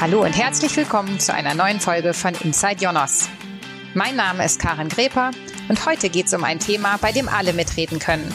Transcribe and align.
Hallo 0.00 0.22
und 0.22 0.30
herzlich 0.30 0.76
willkommen 0.76 1.18
zu 1.18 1.34
einer 1.34 1.56
neuen 1.56 1.80
Folge 1.80 2.14
von 2.14 2.32
Inside 2.32 2.84
Jonas. 2.84 3.28
Mein 3.94 4.14
Name 4.14 4.44
ist 4.44 4.60
Karin 4.60 4.88
Greper 4.88 5.32
und 5.68 5.86
heute 5.86 6.08
geht 6.08 6.26
es 6.26 6.34
um 6.34 6.44
ein 6.44 6.60
Thema, 6.60 6.98
bei 6.98 7.10
dem 7.10 7.28
alle 7.28 7.52
mitreden 7.52 7.98
können. 7.98 8.32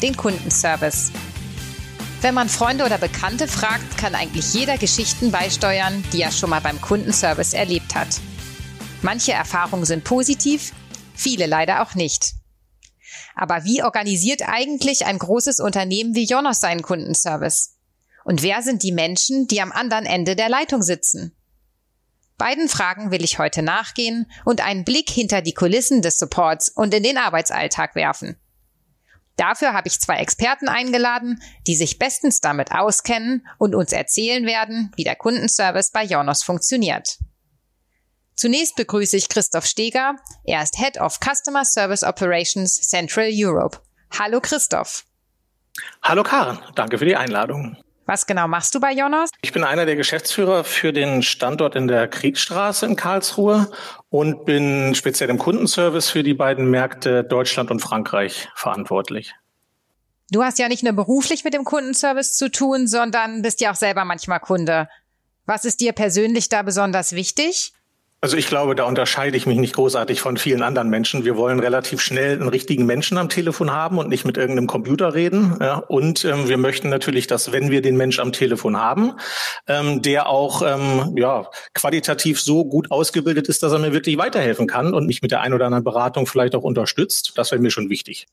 Den 0.00 0.16
Kundenservice. 0.16 1.12
Wenn 2.22 2.32
man 2.32 2.48
Freunde 2.48 2.86
oder 2.86 2.96
Bekannte 2.96 3.46
fragt, 3.46 3.98
kann 3.98 4.14
eigentlich 4.14 4.54
jeder 4.54 4.78
Geschichten 4.78 5.30
beisteuern, 5.30 6.02
die 6.14 6.22
er 6.22 6.32
schon 6.32 6.48
mal 6.48 6.62
beim 6.62 6.80
Kundenservice 6.80 7.52
erlebt 7.52 7.94
hat. 7.94 8.08
Manche 9.02 9.32
Erfahrungen 9.32 9.84
sind 9.84 10.04
positiv, 10.04 10.72
viele 11.14 11.44
leider 11.44 11.82
auch 11.82 11.94
nicht. 11.94 12.32
Aber 13.34 13.64
wie 13.64 13.82
organisiert 13.82 14.48
eigentlich 14.48 15.04
ein 15.04 15.18
großes 15.18 15.60
Unternehmen 15.60 16.14
wie 16.14 16.24
Jonas 16.24 16.60
seinen 16.60 16.80
Kundenservice? 16.80 17.71
Und 18.24 18.42
wer 18.42 18.62
sind 18.62 18.82
die 18.82 18.92
Menschen, 18.92 19.46
die 19.48 19.60
am 19.60 19.72
anderen 19.72 20.06
Ende 20.06 20.36
der 20.36 20.48
Leitung 20.48 20.82
sitzen? 20.82 21.34
Beiden 22.38 22.68
Fragen 22.68 23.10
will 23.10 23.22
ich 23.22 23.38
heute 23.38 23.62
nachgehen 23.62 24.30
und 24.44 24.64
einen 24.64 24.84
Blick 24.84 25.10
hinter 25.10 25.42
die 25.42 25.54
Kulissen 25.54 26.02
des 26.02 26.18
Supports 26.18 26.68
und 26.68 26.92
in 26.92 27.02
den 27.02 27.18
Arbeitsalltag 27.18 27.94
werfen. 27.94 28.36
Dafür 29.36 29.72
habe 29.72 29.88
ich 29.88 30.00
zwei 30.00 30.16
Experten 30.16 30.68
eingeladen, 30.68 31.40
die 31.66 31.74
sich 31.74 31.98
bestens 31.98 32.40
damit 32.40 32.72
auskennen 32.72 33.46
und 33.58 33.74
uns 33.74 33.92
erzählen 33.92 34.44
werden, 34.44 34.92
wie 34.96 35.04
der 35.04 35.16
Kundenservice 35.16 35.90
bei 35.90 36.04
Jonas 36.04 36.42
funktioniert. 36.42 37.18
Zunächst 38.34 38.76
begrüße 38.76 39.16
ich 39.16 39.28
Christoph 39.28 39.66
Steger. 39.66 40.16
Er 40.44 40.62
ist 40.62 40.76
Head 40.76 41.00
of 41.00 41.20
Customer 41.20 41.64
Service 41.64 42.02
Operations 42.02 42.74
Central 42.74 43.30
Europe. 43.32 43.78
Hallo 44.18 44.40
Christoph. 44.40 45.04
Hallo 46.02 46.22
Karen, 46.22 46.58
danke 46.74 46.98
für 46.98 47.04
die 47.04 47.16
Einladung. 47.16 47.76
Was 48.06 48.26
genau 48.26 48.48
machst 48.48 48.74
du 48.74 48.80
bei 48.80 48.92
Jonas? 48.92 49.30
Ich 49.42 49.52
bin 49.52 49.62
einer 49.62 49.86
der 49.86 49.96
Geschäftsführer 49.96 50.64
für 50.64 50.92
den 50.92 51.22
Standort 51.22 51.76
in 51.76 51.86
der 51.86 52.08
Kriegsstraße 52.08 52.86
in 52.86 52.96
Karlsruhe 52.96 53.70
und 54.10 54.44
bin 54.44 54.94
speziell 54.94 55.30
im 55.30 55.38
Kundenservice 55.38 56.10
für 56.10 56.22
die 56.22 56.34
beiden 56.34 56.68
Märkte 56.70 57.22
Deutschland 57.22 57.70
und 57.70 57.80
Frankreich 57.80 58.48
verantwortlich. 58.54 59.34
Du 60.30 60.42
hast 60.42 60.58
ja 60.58 60.68
nicht 60.68 60.82
nur 60.82 60.94
beruflich 60.94 61.44
mit 61.44 61.54
dem 61.54 61.64
Kundenservice 61.64 62.34
zu 62.34 62.50
tun, 62.50 62.88
sondern 62.88 63.42
bist 63.42 63.60
ja 63.60 63.70
auch 63.70 63.76
selber 63.76 64.04
manchmal 64.04 64.40
Kunde. 64.40 64.88
Was 65.46 65.64
ist 65.64 65.80
dir 65.80 65.92
persönlich 65.92 66.48
da 66.48 66.62
besonders 66.62 67.12
wichtig? 67.12 67.72
Also 68.24 68.36
ich 68.36 68.46
glaube, 68.46 68.76
da 68.76 68.84
unterscheide 68.84 69.36
ich 69.36 69.46
mich 69.46 69.58
nicht 69.58 69.74
großartig 69.74 70.20
von 70.20 70.36
vielen 70.36 70.62
anderen 70.62 70.88
Menschen. 70.88 71.24
Wir 71.24 71.36
wollen 71.36 71.58
relativ 71.58 72.00
schnell 72.00 72.34
einen 72.34 72.48
richtigen 72.48 72.86
Menschen 72.86 73.18
am 73.18 73.28
Telefon 73.28 73.72
haben 73.72 73.98
und 73.98 74.08
nicht 74.08 74.24
mit 74.24 74.36
irgendeinem 74.36 74.68
Computer 74.68 75.12
reden. 75.12 75.56
Ja, 75.60 75.78
und 75.78 76.24
ähm, 76.24 76.46
wir 76.46 76.56
möchten 76.56 76.88
natürlich, 76.88 77.26
dass 77.26 77.50
wenn 77.50 77.72
wir 77.72 77.82
den 77.82 77.96
Mensch 77.96 78.20
am 78.20 78.32
Telefon 78.32 78.76
haben, 78.76 79.14
ähm, 79.66 80.02
der 80.02 80.28
auch 80.28 80.62
ähm, 80.62 81.16
ja, 81.16 81.50
qualitativ 81.74 82.40
so 82.40 82.64
gut 82.64 82.92
ausgebildet 82.92 83.48
ist, 83.48 83.64
dass 83.64 83.72
er 83.72 83.80
mir 83.80 83.92
wirklich 83.92 84.16
weiterhelfen 84.18 84.68
kann 84.68 84.94
und 84.94 85.06
mich 85.06 85.20
mit 85.20 85.32
der 85.32 85.40
ein 85.40 85.52
oder 85.52 85.66
anderen 85.66 85.82
Beratung 85.82 86.28
vielleicht 86.28 86.54
auch 86.54 86.62
unterstützt. 86.62 87.32
Das 87.34 87.50
wäre 87.50 87.60
mir 87.60 87.72
schon 87.72 87.90
wichtig. 87.90 88.28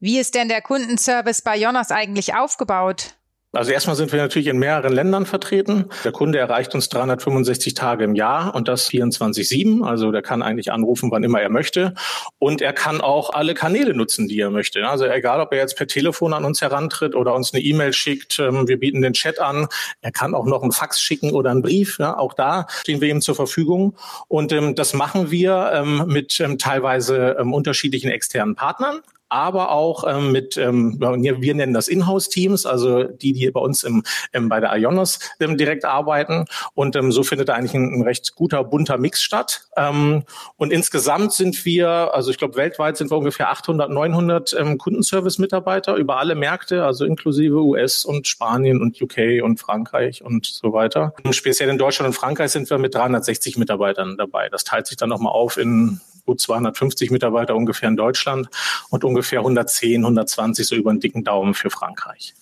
Wie 0.00 0.18
ist 0.18 0.34
denn 0.34 0.48
der 0.48 0.60
Kundenservice 0.60 1.40
bei 1.40 1.56
Jonas 1.56 1.90
eigentlich 1.90 2.34
aufgebaut? 2.34 3.14
Also 3.52 3.72
erstmal 3.72 3.96
sind 3.96 4.12
wir 4.12 4.20
natürlich 4.20 4.46
in 4.46 4.58
mehreren 4.58 4.92
Ländern 4.92 5.26
vertreten. 5.26 5.86
Der 6.04 6.12
Kunde 6.12 6.38
erreicht 6.38 6.72
uns 6.76 6.88
365 6.88 7.74
Tage 7.74 8.04
im 8.04 8.14
Jahr 8.14 8.54
und 8.54 8.68
das 8.68 8.88
24-7. 8.88 9.82
Also 9.84 10.12
der 10.12 10.22
kann 10.22 10.40
eigentlich 10.42 10.70
anrufen, 10.70 11.10
wann 11.10 11.24
immer 11.24 11.40
er 11.40 11.50
möchte. 11.50 11.94
Und 12.38 12.62
er 12.62 12.72
kann 12.72 13.00
auch 13.00 13.30
alle 13.30 13.54
Kanäle 13.54 13.92
nutzen, 13.92 14.28
die 14.28 14.38
er 14.38 14.50
möchte. 14.50 14.86
Also 14.86 15.04
egal, 15.04 15.40
ob 15.40 15.52
er 15.52 15.58
jetzt 15.58 15.76
per 15.76 15.88
Telefon 15.88 16.32
an 16.32 16.44
uns 16.44 16.60
herantritt 16.60 17.16
oder 17.16 17.34
uns 17.34 17.52
eine 17.52 17.60
E-Mail 17.60 17.92
schickt. 17.92 18.38
Ähm, 18.38 18.68
wir 18.68 18.78
bieten 18.78 19.02
den 19.02 19.14
Chat 19.14 19.40
an. 19.40 19.66
Er 20.00 20.12
kann 20.12 20.36
auch 20.36 20.46
noch 20.46 20.62
einen 20.62 20.70
Fax 20.70 21.00
schicken 21.00 21.32
oder 21.32 21.50
einen 21.50 21.62
Brief. 21.62 21.98
Auch 21.98 22.34
da 22.34 22.68
stehen 22.82 23.00
wir 23.00 23.08
ihm 23.08 23.20
zur 23.20 23.34
Verfügung. 23.34 23.96
Und 24.28 24.52
ähm, 24.52 24.76
das 24.76 24.94
machen 24.94 25.32
wir 25.32 25.72
ähm, 25.74 26.04
mit 26.06 26.40
teilweise 26.58 27.34
unterschiedlichen 27.36 28.10
externen 28.10 28.54
Partnern 28.54 29.00
aber 29.30 29.70
auch 29.70 30.04
ähm, 30.06 30.32
mit, 30.32 30.56
ähm, 30.56 30.96
wir 31.00 31.54
nennen 31.54 31.72
das 31.72 31.88
Inhouse-Teams, 31.88 32.66
also 32.66 33.04
die, 33.04 33.32
die 33.32 33.50
bei 33.50 33.60
uns 33.60 33.84
im, 33.84 34.02
ähm, 34.32 34.48
bei 34.48 34.60
der 34.60 34.76
Ionos 34.76 35.20
ähm, 35.38 35.56
direkt 35.56 35.84
arbeiten. 35.84 36.44
Und 36.74 36.96
ähm, 36.96 37.12
so 37.12 37.22
findet 37.22 37.48
da 37.48 37.54
eigentlich 37.54 37.74
ein, 37.74 37.94
ein 37.94 38.02
recht 38.02 38.34
guter, 38.34 38.64
bunter 38.64 38.98
Mix 38.98 39.22
statt. 39.22 39.68
Ähm, 39.76 40.24
und 40.56 40.72
insgesamt 40.72 41.32
sind 41.32 41.64
wir, 41.64 42.12
also 42.12 42.30
ich 42.30 42.38
glaube, 42.38 42.56
weltweit 42.56 42.96
sind 42.96 43.10
wir 43.10 43.18
ungefähr 43.18 43.50
800, 43.50 43.90
900 43.90 44.56
ähm, 44.58 44.78
Kundenservice-Mitarbeiter 44.78 45.94
über 45.94 46.18
alle 46.18 46.34
Märkte, 46.34 46.84
also 46.84 47.04
inklusive 47.04 47.62
US 47.62 48.04
und 48.04 48.26
Spanien 48.26 48.82
und 48.82 49.00
UK 49.00 49.42
und 49.42 49.60
Frankreich 49.60 50.22
und 50.22 50.46
so 50.46 50.72
weiter. 50.72 51.14
Und 51.22 51.36
speziell 51.36 51.68
in 51.68 51.78
Deutschland 51.78 52.08
und 52.08 52.14
Frankreich 52.14 52.50
sind 52.50 52.68
wir 52.68 52.78
mit 52.78 52.94
360 52.94 53.56
Mitarbeitern 53.58 54.16
dabei. 54.18 54.48
Das 54.48 54.64
teilt 54.64 54.86
sich 54.86 54.96
dann 54.96 55.08
nochmal 55.08 55.32
auf 55.32 55.56
in 55.56 56.00
gut 56.24 56.40
250 56.40 57.10
Mitarbeiter 57.10 57.54
ungefähr 57.54 57.88
in 57.88 57.96
Deutschland 57.96 58.48
und 58.90 59.04
ungefähr 59.04 59.40
110, 59.40 60.02
120 60.02 60.66
so 60.66 60.74
über 60.74 60.92
den 60.92 61.00
dicken 61.00 61.24
Daumen 61.24 61.54
für 61.54 61.70
Frankreich. 61.70 62.34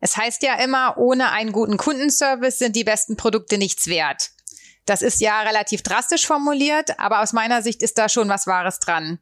Es 0.00 0.16
heißt 0.16 0.42
ja 0.42 0.54
immer, 0.62 0.96
ohne 0.96 1.32
einen 1.32 1.52
guten 1.52 1.76
Kundenservice 1.76 2.58
sind 2.58 2.76
die 2.76 2.84
besten 2.84 3.16
Produkte 3.16 3.58
nichts 3.58 3.88
wert. 3.88 4.30
Das 4.86 5.02
ist 5.02 5.20
ja 5.20 5.42
relativ 5.42 5.82
drastisch 5.82 6.26
formuliert, 6.26 6.98
aber 6.98 7.20
aus 7.20 7.32
meiner 7.32 7.62
Sicht 7.62 7.82
ist 7.82 7.98
da 7.98 8.08
schon 8.08 8.28
was 8.28 8.46
Wahres 8.46 8.78
dran. 8.78 9.18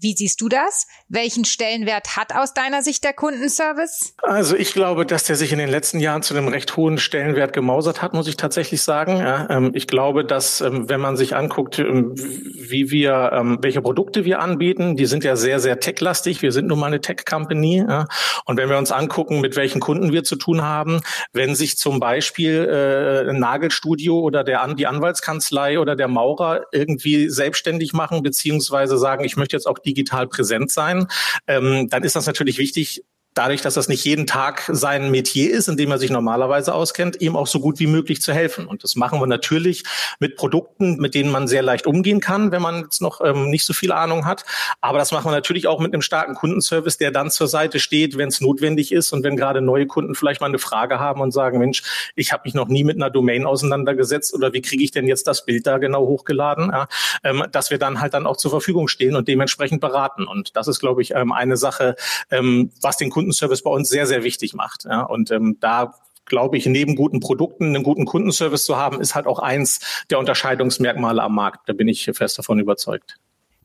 Wie 0.00 0.14
siehst 0.14 0.40
du 0.40 0.48
das? 0.48 0.86
Welchen 1.08 1.44
Stellenwert 1.44 2.16
hat 2.16 2.34
aus 2.34 2.52
deiner 2.52 2.82
Sicht 2.82 3.04
der 3.04 3.12
Kundenservice? 3.12 4.14
Also 4.22 4.56
ich 4.56 4.72
glaube, 4.72 5.06
dass 5.06 5.24
der 5.24 5.36
sich 5.36 5.52
in 5.52 5.58
den 5.58 5.68
letzten 5.68 6.00
Jahren 6.00 6.22
zu 6.22 6.34
einem 6.34 6.48
recht 6.48 6.76
hohen 6.76 6.98
Stellenwert 6.98 7.52
gemausert 7.52 8.02
hat, 8.02 8.14
muss 8.14 8.26
ich 8.26 8.36
tatsächlich 8.36 8.82
sagen. 8.82 9.18
Ja, 9.18 9.48
ähm, 9.50 9.70
ich 9.74 9.86
glaube, 9.86 10.24
dass 10.24 10.60
ähm, 10.60 10.88
wenn 10.88 11.00
man 11.00 11.16
sich 11.16 11.36
anguckt, 11.36 11.78
ähm, 11.78 12.12
wie 12.16 12.90
wir, 12.90 13.30
ähm, 13.32 13.58
welche 13.62 13.82
Produkte 13.82 14.24
wir 14.24 14.40
anbieten, 14.40 14.96
die 14.96 15.06
sind 15.06 15.24
ja 15.24 15.36
sehr, 15.36 15.60
sehr 15.60 15.80
techlastig. 15.80 16.42
Wir 16.42 16.52
sind 16.52 16.66
nun 16.66 16.78
mal 16.78 16.86
eine 16.86 17.00
Tech-Company. 17.00 17.84
Ja, 17.88 18.06
und 18.44 18.56
wenn 18.56 18.68
wir 18.68 18.78
uns 18.78 18.92
angucken, 18.92 19.40
mit 19.40 19.56
welchen 19.56 19.80
Kunden 19.80 20.12
wir 20.12 20.24
zu 20.24 20.36
tun 20.36 20.62
haben, 20.62 21.00
wenn 21.32 21.54
sich 21.54 21.78
zum 21.78 22.00
Beispiel 22.00 22.64
äh, 22.64 23.30
ein 23.30 23.38
Nagelstudio 23.38 24.18
oder 24.18 24.44
der, 24.44 24.66
die 24.74 24.86
Anwaltskanzlei 24.86 25.78
oder 25.78 25.96
der 25.96 26.08
Maurer 26.08 26.62
irgendwie 26.72 27.28
selbstständig 27.28 27.92
machen, 27.92 28.22
beziehungsweise 28.22 28.98
sagen, 28.98 29.24
ich 29.24 29.36
möchte 29.36 29.56
jetzt 29.56 29.66
auch 29.66 29.78
digital 29.86 30.26
präsent 30.26 30.70
sein, 30.70 31.06
ähm, 31.46 31.88
dann 31.88 32.02
ist 32.04 32.16
das 32.16 32.26
natürlich 32.26 32.58
wichtig, 32.58 33.02
dadurch, 33.34 33.62
dass 33.62 33.74
das 33.74 33.88
nicht 33.88 34.04
jeden 34.04 34.26
Tag 34.26 34.68
sein 34.72 35.10
Metier 35.10 35.52
ist, 35.52 35.68
in 35.68 35.76
dem 35.76 35.90
er 35.90 35.98
sich 35.98 36.10
normalerweise 36.10 36.72
auskennt, 36.72 37.20
ihm 37.20 37.36
auch 37.36 37.48
so 37.48 37.60
gut 37.60 37.80
wie 37.80 37.86
möglich 37.86 38.22
zu 38.22 38.32
helfen. 38.32 38.66
Und 38.66 38.84
das 38.84 38.96
machen 38.96 39.20
wir 39.20 39.26
natürlich 39.26 39.82
mit 40.20 40.36
Produkten, 40.36 40.96
mit 40.96 41.14
denen 41.14 41.30
man 41.30 41.48
sehr 41.48 41.62
leicht 41.62 41.86
umgehen 41.86 42.20
kann, 42.20 42.52
wenn 42.52 42.62
man 42.62 42.82
jetzt 42.82 43.02
noch 43.02 43.20
ähm, 43.20 43.50
nicht 43.50 43.66
so 43.66 43.72
viel 43.72 43.92
Ahnung 43.92 44.24
hat. 44.24 44.44
Aber 44.80 44.98
das 44.98 45.10
machen 45.12 45.26
wir 45.26 45.32
natürlich 45.32 45.66
auch 45.66 45.80
mit 45.80 45.92
einem 45.92 46.02
starken 46.02 46.34
Kundenservice, 46.34 46.96
der 46.96 47.10
dann 47.10 47.30
zur 47.30 47.48
Seite 47.48 47.80
steht, 47.80 48.16
wenn 48.16 48.28
es 48.28 48.40
notwendig 48.40 48.92
ist 48.92 49.12
und 49.12 49.24
wenn 49.24 49.36
gerade 49.36 49.60
neue 49.60 49.86
Kunden 49.86 50.14
vielleicht 50.14 50.40
mal 50.40 50.46
eine 50.46 50.58
Frage 50.58 51.00
haben 51.00 51.20
und 51.20 51.32
sagen, 51.32 51.58
Mensch, 51.58 51.82
ich 52.14 52.32
habe 52.32 52.42
mich 52.44 52.54
noch 52.54 52.68
nie 52.68 52.84
mit 52.84 52.96
einer 52.96 53.10
Domain 53.10 53.46
auseinandergesetzt 53.46 54.32
oder 54.34 54.52
wie 54.52 54.62
kriege 54.62 54.84
ich 54.84 54.92
denn 54.92 55.08
jetzt 55.08 55.26
das 55.26 55.44
Bild 55.44 55.66
da 55.66 55.78
genau 55.78 56.06
hochgeladen, 56.06 56.70
ja, 56.72 56.86
ähm, 57.24 57.44
dass 57.50 57.70
wir 57.70 57.78
dann 57.78 58.00
halt 58.00 58.14
dann 58.14 58.26
auch 58.26 58.36
zur 58.36 58.50
Verfügung 58.50 58.86
stehen 58.86 59.16
und 59.16 59.26
dementsprechend 59.26 59.80
beraten. 59.80 60.26
Und 60.26 60.56
das 60.56 60.68
ist, 60.68 60.78
glaube 60.78 61.02
ich, 61.02 61.12
ähm, 61.14 61.32
eine 61.32 61.56
Sache, 61.56 61.96
ähm, 62.30 62.70
was 62.80 62.96
den 62.96 63.10
Kunden 63.10 63.23
Kundenservice 63.24 63.62
bei 63.62 63.70
uns 63.70 63.88
sehr, 63.88 64.06
sehr 64.06 64.22
wichtig 64.22 64.54
macht. 64.54 64.84
Ja, 64.84 65.02
und 65.02 65.30
ähm, 65.30 65.56
da 65.60 65.94
glaube 66.26 66.56
ich, 66.56 66.66
neben 66.66 66.94
guten 66.94 67.20
Produkten 67.20 67.74
einen 67.74 67.82
guten 67.82 68.04
Kundenservice 68.04 68.64
zu 68.64 68.76
haben, 68.76 69.00
ist 69.00 69.14
halt 69.14 69.26
auch 69.26 69.38
eins 69.38 69.80
der 70.10 70.18
Unterscheidungsmerkmale 70.18 71.22
am 71.22 71.34
Markt. 71.34 71.68
Da 71.68 71.72
bin 71.72 71.88
ich 71.88 72.10
fest 72.14 72.38
davon 72.38 72.58
überzeugt. 72.58 73.16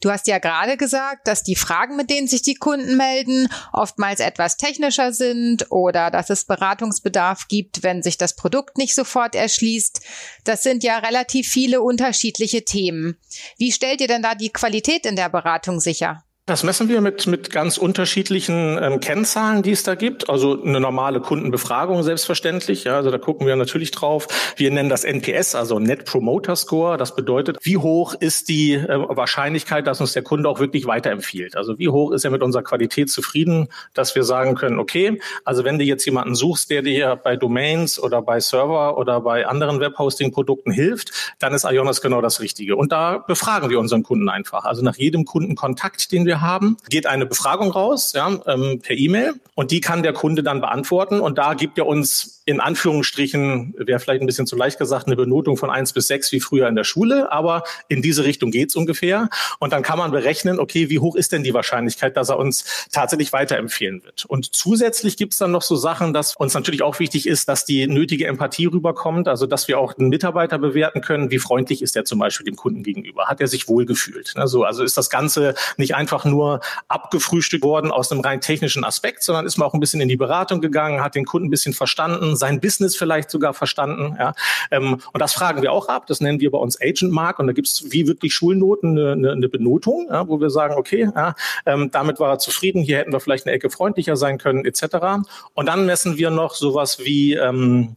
Du 0.02 0.10
hast 0.10 0.28
ja 0.28 0.40
gerade 0.40 0.78
gesagt, 0.78 1.28
dass 1.28 1.44
die 1.44 1.58
Fragen, 1.58 1.98
mit 1.98 2.10
denen 2.10 2.28
sich 2.28 2.42
die 2.42 2.56
Kunden 2.56 2.96
melden, 2.96 3.50
oftmals 3.74 4.22
etwas 4.22 4.56
technischer 4.56 5.12
sind 5.12 5.72
oder 5.72 6.10
dass 6.10 6.30
es 6.30 6.46
Beratungsbedarf 6.46 7.50
gibt, 7.50 7.84
wenn 7.84 8.02
sich 8.02 8.18
das 8.18 8.34
Produkt 8.38 8.78
nicht 8.78 8.96
sofort 8.96 9.36
erschließt. 9.36 10.02
Das 10.46 10.64
sind 10.64 10.86
ja 10.86 11.00
relativ 11.00 11.50
viele 11.50 11.82
unterschiedliche 11.82 12.64
Themen. 12.64 13.18
Wie 13.58 13.74
stellt 13.74 14.00
ihr 14.00 14.08
denn 14.08 14.22
da 14.22 14.36
die 14.36 14.54
Qualität 14.54 15.06
in 15.06 15.18
der 15.18 15.28
Beratung 15.28 15.82
sicher? 15.82 16.24
Das 16.50 16.64
messen 16.64 16.90
wir 16.90 17.00
mit, 17.00 17.28
mit 17.28 17.52
ganz 17.52 17.78
unterschiedlichen 17.78 18.80
ähm, 18.82 19.00
Kennzahlen, 19.00 19.62
die 19.62 19.70
es 19.70 19.84
da 19.84 19.94
gibt. 19.94 20.32
Also 20.32 20.60
eine 20.60 20.80
normale 20.80 21.20
Kundenbefragung 21.20 22.02
selbstverständlich. 22.02 22.86
Ja, 22.86 22.96
also 22.96 23.12
da 23.12 23.20
gucken 23.20 23.46
wir 23.46 23.56
natürlich 23.56 23.92
drauf. 23.92 24.28
Wir 24.56 24.72
nennen 24.72 24.90
das 24.90 25.04
NPS, 25.04 25.54
also 25.54 25.78
Net 25.78 26.06
Promoter 26.06 26.56
Score. 26.56 26.98
Das 26.98 27.16
bedeutet, 27.16 27.60
wie 27.62 27.78
hoch 27.78 28.16
ist 28.20 28.50
die 28.50 28.74
äh, 28.74 28.88
Wahrscheinlichkeit, 28.88 29.86
dass 29.86 30.02
uns 30.02 30.14
der 30.14 30.24
Kunde 30.24 30.50
auch 30.50 30.60
wirklich 30.60 30.88
weiterempfiehlt? 30.88 31.56
Also 31.56 31.78
wie 31.78 31.90
hoch 31.90 32.12
ist 32.14 32.26
er 32.26 32.32
mit 32.32 32.42
unserer 32.42 32.64
Qualität 32.64 33.12
zufrieden, 33.12 33.68
dass 33.94 34.16
wir 34.16 34.24
sagen 34.24 34.56
können, 34.56 34.80
okay, 34.80 35.22
also 35.46 35.64
wenn 35.66 35.78
du 35.78 35.86
jetzt 35.86 36.04
jemanden 36.06 36.34
suchst, 36.34 36.72
der 36.72 36.82
dir 36.82 37.16
bei 37.16 37.36
Domains 37.36 38.02
oder 38.02 38.24
bei 38.24 38.40
Server 38.40 38.98
oder 38.98 39.22
bei 39.22 39.46
anderen 39.46 39.80
Webhosting-Produkten 39.82 40.72
hilft, 40.72 41.12
dann 41.38 41.54
ist 41.54 41.64
Ionos 41.64 42.02
genau 42.02 42.22
das 42.22 42.40
Richtige. 42.40 42.76
Und 42.76 42.92
da 42.92 43.20
befragen 43.20 43.70
wir 43.70 43.80
unseren 43.80 44.02
Kunden 44.02 44.30
einfach. 44.30 44.66
Also 44.66 44.84
nach 44.84 44.96
jedem 44.96 45.26
Kundenkontakt, 45.26 46.12
den 46.12 46.26
wir 46.26 46.39
wir 46.40 46.48
haben, 46.48 46.78
geht 46.90 47.06
eine 47.06 47.26
Befragung 47.26 47.72
raus 47.72 48.14
ja, 48.16 48.40
ähm, 48.48 48.80
per 48.82 48.96
E-Mail 48.96 49.36
und 49.56 49.72
die 49.72 49.82
kann 49.82 50.04
der 50.04 50.14
Kunde 50.14 50.44
dann 50.44 50.62
beantworten. 50.62 51.20
Und 51.20 51.38
da 51.38 51.54
gibt 51.54 51.78
er 51.78 51.86
uns 51.86 52.40
in 52.46 52.60
Anführungsstrichen, 52.60 53.76
wäre 53.78 54.00
vielleicht 54.00 54.22
ein 54.22 54.26
bisschen 54.26 54.48
zu 54.48 54.56
leicht 54.56 54.80
gesagt, 54.80 55.06
eine 55.06 55.16
Benotung 55.16 55.56
von 55.56 55.70
eins 55.70 55.94
bis 55.94 56.08
sechs 56.08 56.32
wie 56.32 56.40
früher 56.40 56.68
in 56.68 56.76
der 56.76 56.84
Schule, 56.84 57.32
aber 57.32 57.64
in 57.90 58.02
diese 58.02 58.24
Richtung 58.24 58.50
geht's 58.50 58.76
ungefähr. 58.76 59.30
Und 59.60 59.72
dann 59.72 59.84
kann 59.84 60.00
man 60.00 60.10
berechnen, 60.10 60.60
okay, 60.60 60.90
wie 60.90 60.98
hoch 60.98 61.16
ist 61.16 61.32
denn 61.32 61.44
die 61.44 61.54
Wahrscheinlichkeit, 61.54 62.18
dass 62.18 62.30
er 62.30 62.40
uns 62.40 62.88
tatsächlich 62.92 63.34
weiterempfehlen 63.34 64.04
wird. 64.04 64.26
Und 64.26 64.56
zusätzlich 64.56 65.16
gibt's 65.16 65.38
dann 65.38 65.52
noch 65.52 65.62
so 65.62 65.76
Sachen, 65.76 66.12
dass 66.12 66.36
uns 66.38 66.56
natürlich 66.56 66.82
auch 66.82 67.00
wichtig 67.00 67.28
ist, 67.28 67.48
dass 67.50 67.66
die 67.66 67.86
nötige 67.86 68.26
Empathie 68.26 68.66
rüberkommt, 68.66 69.28
also 69.28 69.46
dass 69.46 69.68
wir 69.68 69.78
auch 69.78 69.96
einen 70.00 70.10
Mitarbeiter 70.10 70.58
bewerten 70.58 71.02
können, 71.02 71.30
wie 71.30 71.38
freundlich 71.38 71.84
ist 71.84 71.96
er 71.96 72.04
zum 72.04 72.18
Beispiel 72.18 72.46
dem 72.46 72.56
Kunden 72.56 72.82
gegenüber, 72.82 73.28
hat 73.28 73.42
er 73.42 73.48
sich 73.48 73.68
wohlgefühlt. 73.68 74.34
Also, 74.38 74.64
also 74.64 74.84
ist 74.84 74.98
das 74.98 75.12
Ganze 75.12 75.54
nicht 75.78 75.94
einfach 75.94 76.19
nur 76.26 76.62
abgefrühstückt 76.88 77.64
worden 77.64 77.92
aus 77.92 78.12
einem 78.12 78.22
rein 78.22 78.42
technischen 78.42 78.84
Aspekt, 78.84 79.24
sondern 79.24 79.46
ist 79.46 79.58
man 79.58 79.68
auch 79.68 79.74
ein 79.74 79.80
bisschen 79.80 80.02
in 80.02 80.10
die 80.10 80.18
Beratung 80.18 80.62
gegangen, 80.62 81.02
hat 81.04 81.16
den 81.16 81.26
Kunden 81.26 81.48
ein 81.48 81.52
bisschen 81.52 81.74
verstanden, 81.74 82.36
sein 82.36 82.60
Business 82.60 82.96
vielleicht 82.96 83.30
sogar 83.30 83.54
verstanden. 83.54 84.16
Ja. 84.20 84.34
Ähm, 84.72 85.00
und 85.14 85.20
das 85.20 85.34
fragen 85.34 85.62
wir 85.62 85.72
auch 85.72 85.88
ab. 85.88 86.08
Das 86.08 86.22
nennen 86.22 86.40
wir 86.40 86.52
bei 86.52 86.58
uns 86.58 86.80
Agent 86.82 87.12
Mark. 87.12 87.40
Und 87.40 87.48
da 87.48 87.54
gibt 87.54 87.68
es 87.68 87.92
wie 87.92 88.08
wirklich 88.08 88.34
Schulnoten 88.34 88.98
eine, 88.98 89.12
eine, 89.14 89.32
eine 89.32 89.50
Benotung, 89.50 90.08
ja, 90.10 90.28
wo 90.28 90.40
wir 90.40 90.50
sagen, 90.50 90.76
okay, 90.76 91.10
ja, 91.16 91.36
ähm, 91.66 91.90
damit 91.92 92.20
war 92.20 92.30
er 92.30 92.40
zufrieden. 92.40 92.82
Hier 92.82 92.98
hätten 92.98 93.12
wir 93.12 93.20
vielleicht 93.20 93.46
eine 93.46 93.56
Ecke 93.56 93.70
freundlicher 93.70 94.16
sein 94.16 94.38
können, 94.38 94.66
etc. 94.66 95.24
Und 95.54 95.66
dann 95.66 95.86
messen 95.86 96.18
wir 96.18 96.30
noch 96.30 96.56
sowas 96.56 97.00
wie 97.00 97.34
ähm, 97.34 97.96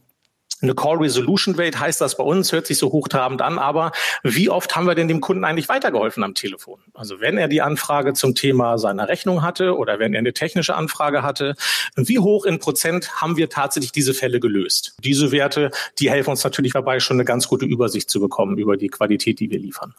eine 0.62 0.74
Call 0.74 0.98
Resolution 0.98 1.54
Rate 1.56 1.78
heißt 1.78 2.00
das 2.00 2.16
bei 2.16 2.24
uns, 2.24 2.52
hört 2.52 2.66
sich 2.66 2.78
so 2.78 2.92
hochtrabend 2.92 3.42
an, 3.42 3.58
aber 3.58 3.92
wie 4.22 4.48
oft 4.48 4.74
haben 4.76 4.86
wir 4.86 4.94
denn 4.94 5.08
dem 5.08 5.20
Kunden 5.20 5.44
eigentlich 5.44 5.68
weitergeholfen 5.68 6.22
am 6.22 6.34
Telefon? 6.34 6.80
Also 6.94 7.20
wenn 7.20 7.38
er 7.38 7.48
die 7.48 7.62
Anfrage 7.62 8.12
zum 8.12 8.34
Thema 8.34 8.78
seiner 8.78 9.08
Rechnung 9.08 9.42
hatte 9.42 9.76
oder 9.76 9.98
wenn 9.98 10.14
er 10.14 10.20
eine 10.20 10.32
technische 10.32 10.74
Anfrage 10.74 11.22
hatte, 11.22 11.54
wie 11.96 12.18
hoch 12.18 12.44
in 12.44 12.58
Prozent 12.58 13.20
haben 13.20 13.36
wir 13.36 13.48
tatsächlich 13.48 13.92
diese 13.92 14.14
Fälle 14.14 14.40
gelöst? 14.40 14.94
Diese 15.02 15.32
Werte, 15.32 15.70
die 15.98 16.10
helfen 16.10 16.30
uns 16.30 16.44
natürlich 16.44 16.72
dabei, 16.72 17.00
schon 17.00 17.16
eine 17.16 17.24
ganz 17.24 17.48
gute 17.48 17.66
Übersicht 17.66 18.10
zu 18.10 18.20
bekommen 18.20 18.58
über 18.58 18.76
die 18.76 18.88
Qualität, 18.88 19.40
die 19.40 19.50
wir 19.50 19.58
liefern. 19.58 19.94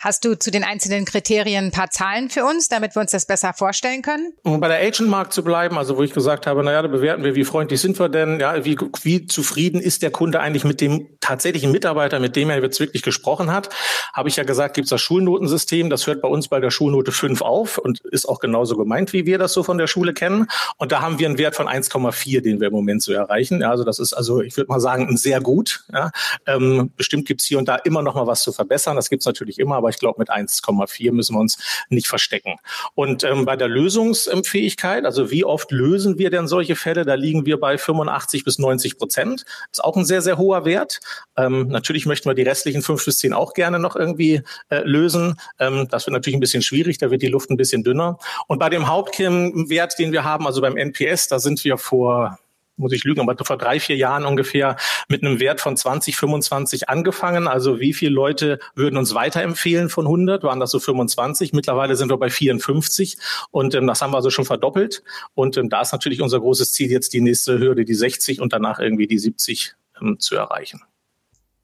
Hast 0.00 0.24
du 0.24 0.38
zu 0.38 0.52
den 0.52 0.62
einzelnen 0.62 1.04
Kriterien 1.04 1.66
ein 1.66 1.70
paar 1.72 1.90
Zahlen 1.90 2.30
für 2.30 2.44
uns, 2.44 2.68
damit 2.68 2.94
wir 2.94 3.00
uns 3.00 3.10
das 3.10 3.26
besser 3.26 3.52
vorstellen 3.52 4.02
können? 4.02 4.32
Um 4.44 4.60
bei 4.60 4.68
der 4.68 4.78
Agent-Markt 4.78 5.32
zu 5.32 5.42
bleiben, 5.42 5.76
also 5.76 5.96
wo 5.96 6.04
ich 6.04 6.12
gesagt 6.12 6.46
habe, 6.46 6.62
naja, 6.62 6.82
da 6.82 6.88
bewerten 6.88 7.24
wir, 7.24 7.34
wie 7.34 7.44
freundlich 7.44 7.80
sind 7.80 7.98
wir 7.98 8.08
denn, 8.08 8.38
ja, 8.38 8.64
wie, 8.64 8.78
wie 9.02 9.26
zufrieden 9.26 9.80
ist 9.80 10.02
der 10.02 10.12
Kunde 10.12 10.38
eigentlich 10.38 10.62
mit 10.62 10.80
dem 10.80 11.08
tatsächlichen 11.20 11.72
Mitarbeiter, 11.72 12.20
mit 12.20 12.36
dem 12.36 12.48
er 12.48 12.62
jetzt 12.62 12.78
wirklich 12.78 13.02
gesprochen 13.02 13.50
hat, 13.52 13.70
habe 14.12 14.28
ich 14.28 14.36
ja 14.36 14.44
gesagt, 14.44 14.74
gibt 14.74 14.86
es 14.86 14.90
das 14.90 15.00
Schulnotensystem, 15.00 15.90
das 15.90 16.06
hört 16.06 16.22
bei 16.22 16.28
uns 16.28 16.46
bei 16.46 16.60
der 16.60 16.70
Schulnote 16.70 17.10
5 17.10 17.42
auf 17.42 17.78
und 17.78 17.98
ist 18.04 18.28
auch 18.28 18.38
genauso 18.38 18.76
gemeint, 18.76 19.12
wie 19.12 19.26
wir 19.26 19.38
das 19.38 19.52
so 19.52 19.64
von 19.64 19.78
der 19.78 19.88
Schule 19.88 20.14
kennen. 20.14 20.46
Und 20.76 20.92
da 20.92 21.00
haben 21.00 21.18
wir 21.18 21.26
einen 21.26 21.38
Wert 21.38 21.56
von 21.56 21.66
1,4, 21.66 22.40
den 22.40 22.60
wir 22.60 22.68
im 22.68 22.72
Moment 22.72 23.02
so 23.02 23.12
erreichen. 23.12 23.62
Ja, 23.62 23.70
also 23.70 23.82
das 23.82 23.98
ist 23.98 24.12
also, 24.12 24.42
ich 24.42 24.56
würde 24.56 24.70
mal 24.70 24.80
sagen, 24.80 25.16
sehr 25.16 25.40
gut. 25.40 25.84
Ja. 25.92 26.12
Ähm, 26.46 26.92
bestimmt 26.96 27.26
gibt 27.26 27.40
es 27.40 27.48
hier 27.48 27.58
und 27.58 27.66
da 27.66 27.76
immer 27.76 28.02
noch 28.02 28.14
mal 28.14 28.28
was 28.28 28.42
zu 28.42 28.52
verbessern, 28.52 28.94
das 28.94 29.10
gibt 29.10 29.22
es 29.22 29.26
natürlich 29.26 29.58
immer, 29.58 29.76
aber 29.76 29.87
aber 29.88 29.94
ich 29.94 29.98
glaube, 29.98 30.18
mit 30.18 30.30
1,4 30.30 31.12
müssen 31.12 31.34
wir 31.34 31.40
uns 31.40 31.58
nicht 31.88 32.08
verstecken. 32.08 32.56
Und 32.94 33.24
ähm, 33.24 33.46
bei 33.46 33.56
der 33.56 33.68
Lösungsfähigkeit, 33.68 35.06
also 35.06 35.30
wie 35.30 35.44
oft 35.44 35.70
lösen 35.72 36.18
wir 36.18 36.30
denn 36.30 36.46
solche 36.46 36.76
Fälle, 36.76 37.04
da 37.04 37.14
liegen 37.14 37.46
wir 37.46 37.58
bei 37.58 37.78
85 37.78 38.44
bis 38.44 38.58
90 38.58 38.98
Prozent. 38.98 39.44
Ist 39.72 39.82
auch 39.82 39.96
ein 39.96 40.04
sehr, 40.04 40.20
sehr 40.20 40.36
hoher 40.36 40.64
Wert. 40.64 41.00
Ähm, 41.36 41.68
natürlich 41.68 42.04
möchten 42.04 42.28
wir 42.28 42.34
die 42.34 42.42
restlichen 42.42 42.82
fünf 42.82 43.04
bis 43.04 43.18
zehn 43.18 43.32
auch 43.32 43.54
gerne 43.54 43.78
noch 43.78 43.96
irgendwie 43.96 44.42
äh, 44.68 44.82
lösen. 44.82 45.40
Ähm, 45.58 45.88
das 45.90 46.06
wird 46.06 46.12
natürlich 46.12 46.36
ein 46.36 46.40
bisschen 46.40 46.62
schwierig, 46.62 46.98
da 46.98 47.10
wird 47.10 47.22
die 47.22 47.28
Luft 47.28 47.50
ein 47.50 47.56
bisschen 47.56 47.82
dünner. 47.82 48.18
Und 48.46 48.58
bei 48.58 48.68
dem 48.68 48.88
Hauptwert, 48.88 49.98
den 49.98 50.12
wir 50.12 50.24
haben, 50.24 50.46
also 50.46 50.60
beim 50.60 50.76
NPS, 50.76 51.28
da 51.28 51.38
sind 51.38 51.64
wir 51.64 51.78
vor 51.78 52.38
muss 52.78 52.92
ich 52.92 53.04
lügen, 53.04 53.20
aber 53.20 53.36
vor 53.44 53.58
drei, 53.58 53.80
vier 53.80 53.96
Jahren 53.96 54.24
ungefähr 54.24 54.76
mit 55.08 55.22
einem 55.22 55.40
Wert 55.40 55.60
von 55.60 55.76
20, 55.76 56.16
25 56.16 56.88
angefangen. 56.88 57.48
Also 57.48 57.80
wie 57.80 57.92
viele 57.92 58.12
Leute 58.12 58.58
würden 58.74 58.96
uns 58.96 59.14
weiterempfehlen 59.14 59.88
von 59.88 60.06
100? 60.06 60.42
Waren 60.42 60.60
das 60.60 60.70
so 60.70 60.78
25? 60.78 61.52
Mittlerweile 61.52 61.96
sind 61.96 62.10
wir 62.10 62.16
bei 62.16 62.30
54 62.30 63.18
und 63.50 63.74
ähm, 63.74 63.86
das 63.86 64.02
haben 64.02 64.12
wir 64.12 64.16
also 64.16 64.30
schon 64.30 64.44
verdoppelt. 64.44 65.02
Und 65.34 65.56
ähm, 65.56 65.68
da 65.68 65.82
ist 65.82 65.92
natürlich 65.92 66.22
unser 66.22 66.40
großes 66.40 66.72
Ziel 66.72 66.90
jetzt 66.90 67.12
die 67.12 67.20
nächste 67.20 67.58
Hürde, 67.58 67.84
die 67.84 67.94
60 67.94 68.40
und 68.40 68.52
danach 68.52 68.78
irgendwie 68.78 69.06
die 69.06 69.18
70 69.18 69.74
ähm, 70.00 70.18
zu 70.18 70.36
erreichen. 70.36 70.82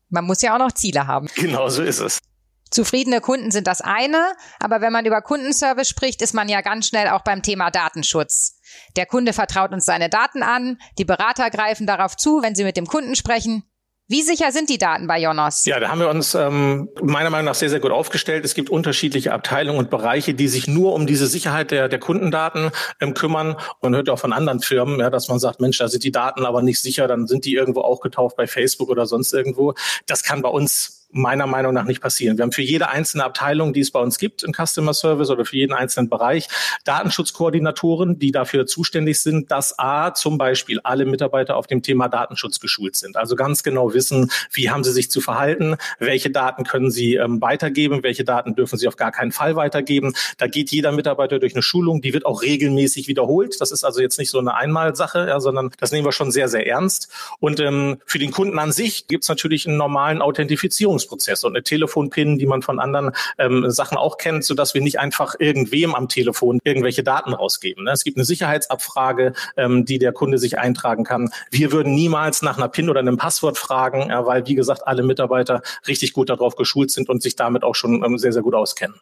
Man 0.09 0.25
muss 0.25 0.43
ja 0.43 0.55
auch 0.55 0.59
noch 0.59 0.73
Ziele 0.73 1.07
haben. 1.07 1.29
Genau 1.35 1.69
so 1.69 1.83
ist 1.83 2.01
es. 2.01 2.21
Zufriedene 2.71 3.21
Kunden 3.21 3.53
sind 3.53 3.69
das 3.69 3.81
eine, 3.81 4.33
aber 4.59 4.81
wenn 4.81 4.93
man 4.93 5.07
über 5.07 5.23
Kundenservice 5.23 5.89
spricht, 5.89 6.23
ist 6.23 6.35
man 6.35 6.49
ja 6.49 6.61
ganz 6.61 6.89
schnell 6.89 7.09
auch 7.09 7.23
beim 7.23 7.43
Thema 7.43 7.71
Datenschutz. 7.71 8.59
Der 8.97 9.07
Kunde 9.07 9.33
vertraut 9.33 9.73
uns 9.73 9.85
seine 9.85 10.09
Daten 10.09 10.43
an, 10.43 10.79
die 10.99 11.05
Berater 11.05 11.51
greifen 11.51 11.87
darauf 11.87 12.17
zu, 12.17 12.43
wenn 12.43 12.55
sie 12.55 12.65
mit 12.65 12.77
dem 12.77 12.87
Kunden 12.87 13.15
sprechen. 13.15 13.65
Wie 14.07 14.21
sicher 14.21 14.53
sind 14.53 14.69
die 14.69 14.77
Daten 14.77 15.07
bei 15.07 15.19
Jonas? 15.19 15.65
Ja, 15.65 15.81
da 15.81 15.89
haben 15.89 15.99
wir 15.99 16.11
uns 16.11 16.35
ähm, 16.35 16.91
meiner 17.01 17.31
Meinung 17.31 17.47
nach 17.47 17.55
sehr, 17.55 17.71
sehr 17.71 17.81
gut 17.81 17.91
aufgestellt. 17.91 18.45
Es 18.45 18.53
gibt 18.55 18.69
unterschiedliche 18.69 19.33
Abteilungen 19.33 19.79
und 19.79 19.89
Bereiche, 19.89 20.35
die 20.35 20.47
sich 20.47 20.69
nur 20.69 20.93
um 20.93 21.07
diese 21.07 21.27
Sicherheit 21.27 21.71
der, 21.71 21.89
der 21.89 21.99
Kundendaten 21.99 22.71
ähm, 23.01 23.15
kümmern. 23.15 23.57
Man 23.81 23.95
hört 23.95 24.09
ja 24.09 24.13
auch 24.13 24.19
von 24.19 24.35
anderen 24.35 24.61
Firmen, 24.61 25.01
ja, 25.01 25.09
dass 25.09 25.29
man 25.29 25.39
sagt, 25.39 25.63
Mensch, 25.63 25.79
da 25.79 25.89
sind 25.89 26.05
die 26.05 26.13
Daten 26.13 26.45
aber 26.45 26.61
nicht 26.61 26.83
sicher, 26.83 27.09
dann 27.09 27.27
sind 27.27 27.47
die 27.47 27.55
irgendwo 27.55 27.81
auch 27.81 28.03
getauft 28.03 28.37
bei 28.37 28.47
Facebook 28.47 28.91
oder 28.91 29.07
sonst 29.07 29.33
irgendwo. 29.33 29.73
Das 30.07 30.23
kann 30.23 30.43
bei 30.43 30.51
uns 30.51 31.04
meiner 31.15 31.47
Meinung 31.47 31.73
nach 31.73 31.85
nicht 31.85 32.01
passieren. 32.01 32.37
Wir 32.37 32.43
haben 32.43 32.53
für 32.53 32.63
jede 32.63 32.89
einzelne 32.89 33.25
Abteilung, 33.25 33.73
die 33.73 33.81
es 33.81 33.91
bei 33.91 34.01
uns 34.01 34.19
gibt 34.19 34.43
im 34.43 34.53
Customer 34.53 34.93
Service 34.93 35.31
oder 35.31 35.45
für 35.45 35.57
jeden 35.57 35.73
einzelnen 35.73 36.09
Bereich, 36.09 36.49
Datenschutzkoordinatoren, 36.85 38.19
die 38.19 38.33
dafür 38.33 38.67
zuständig 38.67 39.21
sind, 39.21 39.51
dass 39.51 39.79
A, 39.79 40.13
zum 40.13 40.39
Beispiel 40.39 40.81
alle 40.83 41.07
Mitarbeiter 41.07 41.57
auf 41.57 41.67
dem 41.67 41.83
Thema 41.83 42.09
Datenschutz 42.09 42.59
geschult 42.61 42.97
sind. 42.97 43.17
Also 43.17 43.37
ganz 43.37 43.63
genau 43.63 43.95
wissen, 43.95 44.31
wie 44.53 44.71
haben 44.71 44.85
sie 44.85 44.93
sich 44.93 45.11
zu 45.11 45.21
verhalten, 45.21 45.77
welche 45.99 46.31
Daten 46.31 46.65
können 46.65 46.91
sie 46.91 47.15
ähm, 47.15 47.41
weitergeben, 47.41 48.03
welche 48.03 48.25
Daten 48.25 48.55
dürfen 48.55 48.79
sie 48.79 48.89
auf 48.89 48.97
gar 48.97 49.13
keinen 49.13 49.33
Fall 49.33 49.57
weitergeben. 49.57 50.15
Da 50.39 50.49
geht 50.49 50.71
jeder 50.71 50.93
Mitarbeiter 50.93 51.39
durch 51.39 51.55
eine 51.55 51.63
Schulung, 51.63 52.01
die 52.01 52.13
wird 52.13 52.27
auch 52.27 52.43
regelmäßig 52.43 53.09
wiederholt. 53.09 53.61
Das 53.61 53.71
ist 53.71 53.85
also 53.85 54.01
jetzt 54.01 54.19
nicht 54.19 54.31
so 54.31 54.39
eine 54.39 54.55
Einmalsache, 54.55 55.27
ja, 55.29 55.39
sondern 55.39 55.71
das 55.79 55.93
nehmen 55.93 56.05
wir 56.05 56.13
schon 56.13 56.33
sehr, 56.33 56.49
sehr 56.49 56.67
ernst. 56.67 57.09
Und 57.39 57.61
ähm, 57.61 57.99
für 58.05 58.19
den 58.19 58.33
Kunden 58.33 58.59
an 58.59 58.73
sich 58.73 59.07
gibt 59.07 59.25
es 59.25 59.29
natürlich 59.29 59.67
einen 59.67 59.77
normalen 59.77 60.21
Authentifizierungs 60.21 61.04
Entscheidungsprozess 61.05 61.45
und 61.45 61.55
eine 61.55 61.63
Telefonpin, 61.63 62.39
die 62.39 62.47
man 62.47 62.63
von 62.63 62.81
anderen 62.81 63.13
ähm, 63.39 63.71
Sachen 63.71 63.97
auch 63.97 64.19
kennt, 64.19 64.45
so 64.45 64.55
dass 64.55 64.75
wir 64.75 64.81
nicht 64.81 64.99
einfach 64.99 65.35
irgendwem 65.39 65.95
am 65.95 66.09
Telefon 66.09 66.61
irgendwelche 66.65 67.03
Daten 67.03 67.33
rausgeben. 67.33 67.85
Ne? 67.85 67.93
Es 67.93 68.05
gibt 68.05 68.17
eine 68.17 68.25
Sicherheitsabfrage, 68.25 69.33
ähm, 69.57 69.85
die 69.85 69.99
der 69.99 70.13
Kunde 70.13 70.39
sich 70.39 70.59
eintragen 70.59 71.05
kann. 71.05 71.31
Wir 71.51 71.73
würden 71.73 71.95
niemals 71.95 72.43
nach 72.43 72.57
einer 72.57 72.69
PIN 72.69 72.91
oder 72.91 73.01
einem 73.01 73.17
Passwort 73.17 73.59
fragen, 73.59 74.09
ja, 74.09 74.27
weil, 74.27 74.47
wie 74.47 74.55
gesagt, 74.55 74.87
alle 74.87 75.03
Mitarbeiter 75.03 75.63
richtig 75.87 76.13
gut 76.13 76.31
darauf 76.31 76.57
geschult 76.57 76.91
sind 76.91 77.09
und 77.09 77.23
sich 77.23 77.37
damit 77.37 77.63
auch 77.65 77.75
schon 77.75 78.03
ähm, 78.05 78.19
sehr, 78.19 78.33
sehr 78.33 78.43
gut 78.43 78.55
auskennen. 78.55 78.97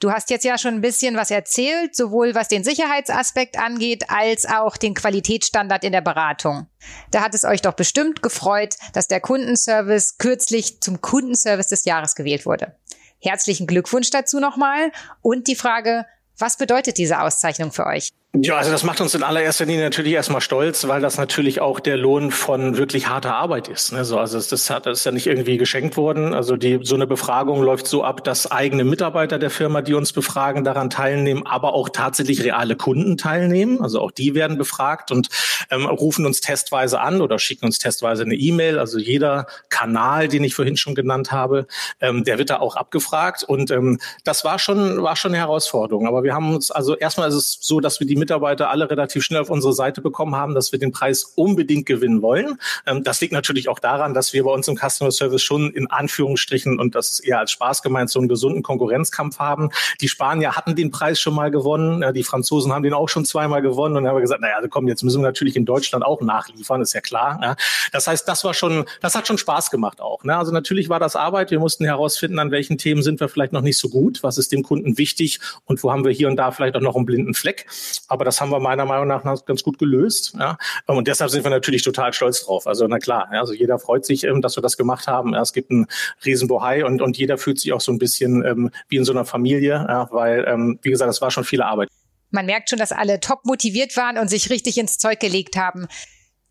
Du 0.00 0.10
hast 0.10 0.30
jetzt 0.30 0.46
ja 0.46 0.56
schon 0.56 0.74
ein 0.74 0.80
bisschen 0.80 1.14
was 1.14 1.30
erzählt, 1.30 1.94
sowohl 1.94 2.34
was 2.34 2.48
den 2.48 2.64
Sicherheitsaspekt 2.64 3.58
angeht, 3.58 4.04
als 4.08 4.46
auch 4.46 4.78
den 4.78 4.94
Qualitätsstandard 4.94 5.84
in 5.84 5.92
der 5.92 6.00
Beratung. 6.00 6.66
Da 7.10 7.20
hat 7.20 7.34
es 7.34 7.44
euch 7.44 7.60
doch 7.60 7.74
bestimmt 7.74 8.22
gefreut, 8.22 8.76
dass 8.94 9.08
der 9.08 9.20
Kundenservice 9.20 10.16
kürzlich 10.16 10.80
zum 10.80 11.02
Kundenservice 11.02 11.68
des 11.68 11.84
Jahres 11.84 12.14
gewählt 12.14 12.46
wurde. 12.46 12.74
Herzlichen 13.20 13.66
Glückwunsch 13.66 14.08
dazu 14.08 14.40
nochmal 14.40 14.90
und 15.20 15.48
die 15.48 15.54
Frage, 15.54 16.06
was 16.38 16.56
bedeutet 16.56 16.96
diese 16.96 17.20
Auszeichnung 17.20 17.70
für 17.70 17.84
euch? 17.84 18.08
Ja, 18.32 18.58
also 18.58 18.70
das 18.70 18.84
macht 18.84 19.00
uns 19.00 19.12
in 19.16 19.24
allererster 19.24 19.66
Linie 19.66 19.82
natürlich 19.82 20.12
erstmal 20.12 20.40
stolz, 20.40 20.86
weil 20.86 21.00
das 21.00 21.18
natürlich 21.18 21.60
auch 21.60 21.80
der 21.80 21.96
Lohn 21.96 22.30
von 22.30 22.76
wirklich 22.76 23.08
harter 23.08 23.34
Arbeit 23.34 23.66
ist. 23.66 23.92
Ne? 23.92 24.04
So, 24.04 24.20
also 24.20 24.38
das, 24.38 24.70
hat, 24.70 24.86
das 24.86 25.00
ist 25.00 25.04
ja 25.04 25.10
nicht 25.10 25.26
irgendwie 25.26 25.56
geschenkt 25.56 25.96
worden. 25.96 26.32
Also 26.32 26.56
die, 26.56 26.78
so 26.84 26.94
eine 26.94 27.08
Befragung 27.08 27.60
läuft 27.60 27.88
so 27.88 28.04
ab, 28.04 28.22
dass 28.22 28.48
eigene 28.48 28.84
Mitarbeiter 28.84 29.40
der 29.40 29.50
Firma, 29.50 29.82
die 29.82 29.94
uns 29.94 30.12
befragen, 30.12 30.62
daran 30.62 30.90
teilnehmen, 30.90 31.44
aber 31.44 31.74
auch 31.74 31.88
tatsächlich 31.88 32.44
reale 32.44 32.76
Kunden 32.76 33.16
teilnehmen. 33.16 33.82
Also 33.82 34.00
auch 34.00 34.12
die 34.12 34.36
werden 34.36 34.56
befragt 34.56 35.10
und 35.10 35.28
ähm, 35.72 35.86
rufen 35.86 36.24
uns 36.24 36.40
testweise 36.40 37.00
an 37.00 37.22
oder 37.22 37.40
schicken 37.40 37.66
uns 37.66 37.80
testweise 37.80 38.22
eine 38.22 38.36
E-Mail. 38.36 38.78
Also 38.78 39.00
jeder 39.00 39.46
Kanal, 39.70 40.28
den 40.28 40.44
ich 40.44 40.54
vorhin 40.54 40.76
schon 40.76 40.94
genannt 40.94 41.32
habe, 41.32 41.66
ähm, 42.00 42.22
der 42.22 42.38
wird 42.38 42.50
da 42.50 42.60
auch 42.60 42.76
abgefragt. 42.76 43.42
Und 43.42 43.72
ähm, 43.72 43.98
das 44.22 44.44
war 44.44 44.60
schon, 44.60 45.02
war 45.02 45.16
schon 45.16 45.32
eine 45.32 45.38
Herausforderung. 45.38 46.06
Aber 46.06 46.22
wir 46.22 46.32
haben 46.32 46.54
uns, 46.54 46.70
also 46.70 46.94
erstmal 46.94 47.28
ist 47.28 47.34
es 47.34 47.58
so, 47.60 47.80
dass 47.80 47.98
wir 47.98 48.06
die 48.06 48.19
Mitarbeiter 48.20 48.70
alle 48.70 48.88
relativ 48.88 49.24
schnell 49.24 49.40
auf 49.40 49.50
unsere 49.50 49.72
Seite 49.72 50.00
bekommen 50.00 50.36
haben, 50.36 50.54
dass 50.54 50.70
wir 50.70 50.78
den 50.78 50.92
Preis 50.92 51.24
unbedingt 51.34 51.86
gewinnen 51.86 52.22
wollen. 52.22 52.58
Ähm, 52.86 53.02
das 53.02 53.20
liegt 53.20 53.32
natürlich 53.32 53.68
auch 53.68 53.80
daran, 53.80 54.14
dass 54.14 54.32
wir 54.32 54.44
bei 54.44 54.52
uns 54.52 54.68
im 54.68 54.76
Customer 54.76 55.10
Service 55.10 55.42
schon 55.42 55.70
in 55.70 55.90
Anführungsstrichen 55.90 56.78
und 56.78 56.94
das 56.94 57.18
eher 57.18 57.40
als 57.40 57.50
Spaß 57.50 57.82
gemeint 57.82 58.10
so 58.10 58.20
einen 58.20 58.28
gesunden 58.28 58.62
Konkurrenzkampf 58.62 59.38
haben. 59.38 59.70
Die 60.00 60.08
Spanier 60.08 60.56
hatten 60.56 60.76
den 60.76 60.90
Preis 60.90 61.20
schon 61.20 61.34
mal 61.34 61.50
gewonnen, 61.50 62.04
die 62.14 62.22
Franzosen 62.22 62.72
haben 62.72 62.82
den 62.82 62.94
auch 62.94 63.08
schon 63.08 63.24
zweimal 63.24 63.62
gewonnen 63.62 63.96
und 63.96 64.06
haben 64.06 64.20
gesagt, 64.20 64.40
naja, 64.40 64.56
also 64.56 64.68
komm, 64.68 64.86
jetzt 64.86 65.02
müssen 65.02 65.20
wir 65.20 65.26
natürlich 65.26 65.56
in 65.56 65.64
Deutschland 65.64 66.04
auch 66.04 66.20
nachliefern, 66.20 66.80
ist 66.80 66.92
ja 66.92 67.00
klar. 67.00 67.56
Das 67.92 68.06
heißt, 68.06 68.28
das 68.28 68.44
war 68.44 68.54
schon, 68.54 68.84
das 69.00 69.14
hat 69.14 69.26
schon 69.26 69.38
Spaß 69.38 69.70
gemacht 69.70 70.00
auch. 70.00 70.19
Ne? 70.24 70.36
Also 70.36 70.52
natürlich 70.52 70.88
war 70.88 71.00
das 71.00 71.16
Arbeit. 71.16 71.50
Wir 71.50 71.58
mussten 71.58 71.84
herausfinden, 71.84 72.38
an 72.38 72.50
welchen 72.50 72.78
Themen 72.78 73.02
sind 73.02 73.20
wir 73.20 73.28
vielleicht 73.28 73.52
noch 73.52 73.60
nicht 73.60 73.78
so 73.78 73.88
gut, 73.88 74.22
was 74.22 74.38
ist 74.38 74.52
dem 74.52 74.62
Kunden 74.62 74.98
wichtig 74.98 75.40
und 75.64 75.82
wo 75.82 75.92
haben 75.92 76.04
wir 76.04 76.12
hier 76.12 76.28
und 76.28 76.36
da 76.36 76.50
vielleicht 76.50 76.76
auch 76.76 76.80
noch 76.80 76.96
einen 76.96 77.06
blinden 77.06 77.34
Fleck. 77.34 77.66
Aber 78.08 78.24
das 78.24 78.40
haben 78.40 78.50
wir 78.50 78.60
meiner 78.60 78.84
Meinung 78.84 79.08
nach 79.08 79.24
ganz 79.44 79.62
gut 79.62 79.78
gelöst. 79.78 80.34
Ja? 80.38 80.58
Und 80.86 81.08
deshalb 81.08 81.30
sind 81.30 81.44
wir 81.44 81.50
natürlich 81.50 81.82
total 81.82 82.12
stolz 82.12 82.44
drauf. 82.44 82.66
Also 82.66 82.86
na 82.86 82.98
klar, 82.98 83.28
also 83.30 83.52
jeder 83.52 83.78
freut 83.78 84.04
sich, 84.04 84.24
ähm, 84.24 84.42
dass 84.42 84.56
wir 84.56 84.62
das 84.62 84.76
gemacht 84.76 85.06
haben. 85.06 85.34
Es 85.34 85.52
gibt 85.52 85.70
einen 85.70 85.86
Riesenbohai 86.24 86.84
und, 86.84 87.02
und 87.02 87.16
jeder 87.16 87.38
fühlt 87.38 87.60
sich 87.60 87.72
auch 87.72 87.80
so 87.80 87.92
ein 87.92 87.98
bisschen 87.98 88.44
ähm, 88.44 88.70
wie 88.88 88.96
in 88.96 89.04
so 89.04 89.12
einer 89.12 89.24
Familie, 89.24 89.86
weil, 90.10 90.44
ähm, 90.46 90.78
wie 90.82 90.90
gesagt, 90.90 91.08
das 91.08 91.20
war 91.20 91.30
schon 91.30 91.44
viele 91.44 91.66
Arbeit. 91.66 91.88
Man 92.30 92.46
merkt 92.46 92.70
schon, 92.70 92.78
dass 92.78 92.92
alle 92.92 93.20
top 93.20 93.44
motiviert 93.44 93.96
waren 93.96 94.18
und 94.18 94.28
sich 94.28 94.50
richtig 94.50 94.78
ins 94.78 94.98
Zeug 94.98 95.18
gelegt 95.18 95.56
haben. 95.56 95.88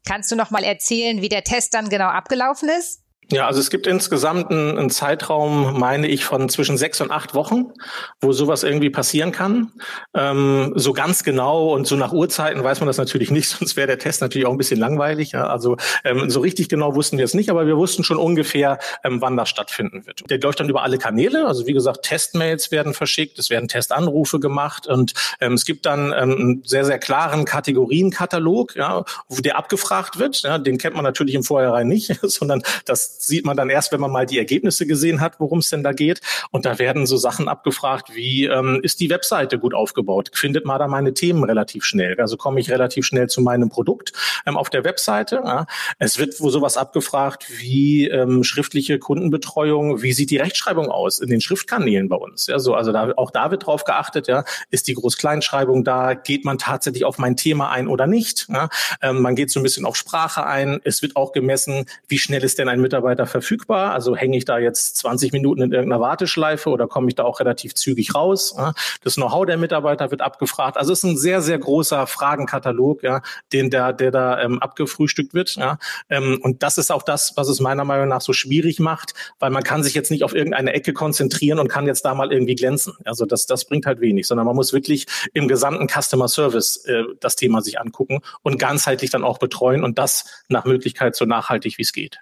Kannst 0.05 0.31
du 0.31 0.35
noch 0.35 0.51
mal 0.51 0.63
erzählen, 0.63 1.21
wie 1.21 1.29
der 1.29 1.43
Test 1.43 1.73
dann 1.73 1.89
genau 1.89 2.07
abgelaufen 2.07 2.69
ist? 2.69 3.01
Ja, 3.31 3.45
also 3.45 3.59
es 3.59 3.69
gibt 3.69 3.86
insgesamt 3.86 4.50
einen, 4.50 4.77
einen, 4.77 4.89
Zeitraum, 4.89 5.79
meine 5.79 6.07
ich, 6.07 6.25
von 6.25 6.50
zwischen 6.50 6.77
sechs 6.77 7.00
und 7.00 7.12
acht 7.12 7.36
Wochen, 7.36 7.74
wo 8.21 8.31
sowas 8.31 8.63
irgendwie 8.63 8.89
passieren 8.89 9.31
kann. 9.31 9.71
Ähm, 10.15 10.74
so 10.75 10.93
ganz 10.93 11.24
genau 11.24 11.75
und 11.75 11.86
so 11.86 11.95
nach 11.95 12.12
Uhrzeiten 12.12 12.63
weiß 12.63 12.79
man 12.79 12.88
das 12.88 12.98
natürlich 12.98 13.29
nicht, 13.29 13.48
sonst 13.59 13.77
wäre 13.77 13.86
der 13.86 14.00
Test 14.00 14.21
natürlich 14.21 14.48
auch 14.48 14.51
ein 14.51 14.57
bisschen 14.57 14.79
langweilig. 14.79 15.33
Ja? 15.33 15.45
Also 15.45 15.77
ähm, 16.03 16.31
so 16.31 16.39
richtig 16.39 16.69
genau 16.69 16.95
wussten 16.95 17.19
wir 17.19 17.25
es 17.25 17.36
nicht, 17.36 17.51
aber 17.51 17.67
wir 17.67 17.77
wussten 17.77 18.03
schon 18.03 18.17
ungefähr, 18.17 18.79
ähm, 19.03 19.21
wann 19.21 19.38
das 19.38 19.50
stattfinden 19.50 20.07
wird. 20.07 20.24
Der 20.27 20.39
läuft 20.39 20.59
dann 20.59 20.69
über 20.69 20.81
alle 20.81 20.98
Kanäle. 20.98 21.45
Also 21.45 21.67
wie 21.67 21.74
gesagt, 21.74 22.01
Testmails 22.03 22.71
werden 22.71 22.95
verschickt, 22.95 23.38
es 23.38 23.51
werden 23.51 23.67
Testanrufe 23.67 24.39
gemacht 24.39 24.88
und 24.88 25.13
ähm, 25.39 25.53
es 25.53 25.65
gibt 25.65 25.86
dann 25.86 26.13
ähm, 26.17 26.31
einen 26.31 26.63
sehr, 26.65 26.83
sehr 26.83 26.98
klaren 26.98 27.45
Kategorienkatalog, 27.45 28.75
ja, 28.75 29.03
der 29.29 29.55
abgefragt 29.55 30.17
wird. 30.17 30.41
Ja? 30.41 30.57
Den 30.57 30.79
kennt 30.79 30.95
man 30.95 31.03
natürlich 31.03 31.36
im 31.36 31.43
Vorhinein 31.43 31.88
nicht, 31.88 32.19
sondern 32.24 32.63
das 32.86 33.18
sieht 33.21 33.45
man 33.45 33.57
dann 33.57 33.69
erst, 33.69 33.91
wenn 33.91 33.99
man 33.99 34.11
mal 34.11 34.25
die 34.25 34.38
Ergebnisse 34.38 34.88
gesehen 34.88 35.21
hat, 35.21 35.39
worum 35.39 35.59
es 35.59 35.69
denn 35.69 35.83
da 35.83 35.91
geht. 35.91 36.21
Und 36.51 36.65
da 36.65 36.79
werden 36.79 37.05
so 37.05 37.17
Sachen 37.17 37.47
abgefragt 37.47 38.15
wie, 38.15 38.45
ähm, 38.45 38.79
ist 38.81 38.99
die 38.99 39.09
Webseite 39.09 39.59
gut 39.59 39.73
aufgebaut? 39.73 40.31
Findet 40.33 40.65
man 40.65 40.79
da 40.79 40.88
meine 40.88 41.13
Themen 41.13 41.43
relativ 41.43 41.83
schnell? 41.83 42.15
Also 42.19 42.38
komme 42.38 42.59
ich 42.59 42.71
relativ 42.71 43.05
schnell 43.05 43.27
zu 43.27 43.41
meinem 43.41 43.69
Produkt 43.69 44.13
ähm, 44.45 44.57
auf 44.57 44.69
der 44.69 44.83
Webseite. 44.83 45.41
Ja. 45.43 45.65
Es 45.97 46.17
wird 46.17 46.33
sowas 46.33 46.77
abgefragt 46.77 47.45
wie 47.59 48.07
ähm, 48.07 48.43
schriftliche 48.43 48.99
Kundenbetreuung, 48.99 50.01
wie 50.01 50.13
sieht 50.13 50.31
die 50.31 50.38
Rechtschreibung 50.38 50.89
aus 50.89 51.19
in 51.19 51.29
den 51.29 51.41
Schriftkanälen 51.41 52.07
bei 52.07 52.15
uns? 52.15 52.47
Ja, 52.47 52.59
so, 52.59 52.73
also 52.73 52.91
da, 52.91 53.13
auch 53.17 53.31
da 53.31 53.51
wird 53.51 53.65
drauf 53.65 53.83
geachtet, 53.83 54.27
ja, 54.27 54.45
ist 54.71 54.88
die 54.88 54.93
Groß-Kleinschreibung 54.93 55.83
da, 55.83 56.13
geht 56.13 56.45
man 56.45 56.57
tatsächlich 56.57 57.03
auf 57.03 57.17
mein 57.17 57.35
Thema 57.35 57.69
ein 57.69 57.88
oder 57.88 58.07
nicht? 58.07 58.47
Ja. 58.49 58.69
Ähm, 59.01 59.21
man 59.21 59.35
geht 59.35 59.51
so 59.51 59.59
ein 59.59 59.63
bisschen 59.63 59.85
auf 59.85 59.97
Sprache 59.97 60.45
ein. 60.45 60.79
Es 60.83 61.01
wird 61.01 61.15
auch 61.15 61.33
gemessen, 61.33 61.85
wie 62.07 62.17
schnell 62.17 62.43
ist 62.43 62.59
denn 62.59 62.69
ein 62.69 62.79
Mitarbeiter 62.79 63.08
Mitarbeiter 63.09 63.25
verfügbar? 63.25 63.93
Also 63.93 64.15
hänge 64.15 64.37
ich 64.37 64.45
da 64.45 64.59
jetzt 64.59 64.97
20 64.97 65.31
Minuten 65.31 65.61
in 65.61 65.71
irgendeiner 65.71 66.01
Warteschleife 66.01 66.69
oder 66.69 66.87
komme 66.87 67.07
ich 67.09 67.15
da 67.15 67.23
auch 67.23 67.39
relativ 67.39 67.73
zügig 67.73 68.15
raus? 68.15 68.55
Das 69.03 69.15
Know-how 69.15 69.45
der 69.45 69.57
Mitarbeiter 69.57 70.11
wird 70.11 70.21
abgefragt. 70.21 70.77
Also 70.77 70.93
es 70.93 70.99
ist 70.99 71.09
ein 71.09 71.17
sehr, 71.17 71.41
sehr 71.41 71.57
großer 71.57 72.07
Fragenkatalog, 72.07 73.03
ja, 73.03 73.21
den 73.51 73.69
der, 73.69 73.93
der 73.93 74.11
da 74.11 74.41
ähm, 74.41 74.59
abgefrühstückt 74.59 75.33
wird. 75.33 75.55
Ja. 75.55 75.77
Ähm, 76.09 76.39
und 76.41 76.63
das 76.63 76.77
ist 76.77 76.91
auch 76.91 77.03
das, 77.03 77.33
was 77.35 77.49
es 77.49 77.59
meiner 77.59 77.83
Meinung 77.83 78.07
nach 78.07 78.21
so 78.21 78.33
schwierig 78.33 78.79
macht, 78.79 79.13
weil 79.39 79.49
man 79.49 79.63
kann 79.63 79.83
sich 79.83 79.95
jetzt 79.95 80.11
nicht 80.11 80.23
auf 80.23 80.35
irgendeine 80.35 80.73
Ecke 80.73 80.93
konzentrieren 80.93 81.59
und 81.59 81.67
kann 81.67 81.87
jetzt 81.87 82.05
da 82.05 82.13
mal 82.13 82.31
irgendwie 82.31 82.55
glänzen. 82.55 82.93
Also 83.05 83.25
das, 83.25 83.45
das 83.45 83.65
bringt 83.65 83.85
halt 83.85 84.01
wenig, 84.01 84.27
sondern 84.27 84.45
man 84.45 84.55
muss 84.55 84.73
wirklich 84.73 85.05
im 85.33 85.47
gesamten 85.47 85.87
Customer 85.87 86.27
Service 86.27 86.77
äh, 86.85 87.03
das 87.19 87.35
Thema 87.35 87.61
sich 87.61 87.79
angucken 87.79 88.19
und 88.43 88.59
ganzheitlich 88.59 89.09
dann 89.09 89.23
auch 89.23 89.37
betreuen 89.37 89.83
und 89.83 89.97
das 89.97 90.25
nach 90.47 90.65
Möglichkeit 90.65 91.15
so 91.15 91.25
nachhaltig 91.25 91.77
wie 91.77 91.83
es 91.83 91.93
geht. 91.93 92.19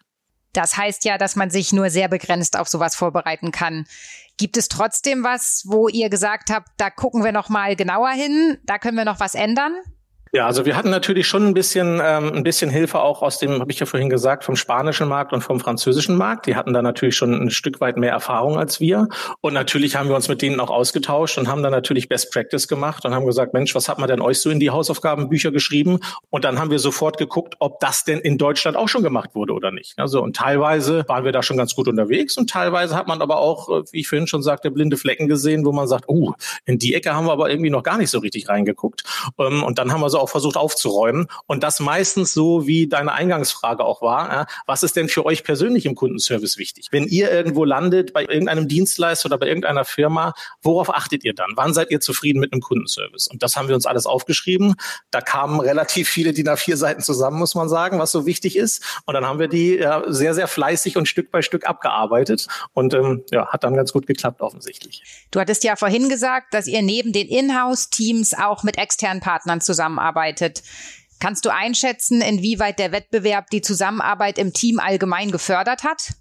Das 0.58 0.76
heißt 0.76 1.06
ja, 1.06 1.20
dass 1.20 1.36
man 1.36 1.52
sich 1.52 1.72
nur 1.72 1.92
sehr 1.92 2.08
begrenzt 2.08 2.58
auf 2.58 2.68
sowas 2.68 2.96
vorbereiten 2.96 3.52
kann. 3.52 3.86
Gibt 4.38 4.58
es 4.58 4.70
trotzdem 4.70 5.24
was, 5.24 5.66
wo 5.68 5.88
ihr 5.88 6.10
gesagt 6.10 6.50
habt, 6.50 6.70
da 6.78 6.90
gucken 6.90 7.24
wir 7.24 7.32
noch 7.32 7.50
mal 7.50 7.76
genauer 7.76 8.10
hin, 8.10 8.58
da 8.64 8.80
können 8.80 8.98
wir 8.98 9.06
noch 9.06 9.20
was 9.20 9.36
ändern? 9.36 9.76
Ja, 10.38 10.46
also 10.46 10.68
wir 10.68 10.76
hatten 10.76 10.92
natürlich 10.92 11.28
schon 11.28 11.48
ein 11.48 11.56
bisschen, 11.56 12.00
ähm, 12.00 12.32
ein 12.32 12.44
bisschen 12.44 12.70
Hilfe 12.70 13.00
auch 13.00 13.24
aus 13.24 13.40
dem, 13.40 13.60
habe 13.60 13.72
ich 13.72 13.80
ja 13.80 13.88
vorhin 13.88 14.08
gesagt, 14.08 14.44
vom 14.44 14.56
spanischen 14.56 15.08
Markt 15.08 15.34
und 15.34 15.42
vom 15.42 15.60
französischen 15.60 16.16
Markt. 16.16 16.46
Die 16.46 16.56
hatten 16.56 16.74
da 16.74 16.84
natürlich 16.84 17.16
schon 17.16 17.34
ein 17.34 17.50
Stück 17.50 17.82
weit 17.82 17.98
mehr 17.98 18.12
Erfahrung 18.12 18.60
als 18.60 18.80
wir. 18.80 19.08
Und 19.42 19.56
natürlich 19.56 19.96
haben 19.96 20.10
wir 20.10 20.16
uns 20.16 20.28
mit 20.28 20.44
denen 20.44 20.60
auch 20.60 20.70
ausgetauscht 20.70 21.40
und 21.40 21.48
haben 21.48 21.64
dann 21.64 21.72
natürlich 21.72 22.08
Best 22.08 22.32
Practice 22.32 22.68
gemacht 22.68 23.04
und 23.04 23.16
haben 23.16 23.26
gesagt, 23.26 23.56
Mensch, 23.56 23.74
was 23.74 23.90
hat 23.90 23.98
man 23.98 24.08
denn 24.08 24.22
euch 24.22 24.40
so 24.40 24.52
in 24.52 24.60
die 24.60 24.70
Hausaufgabenbücher 24.70 25.50
geschrieben? 25.50 26.02
Und 26.30 26.46
dann 26.46 26.60
haben 26.60 26.70
wir 26.70 26.78
sofort 26.78 27.18
geguckt, 27.18 27.56
ob 27.58 27.80
das 27.80 28.04
denn 28.04 28.20
in 28.20 28.38
Deutschland 28.38 28.78
auch 28.78 28.90
schon 28.90 29.02
gemacht 29.02 29.34
wurde 29.34 29.54
oder 29.54 29.72
nicht. 29.72 29.98
Also 29.98 30.22
und 30.22 30.36
teilweise 30.36 31.04
waren 31.08 31.26
wir 31.26 31.32
da 31.32 31.42
schon 31.42 31.58
ganz 31.58 31.74
gut 31.74 31.88
unterwegs 31.88 32.38
und 32.38 32.48
teilweise 32.48 32.96
hat 32.96 33.08
man 33.08 33.24
aber 33.24 33.40
auch, 33.40 33.70
äh, 33.70 33.82
wie 33.92 34.02
ich 34.02 34.08
vorhin 34.08 34.28
schon 34.28 34.44
sagte, 34.44 34.70
blinde 34.70 34.98
Flecken 34.98 35.28
gesehen, 35.28 35.66
wo 35.66 35.72
man 35.72 35.88
sagt, 35.88 36.04
oh, 36.10 36.34
in 36.66 36.78
die 36.78 36.94
Ecke 36.94 37.16
haben 37.16 37.26
wir 37.26 37.32
aber 37.32 37.50
irgendwie 37.50 37.72
noch 37.72 37.82
gar 37.82 37.98
nicht 37.98 38.12
so 38.12 38.20
richtig 38.20 38.50
reingeguckt. 38.50 39.02
Ähm, 39.40 39.64
und 39.64 39.80
dann 39.80 39.92
haben 39.92 40.02
wir 40.02 40.12
so 40.12 40.27
auch 40.27 40.27
versucht 40.30 40.58
aufzuräumen. 40.58 41.28
Und 41.46 41.64
das 41.64 41.80
meistens 41.80 42.34
so, 42.34 42.68
wie 42.68 42.88
deine 42.88 43.14
Eingangsfrage 43.14 43.84
auch 43.84 44.02
war. 44.02 44.48
Was 44.66 44.84
ist 44.84 44.96
denn 44.96 45.10
für 45.10 45.26
euch 45.26 45.44
persönlich 45.44 45.86
im 45.86 45.96
Kundenservice 45.96 46.58
wichtig? 46.58 46.88
Wenn 46.92 47.06
ihr 47.06 47.32
irgendwo 47.32 47.66
landet, 47.66 48.14
bei 48.14 48.24
irgendeinem 48.24 48.68
Dienstleister 48.68 49.28
oder 49.28 49.38
bei 49.38 49.48
irgendeiner 49.48 49.86
Firma, 49.86 50.34
worauf 50.62 50.94
achtet 50.94 51.24
ihr 51.24 51.34
dann? 51.34 51.52
Wann 51.56 51.74
seid 51.74 51.92
ihr 51.92 52.00
zufrieden 52.00 52.40
mit 52.40 52.54
einem 52.54 52.62
Kundenservice? 52.62 53.28
Und 53.28 53.44
das 53.44 53.56
haben 53.56 53.68
wir 53.68 53.76
uns 53.76 53.86
alles 53.86 54.06
aufgeschrieben. 54.06 54.76
Da 55.12 55.22
kamen 55.22 55.60
relativ 55.60 56.10
viele 56.10 56.34
DIN 56.34 56.50
A4 56.50 56.76
Seiten 56.76 57.02
zusammen, 57.02 57.40
muss 57.40 57.56
man 57.56 57.70
sagen, 57.70 58.00
was 58.00 58.12
so 58.12 58.26
wichtig 58.26 58.56
ist. 58.56 58.84
Und 59.06 59.14
dann 59.14 59.26
haben 59.26 59.40
wir 59.40 59.48
die 59.48 59.76
ja, 59.76 60.04
sehr, 60.08 60.34
sehr 60.34 60.48
fleißig 60.48 60.98
und 60.98 61.08
Stück 61.08 61.32
bei 61.32 61.42
Stück 61.42 61.68
abgearbeitet. 61.68 62.48
Und 62.74 62.94
ähm, 62.94 63.24
ja, 63.32 63.48
hat 63.48 63.64
dann 63.64 63.76
ganz 63.76 63.94
gut 63.94 64.08
geklappt 64.08 64.42
offensichtlich. 64.42 65.04
Du 65.32 65.40
hattest 65.40 65.64
ja 65.64 65.76
vorhin 65.76 66.10
gesagt, 66.10 66.54
dass 66.54 66.68
ihr 66.68 66.82
neben 66.82 67.14
den 67.14 67.28
Inhouse-Teams 67.28 68.34
auch 68.34 68.64
mit 68.64 68.78
externen 68.78 69.22
Partnern 69.22 69.62
zusammenarbeitet 69.62 70.07
zusammenarbeitet. 70.08 70.64
Kannst 71.20 71.46
du 71.46 71.50
einschätzen, 71.50 72.22
inwieweit 72.22 72.80
der 72.80 72.92
Wettbewerb 72.92 73.50
die 73.50 73.62
Zusammenarbeit 73.62 74.38
im 74.38 74.54
Team 74.54 74.80
allgemein 74.80 75.32
gefördert 75.32 75.84
hat? 75.84 76.14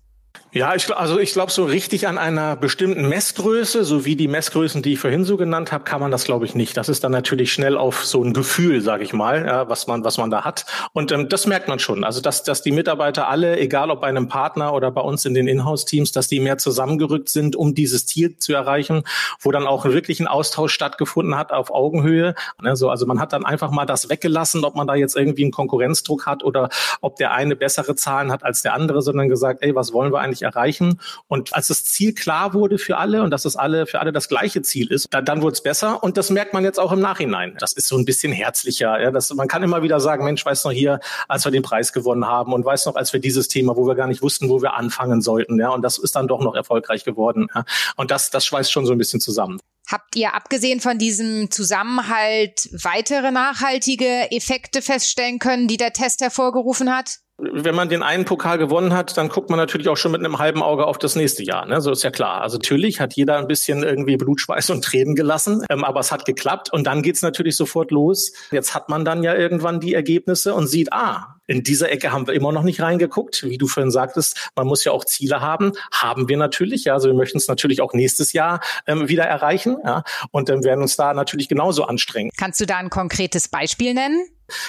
Ja, 0.57 0.75
ich, 0.75 0.91
also 0.97 1.19
ich 1.19 1.35
glaube, 1.35 1.53
so 1.53 1.67
richtig 1.67 2.09
an 2.09 2.17
einer 2.17 2.57
bestimmten 2.57 3.11
Messgröße, 3.11 3.85
so 3.85 4.07
wie 4.07 4.17
die 4.17 4.27
Messgrößen, 4.27 4.81
die 4.81 4.95
ich 4.95 4.99
vorhin 4.99 5.23
so 5.23 5.37
genannt 5.37 5.71
habe, 5.71 5.85
kann 5.85 6.01
man 6.01 6.11
das, 6.11 6.25
glaube 6.25 6.47
ich, 6.47 6.55
nicht. 6.55 6.79
Das 6.79 6.89
ist 6.89 7.05
dann 7.05 7.13
natürlich 7.13 7.53
schnell 7.53 7.77
auf 7.77 8.07
so 8.07 8.25
ein 8.25 8.33
Gefühl, 8.33 8.81
sage 8.81 9.05
ich 9.05 9.13
mal, 9.13 9.45
ja, 9.45 9.69
was 9.69 9.87
man, 9.87 10.03
was 10.03 10.17
man 10.17 10.31
da 10.31 10.47
hat. 10.47 10.65
Und 10.95 11.13
ähm, 11.13 11.29
das 11.29 11.47
merkt 11.47 11.69
man 11.69 11.79
schon. 11.79 12.05
Also 12.05 12.23
dass, 12.23 12.43
dass 12.43 12.63
die 12.63 12.71
Mitarbeiter 12.71 13.29
alle, 13.29 13.59
egal 13.59 13.91
ob 13.91 14.01
bei 14.01 14.07
einem 14.07 14.29
Partner 14.29 14.73
oder 14.73 14.91
bei 14.91 15.03
uns 15.03 15.27
in 15.27 15.35
den 15.35 15.47
Inhouse-Teams, 15.47 16.13
dass 16.13 16.29
die 16.29 16.41
mehr 16.41 16.57
zusammengerückt 16.57 17.29
sind, 17.29 17.55
um 17.55 17.75
dieses 17.75 18.07
Ziel 18.07 18.39
zu 18.39 18.55
erreichen, 18.55 19.03
wo 19.41 19.51
dann 19.51 19.67
auch 19.67 19.85
wirklich 19.85 20.21
ein 20.21 20.27
Austausch 20.27 20.73
stattgefunden 20.73 21.37
hat 21.37 21.53
auf 21.53 21.71
Augenhöhe. 21.71 22.35
Also, 22.65 22.89
also 22.89 23.05
man 23.05 23.21
hat 23.21 23.35
dann 23.35 23.45
einfach 23.45 23.71
mal 23.71 23.85
das 23.85 24.09
weggelassen, 24.09 24.65
ob 24.65 24.75
man 24.75 24.87
da 24.87 24.95
jetzt 24.95 25.19
irgendwie 25.19 25.43
einen 25.43 25.53
Konkurrenzdruck 25.53 26.25
hat 26.25 26.43
oder 26.45 26.71
ob 27.03 27.17
der 27.17 27.33
eine 27.33 27.57
bessere 27.57 27.95
Zahlen 27.95 28.33
hat 28.33 28.43
als 28.43 28.63
der 28.63 28.73
andere, 28.73 29.03
sondern 29.03 29.29
gesagt, 29.29 29.63
ey, 29.63 29.75
was 29.75 29.93
wollen 29.93 30.15
wir 30.15 30.21
eigentlich 30.21 30.46
erreichen. 30.47 31.01
Und 31.29 31.55
als 31.55 31.69
das 31.69 31.85
Ziel 31.85 32.15
klar 32.15 32.55
wurde 32.55 32.79
für 32.79 32.97
alle 32.97 33.23
und 33.23 33.31
dass 33.31 33.45
es 33.45 33.57
alle 33.57 33.87
für 33.87 34.01
alle 34.01 34.13
das 34.13 34.29
gleiche 34.29 34.63
Ziel 34.63 34.91
ist, 34.91 35.09
dann, 35.11 35.25
dann 35.25 35.43
wurde 35.43 35.53
es 35.53 35.63
besser. 35.63 36.03
Und 36.03 36.17
das 36.17 36.31
merkt 36.31 36.55
man 36.55 36.65
jetzt 36.65 36.79
auch 36.79 36.93
im 36.93 37.01
Nachhinein. 37.01 37.57
Das 37.59 37.73
ist 37.73 37.89
so 37.89 37.97
ein 37.99 38.05
bisschen 38.05 38.33
herzlicher. 38.33 39.01
Ja? 39.01 39.11
Das, 39.11 39.33
man 39.35 39.49
kann 39.49 39.63
immer 39.63 39.83
wieder 39.83 40.01
sagen, 40.01 40.25
Mensch, 40.25 40.45
weiß 40.45 40.65
noch 40.65 40.73
hier, 40.73 41.01
als 41.29 41.45
wir 41.45 41.53
den 41.53 41.63
Preis 41.63 41.93
gewonnen 41.93 42.27
haben 42.27 42.53
und 42.53 42.65
weiß 42.65 42.87
noch, 42.87 42.97
als 42.97 43.13
wir 43.13 43.21
dieses 43.21 43.49
Thema, 43.49 43.77
wo 43.77 43.87
wir 43.87 43.95
gar 43.95 44.07
nicht 44.07 44.23
wussten, 44.23 44.49
wo 44.49 44.63
wir 44.63 44.75
anfangen 44.75 45.21
sollten. 45.21 45.59
Ja? 45.59 45.71
Und 45.71 45.83
das 45.83 45.99
ist 45.99 46.17
dann 46.17 46.29
doch 46.29 46.41
noch 46.41 46.55
erfolgreich 46.55 47.05
geworden. 47.05 47.49
Ja? 47.55 47.65
Und 47.97 48.11
das, 48.11 48.31
das 48.31 48.47
schweißt 48.47 48.73
schon 48.73 48.87
so 48.87 48.93
ein 48.93 48.99
bisschen 48.99 49.21
zusammen. 49.21 49.59
Habt 49.89 50.17
ihr 50.17 50.35
abgesehen 50.35 50.81
von 50.81 50.99
diesem 50.99 51.51
Zusammenhalt 51.51 52.69
weitere 52.73 53.31
nachhaltige 53.31 54.33
Effekte 54.33 54.83
feststellen 54.83 55.39
können, 55.39 55.69
die 55.69 55.77
der 55.77 55.93
Test 55.93 56.23
hervorgerufen 56.23 56.95
hat? 56.95 57.19
Wenn 57.39 57.75
man 57.75 57.89
den 57.89 58.03
einen 58.03 58.25
Pokal 58.25 58.57
gewonnen 58.57 58.95
hat, 58.95 59.17
dann 59.19 59.29
guckt 59.29 59.51
man 59.51 59.59
natürlich 59.59 59.89
auch 59.89 59.97
schon 59.97 60.13
mit 60.13 60.25
einem 60.25 60.39
halben 60.39 60.63
Auge 60.63 60.87
auf 60.87 60.97
das 60.97 61.17
nächste 61.17 61.43
Jahr. 61.43 61.67
Ne? 61.67 61.81
So 61.83 61.91
ist 61.91 62.03
ja 62.03 62.11
klar. 62.11 62.41
Also 62.41 62.57
natürlich 62.57 62.99
hat 63.01 63.15
jeder 63.15 63.37
ein 63.37 63.47
bisschen 63.47 63.83
irgendwie 63.83 64.17
Blutschweiß 64.17 64.71
und 64.71 64.83
Tränen 64.83 65.15
gelassen, 65.15 65.63
ähm, 65.69 65.85
aber 65.85 66.01
es 66.01 66.13
hat 66.13 66.25
geklappt 66.25 66.73
und 66.73 66.85
dann 66.85 67.03
geht's 67.03 67.23
natürlich 67.23 67.57
sofort 67.57 67.91
los. 67.91 68.33
Jetzt 68.51 68.75
hat 68.75 68.89
man 68.89 69.05
dann 69.05 69.23
ja 69.23 69.35
irgendwann 69.35 69.81
die 69.81 69.93
Ergebnisse 69.93 70.55
und 70.55 70.67
sieht, 70.67 70.93
ah, 70.93 71.37
in 71.47 71.63
dieser 71.63 71.91
Ecke 71.93 72.11
haben 72.11 72.27
wir 72.27 72.35
immer 72.35 72.53
noch 72.53 72.63
nicht 72.63 72.81
reingeguckt. 72.81 73.45
Wie 73.45 73.59
du 73.59 73.69
vorhin 73.69 73.91
sagtest, 73.91 74.51
man 74.57 74.67
muss 74.67 74.85
ja 74.85 74.93
auch 74.93 75.05
Ziele 75.05 75.41
haben. 75.41 75.73
Haben 75.93 76.29
wir 76.29 76.37
natürlich. 76.37 76.85
Ja, 76.85 76.95
also 76.95 77.09
wir 77.09 77.15
möchten 77.15 77.39
es 77.39 77.49
natürlich 77.49 77.83
auch 77.83 77.93
nächstes 77.93 78.33
Jahr 78.33 78.61
ähm, 78.87 79.09
wieder 79.09 79.25
erreichen. 79.25 79.77
Ja, 79.85 80.03
und 80.33 80.49
dann 80.49 80.65
werden 80.65 80.83
uns 80.83 80.97
da 80.97 81.15
natürlich 81.15 81.49
genauso 81.49 81.85
anstrengen. 81.85 82.31
Kannst 82.37 82.61
du 82.61 82.67
da 82.67 82.79
ein 82.79 82.91
konkretes 82.91 83.49
Beispiel 83.49 83.95
nennen? 83.95 84.27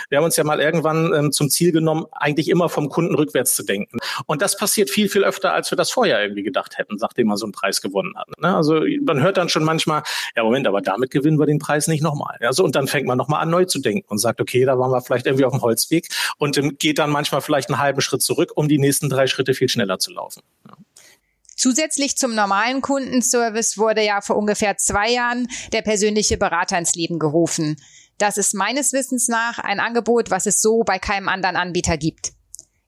Wir 0.10 0.18
haben 0.18 0.26
uns 0.26 0.36
ja 0.36 0.44
mal 0.44 0.60
irgendwann 0.60 1.14
ähm, 1.14 1.32
zum 1.32 1.50
Ziel 1.50 1.72
genommen, 1.72 2.06
eigentlich 2.12 2.50
immer 2.50 2.70
vom 2.70 2.90
Kunden 2.90 3.16
rückwärts 3.16 3.56
zu 3.56 3.64
denken. 3.64 3.98
Und 4.26 4.42
das 4.42 4.58
passiert 4.58 4.90
viel, 4.90 5.10
viel 5.10 5.24
öfter, 5.24 5.54
als 5.54 5.72
wir 5.72 5.76
das 5.76 5.92
vorher 5.92 6.22
irgendwie 6.22 6.44
gedacht 6.44 6.78
hätten, 6.78 6.96
nachdem 7.00 7.28
man 7.28 7.38
so 7.38 7.46
einen 7.46 7.54
Preis 7.54 7.82
gewonnen 7.82 8.14
hat. 8.18 8.28
Ne? 8.40 8.56
Also 8.56 8.82
man 9.02 9.22
hört 9.22 9.38
dann 9.38 9.50
schon 9.50 9.64
manchmal, 9.64 10.04
ja 10.36 10.44
Moment, 10.44 10.68
aber 10.68 10.82
damit 10.82 11.12
gewinnen 11.12 11.40
wir 11.40 11.46
den 11.46 11.60
Preis 11.60 11.88
nicht 11.88 12.02
nochmal. 12.04 12.38
Ja, 12.42 12.52
und 12.58 12.76
dann 12.76 12.88
fängt 12.88 13.08
man 13.08 13.18
nochmal 13.18 13.42
an, 13.42 13.50
neu 13.50 13.66
zu 13.66 13.80
denken 13.80 14.08
und 14.10 14.18
sagt, 14.18 14.42
okay, 14.42 14.66
da 14.66 14.80
waren 14.80 14.92
wir 14.92 15.02
vielleicht 15.02 15.26
irgendwie 15.26 15.46
auf 15.46 15.54
dem 15.54 15.62
Holzweg 15.62 16.08
und 16.38 16.58
ähm, 16.58 16.78
geht 16.80 17.00
dann 17.00 17.10
manchmal 17.10 17.42
vielleicht 17.42 17.70
einen 17.70 17.80
halben 17.80 18.02
Schritt 18.02 18.22
zurück, 18.22 18.52
um 18.56 18.68
die 18.68 18.78
nächsten 18.78 19.10
drei 19.10 19.28
Schritte 19.28 19.54
viel 19.54 19.70
schneller 19.70 20.00
zu 20.00 20.12
laufen. 20.12 20.42
Ja. 20.68 20.76
Zusätzlich 21.58 22.18
zum 22.18 22.36
normalen 22.36 22.82
Kundenservice 22.82 23.80
wurde 23.80 24.06
ja 24.06 24.22
vor 24.22 24.38
ungefähr 24.38 24.78
zwei 24.78 25.10
Jahren 25.10 25.48
der 25.74 25.82
persönliche 25.82 26.38
Berater 26.38 26.78
ins 26.78 26.94
Leben 26.94 27.18
gerufen. 27.18 27.78
Das 28.18 28.38
ist 28.38 28.54
meines 28.54 28.94
Wissens 28.94 29.28
nach 29.28 29.60
ein 29.60 29.80
Angebot, 29.80 30.32
was 30.32 30.46
es 30.46 30.62
so 30.62 30.84
bei 30.84 31.00
keinem 31.00 31.30
anderen 31.30 31.56
Anbieter 31.56 31.98
gibt. 31.98 32.32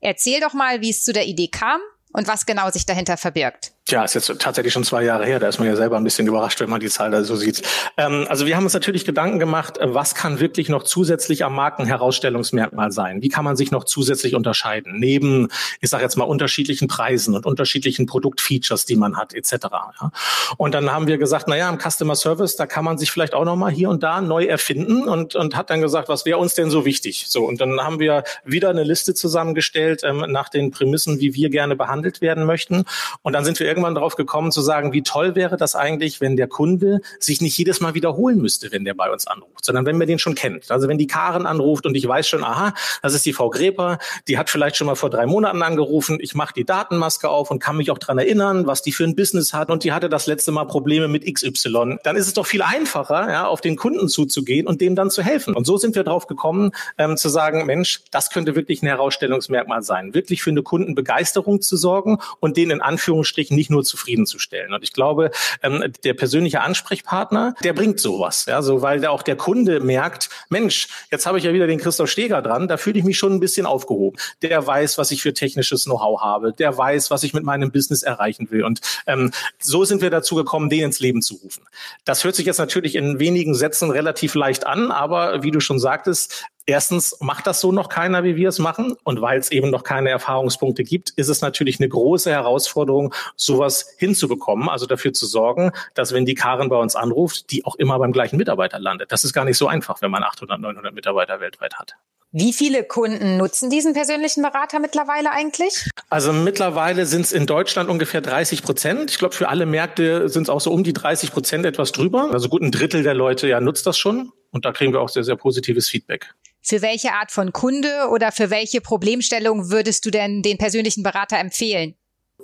Erzähl 0.02 0.40
doch 0.40 0.54
mal, 0.54 0.82
wie 0.82 0.90
es 0.90 1.04
zu 1.04 1.14
der 1.14 1.28
Idee 1.28 1.50
kam 1.50 1.82
und 2.14 2.28
was 2.28 2.46
genau 2.46 2.70
sich 2.72 2.86
dahinter 2.86 3.18
verbirgt. 3.18 3.74
Ja, 3.90 4.04
ist 4.04 4.14
jetzt 4.14 4.32
tatsächlich 4.40 4.72
schon 4.72 4.84
zwei 4.84 5.04
Jahre 5.04 5.26
her. 5.26 5.40
Da 5.40 5.48
ist 5.48 5.58
man 5.58 5.68
ja 5.68 5.76
selber 5.76 5.98
ein 5.98 6.04
bisschen 6.04 6.28
überrascht, 6.28 6.60
wenn 6.60 6.70
man 6.70 6.80
die 6.80 6.90
Zahl 6.90 7.10
da 7.10 7.24
so 7.24 7.36
sieht. 7.36 7.64
Ähm, 7.98 8.28
also 8.30 8.46
wir 8.46 8.56
haben 8.56 8.64
uns 8.64 8.74
natürlich 8.74 9.04
Gedanken 9.04 9.40
gemacht, 9.40 9.80
äh, 9.80 9.94
was 9.94 10.14
kann 10.14 10.40
wirklich 10.40 10.70
noch 10.70 10.84
zusätzlich 10.84 11.44
am 11.44 11.56
Markenherausstellungsmerkmal 11.56 12.92
sein? 12.92 13.24
Wie 13.24 13.30
kann 13.30 13.44
man 13.44 13.56
sich 13.56 13.72
noch 13.72 13.86
zusätzlich 13.86 14.36
unterscheiden? 14.36 15.00
Neben, 15.00 15.48
ich 15.82 15.90
sage 15.90 16.04
jetzt 16.04 16.18
mal, 16.18 16.26
unterschiedlichen 16.26 16.88
Preisen 16.88 17.36
und 17.36 17.48
unterschiedlichen 17.48 18.06
Produktfeatures, 18.06 18.86
die 18.86 18.96
man 18.96 19.18
hat, 19.18 19.34
etc. 19.34 19.54
Ja. 19.64 20.12
Und 20.58 20.76
dann 20.76 20.92
haben 20.92 21.08
wir 21.08 21.18
gesagt, 21.18 21.46
na 21.48 21.58
ja, 21.58 21.70
im 21.70 21.80
Customer 21.80 22.16
Service, 22.16 22.56
da 22.56 22.68
kann 22.68 22.86
man 22.86 23.00
sich 23.00 23.10
vielleicht 23.10 23.34
auch 23.34 23.46
noch 23.46 23.56
mal 23.56 23.72
hier 23.72 23.90
und 23.90 24.04
da 24.04 24.22
neu 24.22 24.46
erfinden 24.46 25.08
und, 25.08 25.36
und 25.36 25.56
hat 25.56 25.72
dann 25.72 25.82
gesagt, 25.82 26.10
was 26.10 26.26
wäre 26.26 26.38
uns 26.38 26.54
denn 26.54 26.70
so 26.70 26.86
wichtig? 26.86 27.26
So, 27.28 27.46
und 27.46 27.60
dann 27.60 27.80
haben 27.82 28.00
wir 28.00 28.24
wieder 28.46 28.70
eine 28.70 28.84
Liste 28.84 29.16
zusammengestellt 29.16 30.02
ähm, 30.04 30.26
nach 30.28 30.50
den 30.50 30.70
Prämissen, 30.70 31.20
wie 31.20 31.34
wir 31.34 31.50
gerne 31.50 31.76
behandelt 31.76 32.22
werden 32.22 32.46
möchten. 32.46 32.84
Und 33.24 33.34
dann 33.34 33.46
sind 33.46 33.60
wir 33.60 33.79
irgendwann 33.80 33.96
darauf 33.96 34.16
gekommen 34.16 34.52
zu 34.52 34.62
sagen, 34.62 34.92
wie 34.92 35.04
toll 35.04 35.36
wäre 35.36 35.56
das 35.56 35.76
eigentlich, 35.76 36.20
wenn 36.20 36.36
der 36.36 36.48
Kunde 36.48 37.00
sich 37.20 37.40
nicht 37.40 37.58
jedes 37.58 37.80
Mal 37.80 37.94
wiederholen 37.94 38.38
müsste, 38.40 38.72
wenn 38.72 38.84
der 38.84 38.94
bei 38.94 39.10
uns 39.10 39.26
anruft, 39.26 39.64
sondern 39.64 39.86
wenn 39.86 39.98
man 39.98 40.08
den 40.08 40.20
schon 40.20 40.36
kennt. 40.36 40.70
Also 40.70 40.90
wenn 40.90 40.98
die 40.98 41.08
Karen 41.08 41.46
anruft 41.46 41.86
und 41.86 41.96
ich 41.96 42.06
weiß 42.06 42.28
schon, 42.28 42.44
aha, 42.44 42.74
das 43.02 43.14
ist 43.14 43.26
die 43.26 43.32
Frau 43.32 43.50
Greper, 43.50 43.98
die 44.28 44.38
hat 44.38 44.50
vielleicht 44.50 44.76
schon 44.76 44.88
mal 44.88 44.96
vor 44.96 45.10
drei 45.10 45.26
Monaten 45.26 45.62
angerufen, 45.62 46.18
ich 46.22 46.36
mache 46.36 46.54
die 46.54 46.66
Datenmaske 46.66 47.30
auf 47.30 47.52
und 47.52 47.60
kann 47.60 47.78
mich 47.78 47.90
auch 47.92 47.98
dran 47.98 48.18
erinnern, 48.18 48.68
was 48.68 48.82
die 48.82 48.92
für 48.92 49.06
ein 49.06 49.16
Business 49.16 49.54
hat 49.54 49.70
und 49.70 49.84
die 49.86 49.94
hatte 49.94 50.10
das 50.10 50.28
letzte 50.28 50.52
Mal 50.52 50.66
Probleme 50.66 51.08
mit 51.08 51.26
XY. 51.26 52.00
Dann 52.04 52.16
ist 52.18 52.28
es 52.28 52.34
doch 52.34 52.46
viel 52.46 52.62
einfacher, 52.62 53.32
ja, 53.32 53.48
auf 53.48 53.62
den 53.62 53.78
Kunden 53.78 54.10
zuzugehen 54.10 54.68
und 54.68 54.82
dem 54.82 54.96
dann 54.96 55.10
zu 55.10 55.24
helfen. 55.24 55.56
Und 55.56 55.66
so 55.66 55.78
sind 55.78 55.96
wir 55.96 56.04
drauf 56.04 56.28
gekommen, 56.28 56.72
ähm, 56.98 57.16
zu 57.16 57.30
sagen, 57.30 57.66
Mensch, 57.66 58.02
das 58.12 58.30
könnte 58.30 58.56
wirklich 58.56 58.84
ein 58.84 58.88
Herausstellungsmerkmal 58.88 59.84
sein, 59.84 60.14
wirklich 60.14 60.44
für 60.44 60.50
eine 60.50 60.64
Kundenbegeisterung 60.64 61.62
zu 61.62 61.78
sorgen 61.78 62.20
und 62.40 62.58
den 62.58 62.72
in 62.72 62.82
Anführungsstrichen 62.82 63.56
nicht 63.60 63.70
nur 63.70 63.84
zufriedenzustellen. 63.84 64.74
Und 64.74 64.84
ich 64.84 64.94
glaube, 64.94 65.32
ähm, 65.62 65.84
der 66.04 66.14
persönliche 66.14 66.62
Ansprechpartner, 66.62 67.54
der 67.64 67.74
bringt 67.74 68.00
sowas, 68.00 68.46
ja, 68.48 68.62
so 68.62 68.82
weil 68.82 69.06
auch 69.06 69.22
der 69.22 69.36
Kunde 69.36 69.82
merkt, 69.82 70.30
Mensch, 70.50 70.88
jetzt 71.12 71.26
habe 71.26 71.38
ich 71.38 71.44
ja 71.44 71.54
wieder 71.54 71.68
den 71.68 71.80
Christoph 71.80 72.10
Steger 72.10 72.42
dran, 72.42 72.68
da 72.68 72.78
fühle 72.78 72.98
ich 72.98 73.06
mich 73.06 73.18
schon 73.18 73.34
ein 73.34 73.40
bisschen 73.40 73.66
aufgehoben. 73.66 74.18
Der 74.42 74.66
weiß, 74.66 74.98
was 74.98 75.12
ich 75.12 75.22
für 75.22 75.34
technisches 75.34 75.84
Know-how 75.84 76.22
habe, 76.22 76.54
der 76.54 76.78
weiß, 76.78 77.12
was 77.12 77.24
ich 77.24 77.34
mit 77.34 77.44
meinem 77.44 77.72
Business 77.72 78.02
erreichen 78.02 78.50
will. 78.50 78.64
Und 78.64 78.80
ähm, 79.06 79.32
so 79.60 79.84
sind 79.84 80.02
wir 80.02 80.10
dazu 80.10 80.36
gekommen, 80.36 80.70
den 80.70 80.86
ins 80.86 81.00
Leben 81.00 81.22
zu 81.22 81.36
rufen. 81.36 81.64
Das 82.06 82.24
hört 82.24 82.36
sich 82.36 82.46
jetzt 82.46 82.60
natürlich 82.60 82.96
in 82.96 83.20
wenigen 83.20 83.56
Sätzen 83.56 83.92
relativ 83.92 84.36
leicht 84.36 84.66
an, 84.66 84.92
aber 84.92 85.44
wie 85.44 85.52
du 85.52 85.60
schon 85.60 85.80
sagtest, 85.80 86.46
Erstens 86.70 87.18
macht 87.20 87.48
das 87.48 87.62
so 87.62 87.72
noch 87.72 87.90
keiner, 87.90 88.24
wie 88.24 88.36
wir 88.36 88.48
es 88.48 88.60
machen. 88.60 88.96
Und 89.04 89.22
weil 89.22 89.40
es 89.40 89.52
eben 89.52 89.72
noch 89.72 89.84
keine 89.84 90.12
Erfahrungspunkte 90.12 90.84
gibt, 90.84 91.10
ist 91.10 91.28
es 91.28 91.42
natürlich 91.42 91.80
eine 91.80 91.90
große 91.90 92.30
Herausforderung, 92.30 93.12
sowas 93.36 93.96
hinzubekommen. 93.98 94.70
Also 94.70 94.86
dafür 94.86 95.12
zu 95.12 95.26
sorgen, 95.26 95.72
dass 95.96 96.14
wenn 96.14 96.28
die 96.28 96.36
Karin 96.36 96.70
bei 96.70 96.76
uns 96.76 96.96
anruft, 96.96 97.50
die 97.50 97.66
auch 97.66 97.74
immer 97.74 97.98
beim 97.98 98.12
gleichen 98.12 98.38
Mitarbeiter 98.38 98.78
landet. 98.78 99.12
Das 99.12 99.24
ist 99.24 99.34
gar 99.34 99.46
nicht 99.46 99.58
so 99.58 99.68
einfach, 99.68 100.04
wenn 100.04 100.12
man 100.12 100.22
800, 100.22 100.62
900 100.62 100.94
Mitarbeiter 100.94 101.40
weltweit 101.40 101.80
hat. 101.80 101.96
Wie 102.32 102.54
viele 102.54 102.84
Kunden 102.84 103.38
nutzen 103.38 103.72
diesen 103.72 103.96
persönlichen 103.96 104.44
Berater 104.44 104.78
mittlerweile 104.80 105.32
eigentlich? 105.32 105.90
Also 106.12 106.32
mittlerweile 106.32 107.08
sind 107.08 107.22
es 107.22 107.32
in 107.32 107.48
Deutschland 107.48 107.90
ungefähr 107.90 108.22
30 108.22 108.62
Prozent. 108.62 109.10
Ich 109.10 109.18
glaube, 109.18 109.34
für 109.34 109.50
alle 109.50 109.66
Märkte 109.66 110.30
sind 110.30 110.44
es 110.44 110.50
auch 110.50 110.62
so 110.62 110.72
um 110.72 110.84
die 110.84 110.94
30 110.94 111.32
Prozent 111.32 111.66
etwas 111.66 111.92
drüber. 111.92 112.30
Also 112.32 112.48
gut 112.48 112.62
ein 112.62 112.70
Drittel 112.72 113.02
der 113.02 113.16
Leute 113.16 113.48
ja 113.48 113.60
nutzt 113.60 113.88
das 113.88 113.98
schon. 113.98 114.32
Und 114.52 114.66
da 114.66 114.72
kriegen 114.72 114.94
wir 114.94 115.02
auch 115.02 115.10
sehr, 115.10 115.24
sehr 115.24 115.36
positives 115.36 115.90
Feedback. 115.90 116.34
Für 116.62 116.82
welche 116.82 117.14
Art 117.14 117.32
von 117.32 117.54
Kunde 117.54 118.10
oder 118.12 118.32
für 118.32 118.50
welche 118.50 118.82
Problemstellung 118.82 119.70
würdest 119.70 120.06
du 120.06 120.12
denn 120.12 120.42
den 120.42 120.58
persönlichen 120.58 121.04
Berater 121.04 121.38
empfehlen? 121.38 121.96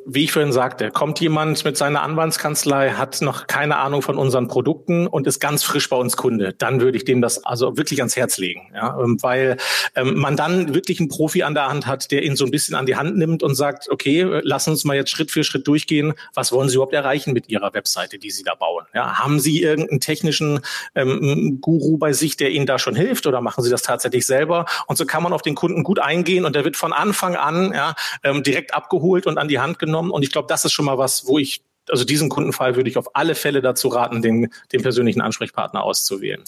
Wie 0.07 0.25
ich 0.25 0.31
vorhin 0.31 0.51
sagte, 0.51 0.91
kommt 0.91 1.19
jemand 1.19 1.65
mit 1.65 1.77
seiner 1.77 2.03
Anwaltskanzlei, 2.03 2.91
hat 2.91 3.21
noch 3.21 3.47
keine 3.47 3.77
Ahnung 3.77 4.03
von 4.03 4.17
unseren 4.17 4.47
Produkten 4.47 5.07
und 5.07 5.25
ist 5.25 5.39
ganz 5.39 5.63
frisch 5.63 5.89
bei 5.89 5.97
uns 5.97 6.15
Kunde, 6.15 6.53
dann 6.53 6.79
würde 6.79 6.97
ich 6.97 7.05
dem 7.05 7.21
das 7.21 7.43
also 7.43 7.75
wirklich 7.75 7.99
ans 8.01 8.15
Herz 8.15 8.37
legen, 8.37 8.71
ja, 8.73 8.99
ähm, 9.01 9.17
weil 9.21 9.57
ähm, 9.95 10.15
man 10.15 10.37
dann 10.37 10.75
wirklich 10.75 10.99
einen 10.99 11.09
Profi 11.09 11.41
an 11.41 11.55
der 11.55 11.67
Hand 11.67 11.87
hat, 11.87 12.11
der 12.11 12.23
ihn 12.23 12.35
so 12.35 12.45
ein 12.45 12.51
bisschen 12.51 12.75
an 12.75 12.85
die 12.85 12.95
Hand 12.95 13.17
nimmt 13.17 13.41
und 13.41 13.55
sagt, 13.55 13.89
okay, 13.89 14.41
lass 14.43 14.67
uns 14.67 14.83
mal 14.83 14.95
jetzt 14.95 15.09
Schritt 15.09 15.31
für 15.31 15.43
Schritt 15.43 15.67
durchgehen. 15.67 16.13
Was 16.35 16.51
wollen 16.51 16.69
Sie 16.69 16.75
überhaupt 16.75 16.93
erreichen 16.93 17.33
mit 17.33 17.49
Ihrer 17.49 17.73
Webseite, 17.73 18.19
die 18.19 18.29
Sie 18.29 18.43
da 18.43 18.53
bauen? 18.53 18.85
Ja, 18.93 19.17
haben 19.17 19.39
Sie 19.39 19.61
irgendeinen 19.61 20.01
technischen 20.01 20.59
ähm, 20.93 21.57
Guru 21.61 21.97
bei 21.97 22.13
sich, 22.13 22.37
der 22.37 22.51
Ihnen 22.51 22.67
da 22.67 22.77
schon 22.77 22.95
hilft, 22.95 23.25
oder 23.25 23.41
machen 23.41 23.63
Sie 23.63 23.71
das 23.71 23.81
tatsächlich 23.81 24.27
selber? 24.27 24.65
Und 24.85 24.97
so 24.97 25.05
kann 25.05 25.23
man 25.23 25.33
auf 25.33 25.41
den 25.41 25.55
Kunden 25.55 25.83
gut 25.83 25.97
eingehen 25.97 26.45
und 26.45 26.55
der 26.55 26.63
wird 26.63 26.77
von 26.77 26.93
Anfang 26.93 27.35
an 27.35 27.73
ja, 27.73 27.95
ähm, 28.23 28.43
direkt 28.43 28.75
abgeholt 28.75 29.25
und 29.25 29.39
an 29.39 29.47
die 29.47 29.59
Hand 29.59 29.79
genommen 29.79 29.94
genommen. 29.95 30.11
Und 30.11 30.23
ich 30.23 30.31
glaube, 30.31 30.47
das 30.47 30.65
ist 30.65 30.73
schon 30.73 30.85
mal 30.85 30.97
was, 30.97 31.27
wo 31.27 31.39
ich 31.39 31.63
also 31.89 32.03
diesen 32.03 32.29
Kundenfall 32.29 32.75
würde 32.75 32.89
ich 32.89 32.97
auf 32.97 33.15
alle 33.15 33.35
Fälle 33.35 33.61
dazu 33.61 33.87
raten, 33.87 34.21
den, 34.21 34.51
den 34.71 34.81
persönlichen 34.81 35.21
Ansprechpartner 35.21 35.83
auszuwählen. 35.83 36.43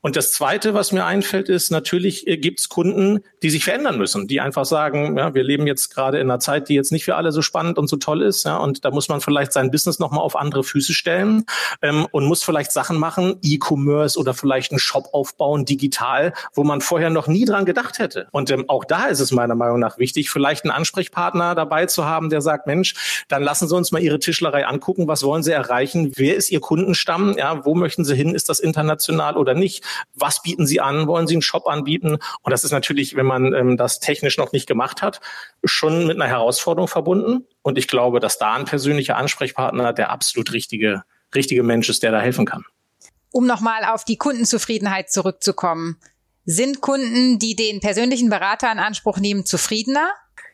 Und 0.00 0.16
das 0.16 0.32
Zweite, 0.32 0.74
was 0.74 0.92
mir 0.92 1.04
einfällt, 1.04 1.48
ist, 1.48 1.70
natürlich 1.70 2.26
äh, 2.26 2.36
gibt 2.36 2.60
es 2.60 2.68
Kunden, 2.68 3.20
die 3.42 3.50
sich 3.50 3.64
verändern 3.64 3.98
müssen, 3.98 4.26
die 4.28 4.40
einfach 4.40 4.64
sagen, 4.64 5.16
ja, 5.16 5.34
wir 5.34 5.44
leben 5.44 5.66
jetzt 5.66 5.94
gerade 5.94 6.18
in 6.18 6.30
einer 6.30 6.40
Zeit, 6.40 6.68
die 6.68 6.74
jetzt 6.74 6.92
nicht 6.92 7.04
für 7.04 7.16
alle 7.16 7.32
so 7.32 7.42
spannend 7.42 7.78
und 7.78 7.88
so 7.88 7.96
toll 7.96 8.22
ist. 8.22 8.44
Ja, 8.44 8.56
und 8.56 8.84
da 8.84 8.90
muss 8.90 9.08
man 9.08 9.20
vielleicht 9.20 9.52
sein 9.52 9.70
Business 9.70 9.98
nochmal 9.98 10.22
auf 10.22 10.36
andere 10.36 10.64
Füße 10.64 10.94
stellen 10.94 11.44
ähm, 11.82 12.06
und 12.10 12.24
muss 12.24 12.42
vielleicht 12.42 12.72
Sachen 12.72 12.98
machen, 12.98 13.38
E-Commerce 13.42 14.18
oder 14.18 14.34
vielleicht 14.34 14.72
einen 14.72 14.78
Shop 14.78 15.08
aufbauen, 15.12 15.64
digital, 15.64 16.32
wo 16.54 16.64
man 16.64 16.80
vorher 16.80 17.10
noch 17.10 17.26
nie 17.26 17.44
dran 17.44 17.64
gedacht 17.64 17.98
hätte. 17.98 18.28
Und 18.32 18.50
ähm, 18.50 18.64
auch 18.68 18.84
da 18.84 19.06
ist 19.06 19.20
es 19.20 19.32
meiner 19.32 19.54
Meinung 19.54 19.78
nach 19.78 19.98
wichtig, 19.98 20.30
vielleicht 20.30 20.64
einen 20.64 20.72
Ansprechpartner 20.72 21.54
dabei 21.54 21.86
zu 21.86 22.04
haben, 22.04 22.30
der 22.30 22.40
sagt, 22.40 22.66
Mensch, 22.66 23.24
dann 23.28 23.42
lassen 23.42 23.68
Sie 23.68 23.76
uns 23.76 23.92
mal 23.92 24.02
Ihre 24.02 24.18
Tischlerei 24.18 24.66
an 24.66 24.77
angucken, 24.78 25.08
was 25.08 25.22
wollen 25.24 25.42
sie 25.42 25.52
erreichen, 25.52 26.12
wer 26.16 26.36
ist 26.36 26.50
ihr 26.50 26.60
Kundenstamm, 26.60 27.36
ja, 27.36 27.64
wo 27.64 27.74
möchten 27.74 28.04
sie 28.04 28.14
hin, 28.14 28.34
ist 28.34 28.48
das 28.48 28.60
international 28.60 29.36
oder 29.36 29.54
nicht, 29.54 29.84
was 30.14 30.42
bieten 30.42 30.66
sie 30.66 30.80
an, 30.80 31.06
wollen 31.06 31.26
sie 31.26 31.34
einen 31.34 31.42
Shop 31.42 31.66
anbieten 31.66 32.18
und 32.42 32.50
das 32.50 32.64
ist 32.64 32.70
natürlich, 32.70 33.16
wenn 33.16 33.26
man 33.26 33.52
ähm, 33.52 33.76
das 33.76 34.00
technisch 34.00 34.38
noch 34.38 34.52
nicht 34.52 34.66
gemacht 34.66 35.02
hat, 35.02 35.20
schon 35.64 36.06
mit 36.06 36.16
einer 36.16 36.28
Herausforderung 36.28 36.88
verbunden 36.88 37.44
und 37.62 37.76
ich 37.76 37.88
glaube, 37.88 38.20
dass 38.20 38.38
da 38.38 38.54
ein 38.54 38.64
persönlicher 38.64 39.16
Ansprechpartner 39.16 39.92
der 39.92 40.10
absolut 40.10 40.52
richtige, 40.52 41.02
richtige 41.34 41.62
Mensch 41.62 41.88
ist, 41.88 42.02
der 42.02 42.12
da 42.12 42.20
helfen 42.20 42.46
kann. 42.46 42.64
Um 43.30 43.46
nochmal 43.46 43.84
auf 43.84 44.04
die 44.04 44.16
Kundenzufriedenheit 44.16 45.10
zurückzukommen. 45.10 45.98
Sind 46.46 46.80
Kunden, 46.80 47.38
die 47.38 47.54
den 47.56 47.80
persönlichen 47.80 48.30
Berater 48.30 48.72
in 48.72 48.78
Anspruch 48.78 49.18
nehmen, 49.18 49.44
zufriedener? 49.44 50.08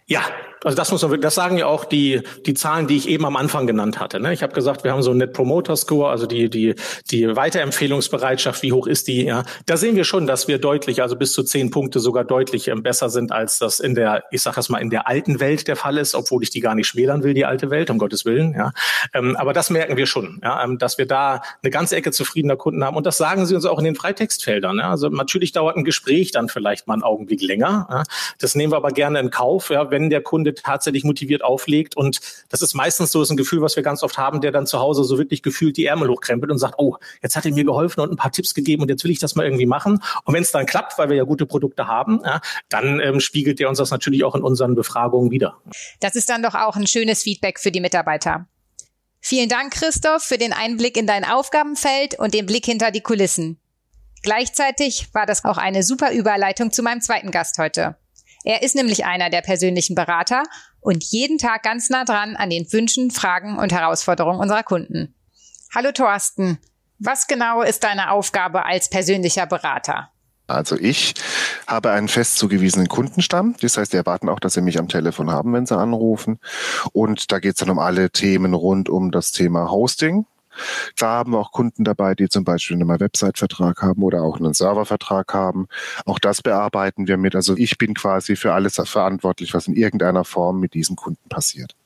Ja, 0.07 0.23
also 0.65 0.77
das 0.77 0.91
muss 0.91 1.03
man, 1.03 1.21
das 1.21 1.35
sagen 1.35 1.59
ja 1.59 1.67
auch 1.67 1.85
die 1.85 2.23
die 2.47 2.55
Zahlen, 2.55 2.87
die 2.87 2.97
ich 2.97 3.09
eben 3.09 3.25
am 3.25 3.37
Anfang 3.37 3.67
genannt 3.67 4.01
hatte. 4.01 4.21
Ne? 4.21 4.33
Ich 4.33 4.43
habe 4.43 4.53
gesagt, 4.53 4.85
wir 4.85 4.93
haben 4.93 5.03
so 5.03 5.11
einen 5.11 5.21
Net 5.21 5.33
Promoter 5.33 5.77
Score, 5.77 6.11
also 6.11 6.27
die 6.27 6.51
die 6.51 6.75
die 7.11 7.37
Weiterempfehlungsbereitschaft, 7.37 8.63
wie 8.63 8.73
hoch 8.73 8.87
ist 8.87 9.09
die? 9.09 9.25
Ja, 9.25 9.45
da 9.67 9.77
sehen 9.77 9.97
wir 9.97 10.05
schon, 10.05 10.27
dass 10.27 10.49
wir 10.49 10.59
deutlich, 10.59 11.03
also 11.03 11.17
bis 11.17 11.33
zu 11.33 11.43
zehn 11.43 11.71
Punkte 11.71 12.01
sogar 12.01 12.25
deutlich 12.25 12.69
ähm, 12.69 12.83
besser 12.83 13.09
sind, 13.09 13.33
als 13.33 13.59
das 13.59 13.81
in 13.81 13.95
der, 13.95 14.25
ich 14.31 14.43
sage 14.43 14.57
das 14.57 14.69
mal, 14.69 14.79
in 14.79 14.91
der 14.91 15.09
alten 15.09 15.41
Welt 15.41 15.69
der 15.69 15.77
Fall 15.77 15.99
ist, 15.99 16.15
obwohl 16.15 16.43
ich 16.43 16.51
die 16.51 16.61
gar 16.61 16.75
nicht 16.75 16.87
schmälern 16.87 17.23
will, 17.23 17.35
die 17.35 17.45
alte 17.45 17.71
Welt, 17.71 17.91
um 17.91 17.99
Gottes 17.99 18.25
Willen. 18.25 18.55
Ja, 18.57 18.73
ähm, 19.13 19.37
aber 19.37 19.53
das 19.53 19.71
merken 19.71 19.97
wir 19.97 20.07
schon, 20.07 20.41
ja, 20.43 20.63
ähm, 20.63 20.79
dass 20.79 20.99
wir 20.99 21.07
da 21.07 21.43
eine 21.63 21.71
ganze 21.71 21.97
Ecke 21.97 22.11
zufriedener 22.11 22.57
Kunden 22.57 22.85
haben 22.85 22.97
und 22.97 23.07
das 23.07 23.17
sagen 23.17 23.47
sie 23.47 23.55
uns 23.55 23.67
auch 23.67 23.79
in 23.79 23.85
den 23.85 23.95
Freitextfeldern. 23.95 24.79
Ja? 24.79 24.91
Also 24.91 25.09
natürlich 25.09 25.53
dauert 25.53 25.77
ein 25.77 25.85
Gespräch 25.85 26.31
dann 26.31 26.49
vielleicht 26.49 26.87
mal 26.87 26.95
einen 26.95 27.03
Augenblick 27.03 27.43
länger. 27.43 27.87
Ja? 27.91 28.03
Das 28.39 28.55
nehmen 28.55 28.73
wir 28.73 28.77
aber 28.77 28.91
gerne 28.91 29.21
in 29.21 29.31
Kauf. 29.31 29.71
Ja? 29.71 29.91
wenn 29.91 30.11
der 30.11 30.23
Kunde 30.23 30.54
tatsächlich 30.55 31.05
motiviert 31.05 31.43
auflegt. 31.43 31.97
Und 31.97 32.21
das 32.49 32.63
ist 32.63 32.75
meistens 32.75 33.13
so 33.13 33.23
ist 33.23 33.31
ein 33.31 33.37
Gefühl, 33.37 33.61
was 33.63 33.77
wir 33.77 33.83
ganz 33.83 34.03
oft 34.03 34.19
haben, 34.19 34.41
der 34.41 34.53
dann 34.53 34.67
zu 34.67 34.79
Hause 34.79 35.05
so 35.05 35.19
wirklich 35.19 35.43
gefühlt 35.43 35.77
die 35.77 35.87
Ärmel 35.87 36.09
hochkrempelt 36.09 36.51
und 36.51 36.59
sagt, 36.59 36.75
oh, 36.79 36.97
jetzt 37.23 37.37
hat 37.37 37.45
er 37.45 37.53
mir 37.53 37.65
geholfen 37.65 38.01
und 38.01 38.11
ein 38.11 38.17
paar 38.17 38.33
Tipps 38.33 38.55
gegeben 38.55 38.83
und 38.83 38.89
jetzt 38.89 39.05
will 39.05 39.11
ich 39.11 39.19
das 39.19 39.35
mal 39.35 39.45
irgendwie 39.45 39.67
machen. 39.67 40.01
Und 40.25 40.35
wenn 40.35 40.43
es 40.43 40.53
dann 40.53 40.67
klappt, 40.67 40.99
weil 40.99 41.09
wir 41.09 41.17
ja 41.17 41.25
gute 41.25 41.47
Produkte 41.47 41.87
haben, 41.87 42.21
ja, 42.25 42.41
dann 42.69 43.01
ähm, 43.01 43.21
spiegelt 43.21 43.59
der 43.59 43.69
uns 43.69 43.79
das 43.79 43.91
natürlich 43.91 44.25
auch 44.25 44.35
in 44.35 44.43
unseren 44.43 44.75
Befragungen 44.75 45.31
wieder. 45.31 45.59
Das 46.01 46.15
ist 46.15 46.29
dann 46.29 46.43
doch 46.43 46.55
auch 46.55 46.77
ein 46.77 46.87
schönes 46.87 47.23
Feedback 47.23 47.59
für 47.59 47.71
die 47.71 47.81
Mitarbeiter. 47.81 48.47
Vielen 49.21 49.49
Dank, 49.49 49.73
Christoph, 49.73 50.23
für 50.23 50.37
den 50.37 50.53
Einblick 50.53 50.99
in 50.99 51.07
dein 51.07 51.25
Aufgabenfeld 51.25 52.19
und 52.19 52.35
den 52.35 52.45
Blick 52.45 52.67
hinter 52.67 52.91
die 52.91 53.01
Kulissen. 53.01 53.59
Gleichzeitig 54.23 55.09
war 55.15 55.27
das 55.27 55.45
auch 55.45 55.59
eine 55.59 55.83
super 55.83 56.13
Überleitung 56.13 56.73
zu 56.73 56.83
meinem 56.83 57.01
zweiten 57.01 57.31
Gast 57.31 57.59
heute. 57.59 57.97
Er 58.45 58.63
ist 58.63 58.77
nämlich 58.77 59.07
einer 59.07 59.31
der 59.31 59.41
persönlichen 59.41 59.95
Berater 59.95 60.43
und 60.81 61.03
jeden 61.03 61.39
Tag 61.39 61.63
ganz 61.63 61.89
nah 61.89 62.05
dran 62.05 62.37
an 62.37 62.51
den 62.51 62.71
Wünschen, 62.71 63.11
Fragen 63.11 63.59
und 63.59 63.73
Herausforderungen 63.73 64.39
unserer 64.39 64.63
Kunden. 64.63 65.15
Hallo 65.75 65.93
Thorsten, 65.93 66.59
was 66.99 67.27
genau 67.27 67.63
ist 67.63 67.85
deine 67.85 68.11
Aufgabe 68.11 68.67
als 68.67 68.91
persönlicher 68.91 69.47
Berater? 69.47 70.11
Also 70.47 70.77
ich 70.77 71.15
habe 71.67 71.91
einen 71.93 72.09
fest 72.09 72.37
zugewiesenen 72.37 72.89
Kundenstamm. 72.89 73.57
Das 73.63 73.79
heißt, 73.79 73.95
die 73.95 73.97
erwarten 73.97 74.29
auch, 74.29 74.41
dass 74.41 74.53
sie 74.53 74.61
mich 74.61 74.79
am 74.79 74.89
Telefon 74.89 75.31
haben, 75.31 75.55
wenn 75.55 75.65
sie 75.65 75.79
anrufen. 75.79 76.39
Und 76.93 77.33
da 77.33 77.39
geht 77.39 77.55
es 77.55 77.61
dann 77.61 77.71
um 77.71 77.79
alle 77.79 78.11
Themen 78.11 78.53
rund 78.53 78.91
um 78.91 79.11
das 79.11 79.33
Thema 79.33 79.71
Hosting. 79.71 80.27
Da 80.97 81.09
haben 81.09 81.33
wir 81.33 81.39
auch 81.39 81.53
Kunden 81.53 81.85
dabei, 81.85 82.15
die 82.15 82.29
zum 82.29 82.45
Beispiel 82.45 82.77
einen 82.77 82.89
Website-Vertrag 82.89 83.83
haben 83.83 84.03
oder 84.03 84.23
auch 84.23 84.39
einen 84.39 84.55
Serververtrag 84.55 85.33
haben. 85.35 85.69
Auch 86.05 86.19
das 86.19 86.43
bearbeiten 86.43 87.07
wir 87.07 87.17
mit. 87.17 87.35
Also 87.35 87.57
ich 87.57 87.79
bin 87.79 87.95
quasi 87.95 88.37
für 88.37 88.53
alles 88.53 88.75
verantwortlich, 88.75 89.55
was 89.55 89.69
in 89.69 89.75
irgendeiner 89.75 90.25
Form 90.25 90.61
mit 90.61 90.75
diesen 90.75 90.97
Kunden 90.97 91.29
passiert. 91.29 91.77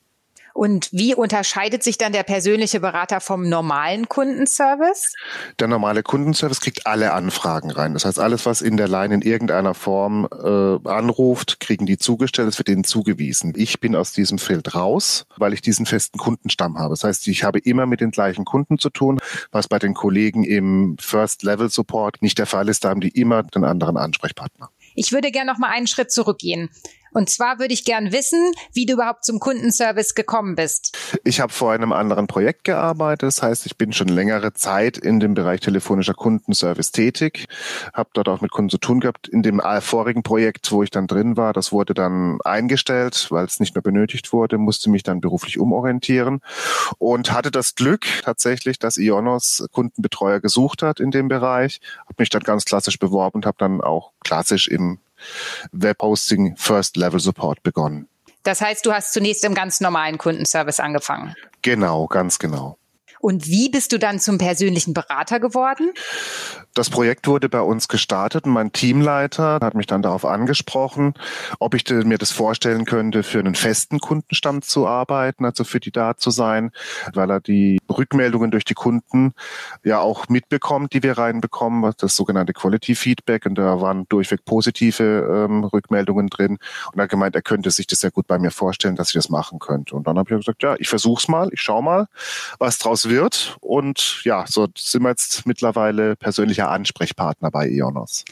Und 0.55 0.89
wie 0.93 1.15
unterscheidet 1.15 1.83
sich 1.83 1.99
dann 1.99 2.13
der 2.13 2.23
persönliche 2.23 2.81
Berater 2.81 3.21
vom 3.21 3.49
normalen 3.49 4.09
Kundenservice? 4.09 5.15
Der 5.59 5.69
normale 5.69 6.03
Kundenservice 6.03 6.61
kriegt 6.61 6.87
alle 6.87 7.13
Anfragen 7.13 7.71
rein. 7.71 7.95
Das 7.95 8.05
heißt, 8.05 8.19
alles, 8.19 8.47
was 8.47 8.61
in 8.61 8.77
der 8.77 8.89
Line 8.89 9.15
in 9.15 9.23
irgendeiner 9.23 9.75
Form 9.75 10.29
äh, 10.33 10.89
anruft, 10.89 11.61
kriegen 11.61 11.87
die 11.87 11.99
zugestellt, 11.99 12.49
es 12.49 12.59
wird 12.59 12.69
ihnen 12.69 12.85
zugewiesen. 12.85 13.53
Ich 13.57 13.81
bin 13.81 13.95
aus 13.95 14.13
diesem 14.13 14.39
Feld 14.39 14.75
raus, 14.75 15.27
weil 15.37 15.53
ich 15.53 15.63
diesen 15.63 15.87
festen 15.87 16.19
Kundenstamm 16.19 16.79
habe. 16.79 16.91
Das 16.91 17.05
heißt, 17.05 17.27
ich 17.29 17.45
habe 17.45 17.59
immer 17.61 17.87
mit 17.87 18.01
den 18.01 18.11
gleichen 18.11 18.45
Kunden 18.45 18.79
zu 18.79 18.91
tun, 18.91 19.21
was 19.53 19.69
bei 19.69 19.79
den 19.79 19.95
Kollegen 19.95 20.45
im 20.45 20.97
First-Level-Support 20.99 22.23
nicht 22.23 22.39
der 22.39 22.47
Fall 22.47 22.69
ist. 22.69 22.85
Da 22.85 22.91
haben 22.91 23.01
die 23.01 23.11
immer 23.11 23.43
den 23.43 23.65
anderen 23.65 23.97
Ansprechpartner. 23.97 24.71
Ich 24.95 25.13
würde 25.13 25.31
gerne 25.31 25.53
noch 25.53 25.59
mal 25.59 25.71
einen 25.71 25.87
Schritt 25.87 26.11
zurückgehen. 26.11 26.71
Und 27.13 27.31
zwar 27.31 27.59
würde 27.59 27.75
ich 27.75 27.85
gern 27.85 28.13
wissen, 28.13 28.53
wie 28.73 28.87
du 28.87 28.95
überhaupt 28.95 29.25
zum 29.25 29.39
Kundenservice 29.41 30.15
gekommen 30.15 30.55
bist. 30.55 30.97
Ich 31.25 31.41
habe 31.41 31.53
vor 31.53 31.73
einem 31.73 31.93
anderen 31.93 32.27
Projekt 32.27 32.65
gearbeitet. 32.65 33.29
Das 33.29 33.43
heißt, 33.43 33.67
ich 33.67 33.77
bin 33.77 33.93
schon 33.93 34.09
längere 34.09 34.53
Zeit 34.53 34.99
in 34.99 35.21
dem 35.21 35.35
Bereich 35.35 35.61
telefonischer 35.61 36.15
Kundenservice 36.15 36.93
tätig, 36.93 37.47
habe 37.93 38.11
dort 38.13 38.29
auch 38.29 38.41
mit 38.41 38.51
Kunden 38.51 38.71
zu 38.71 38.79
tun 38.79 39.01
gehabt. 39.01 39.29
In 39.29 39.43
dem 39.43 39.61
vorigen 39.81 40.23
Projekt, 40.23 40.71
wo 40.73 40.83
ich 40.83 40.91
dann 40.91 41.07
drin 41.07 41.37
war, 41.37 41.53
das 41.53 41.73
wurde 41.73 41.95
dann 41.95 42.39
eingestellt, 42.45 43.29
weil 43.31 43.45
es 43.45 43.61
nicht 43.61 43.75
mehr 43.75 43.83
benötigt 43.83 44.33
wurde, 44.33 44.59
musste 44.59 44.91
mich 44.91 45.03
dann 45.03 45.21
beruflich 45.21 45.59
umorientieren 45.59 46.41
und 46.99 47.33
hatte 47.33 47.51
das 47.51 47.75
Glück 47.75 48.07
tatsächlich, 48.23 48.79
dass 48.79 48.97
Ionos 48.97 49.67
Kundenbetreuer 49.73 50.41
gesucht 50.41 50.83
hat 50.83 51.01
in 51.01 51.11
dem 51.11 51.29
Bereich, 51.29 51.81
habe 52.01 52.15
mich 52.19 52.31
dann 52.31 52.43
ganz 52.43 52.65
klassisch 52.65 52.99
beworben 52.99 53.37
und 53.37 53.47
habe 53.47 53.57
dann 53.59 53.81
auch 53.81 54.13
klassisch 54.23 54.69
im 54.69 54.99
Webhosting 55.73 56.57
First 56.57 56.97
Level 56.97 57.21
Support 57.21 57.63
begonnen. 57.63 58.09
Das 58.43 58.61
heißt, 58.61 58.87
du 58.87 58.93
hast 58.93 59.13
zunächst 59.13 59.45
im 59.45 59.55
ganz 59.55 59.81
normalen 59.81 60.17
Kundenservice 60.17 60.81
angefangen. 60.81 61.35
Genau, 61.63 62.07
ganz 62.07 62.39
genau. 62.39 62.78
Und 63.21 63.47
wie 63.47 63.69
bist 63.69 63.93
du 63.93 63.99
dann 63.99 64.21
zum 64.21 64.39
persönlichen 64.39 64.95
Berater 64.95 65.41
geworden? 65.41 65.91
Das 66.75 66.91
Projekt 66.91 67.27
wurde 67.27 67.49
bei 67.49 67.61
uns 67.61 67.89
gestartet 67.89 68.45
und 68.45 68.53
mein 68.53 68.73
Teamleiter 68.73 69.59
hat 69.61 69.75
mich 69.75 69.87
dann 69.87 70.03
darauf 70.03 70.25
angesprochen, 70.25 71.15
ob 71.59 71.75
ich 71.75 71.89
mir 71.89 72.19
das 72.19 72.31
vorstellen 72.31 72.85
könnte, 72.85 73.23
für 73.23 73.41
einen 73.41 73.55
festen 73.55 73.99
Kundenstamm 73.99 74.63
zu 74.63 74.87
arbeiten, 74.87 75.45
also 75.45 75.65
für 75.65 75.81
die 75.81 75.91
da 75.91 76.17
zu 76.17 76.31
sein, 76.31 76.71
weil 77.15 77.31
er 77.31 77.41
die 77.41 77.81
Rückmeldungen 77.91 78.51
durch 78.51 78.65
die 78.65 78.75
Kunden 78.75 79.33
ja 79.83 79.99
auch 79.99 80.29
mitbekommt, 80.29 80.93
die 80.93 81.03
wir 81.03 81.19
reinbekommen, 81.19 81.93
das 81.99 82.15
sogenannte 82.15 82.53
Quality 82.53 82.95
Feedback 82.95 83.47
und 83.47 83.57
da 83.57 83.81
waren 83.81 84.07
durchweg 84.09 84.45
positive 84.45 85.47
ähm, 85.49 85.65
Rückmeldungen 85.65 86.29
drin 86.29 86.59
und 86.93 86.99
er 86.99 87.05
hat 87.05 87.11
gemeint, 87.11 87.35
er 87.35 87.43
könnte 87.43 87.71
sich 87.71 87.87
das 87.87 88.01
sehr 88.01 88.11
gut 88.11 88.27
bei 88.27 88.39
mir 88.39 88.51
vorstellen, 88.51 88.95
dass 88.95 89.09
ich 89.09 89.15
das 89.15 89.31
machen 89.31 89.59
könnte. 89.59 89.97
Und 89.97 90.07
dann 90.07 90.19
habe 90.19 90.31
ich 90.31 90.39
gesagt, 90.39 90.63
ja, 90.63 90.77
ich 90.79 90.89
versuch's 90.89 91.29
mal, 91.29 91.49
ich 91.53 91.61
schau 91.61 91.83
mal, 91.83 92.07
was 92.59 92.79
draus 92.79 93.08
wird 93.09 93.57
und 93.61 94.21
ja, 94.25 94.45
so 94.47 94.69
sind 94.77 95.03
wir 95.03 95.11
jetzt 95.11 95.47
mittlerweile 95.47 96.17
persönlicher 96.17 96.71
Ansprechpartner 96.71 97.51
bei 97.51 97.69
Ionos. 97.69 98.25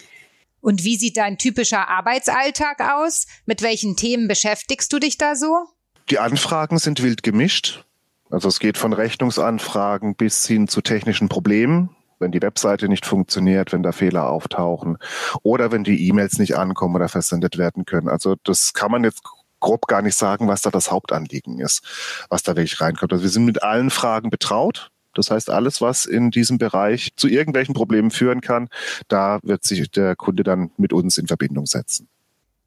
Und 0.60 0.82
wie 0.82 0.96
sieht 0.96 1.16
dein 1.16 1.38
typischer 1.38 1.88
Arbeitsalltag 1.88 2.80
aus? 2.80 3.26
Mit 3.44 3.62
welchen 3.62 3.96
Themen 3.96 4.26
beschäftigst 4.26 4.92
du 4.92 4.98
dich 4.98 5.16
da 5.16 5.36
so? 5.36 5.66
Die 6.10 6.18
Anfragen 6.18 6.78
sind 6.78 7.02
wild 7.02 7.22
gemischt. 7.22 7.84
Also 8.30 8.48
es 8.48 8.58
geht 8.58 8.76
von 8.76 8.92
Rechnungsanfragen 8.92 10.16
bis 10.16 10.46
hin 10.46 10.66
zu 10.66 10.80
technischen 10.80 11.28
Problemen, 11.28 11.90
wenn 12.18 12.32
die 12.32 12.42
Webseite 12.42 12.88
nicht 12.88 13.06
funktioniert, 13.06 13.72
wenn 13.72 13.82
da 13.82 13.92
Fehler 13.92 14.28
auftauchen 14.28 14.98
oder 15.42 15.70
wenn 15.70 15.84
die 15.84 16.08
E-Mails 16.08 16.38
nicht 16.38 16.56
ankommen 16.56 16.96
oder 16.96 17.08
versendet 17.08 17.58
werden 17.58 17.84
können. 17.84 18.08
Also 18.08 18.34
das 18.42 18.72
kann 18.72 18.90
man 18.90 19.04
jetzt 19.04 19.22
grob 19.66 19.88
gar 19.88 20.00
nicht 20.00 20.16
sagen, 20.16 20.46
was 20.46 20.62
da 20.62 20.70
das 20.70 20.92
Hauptanliegen 20.92 21.58
ist, 21.58 21.82
was 22.28 22.44
da 22.44 22.54
wirklich 22.54 22.80
reinkommt. 22.80 23.12
Also 23.12 23.24
wir 23.24 23.30
sind 23.30 23.44
mit 23.44 23.64
allen 23.64 23.90
Fragen 23.90 24.30
betraut. 24.30 24.90
Das 25.12 25.30
heißt, 25.30 25.50
alles, 25.50 25.80
was 25.80 26.06
in 26.06 26.30
diesem 26.30 26.58
Bereich 26.58 27.10
zu 27.16 27.26
irgendwelchen 27.26 27.74
Problemen 27.74 28.12
führen 28.12 28.42
kann, 28.42 28.68
da 29.08 29.40
wird 29.42 29.64
sich 29.64 29.90
der 29.90 30.14
Kunde 30.14 30.44
dann 30.44 30.70
mit 30.76 30.92
uns 30.92 31.18
in 31.18 31.26
Verbindung 31.26 31.66
setzen. 31.66 32.08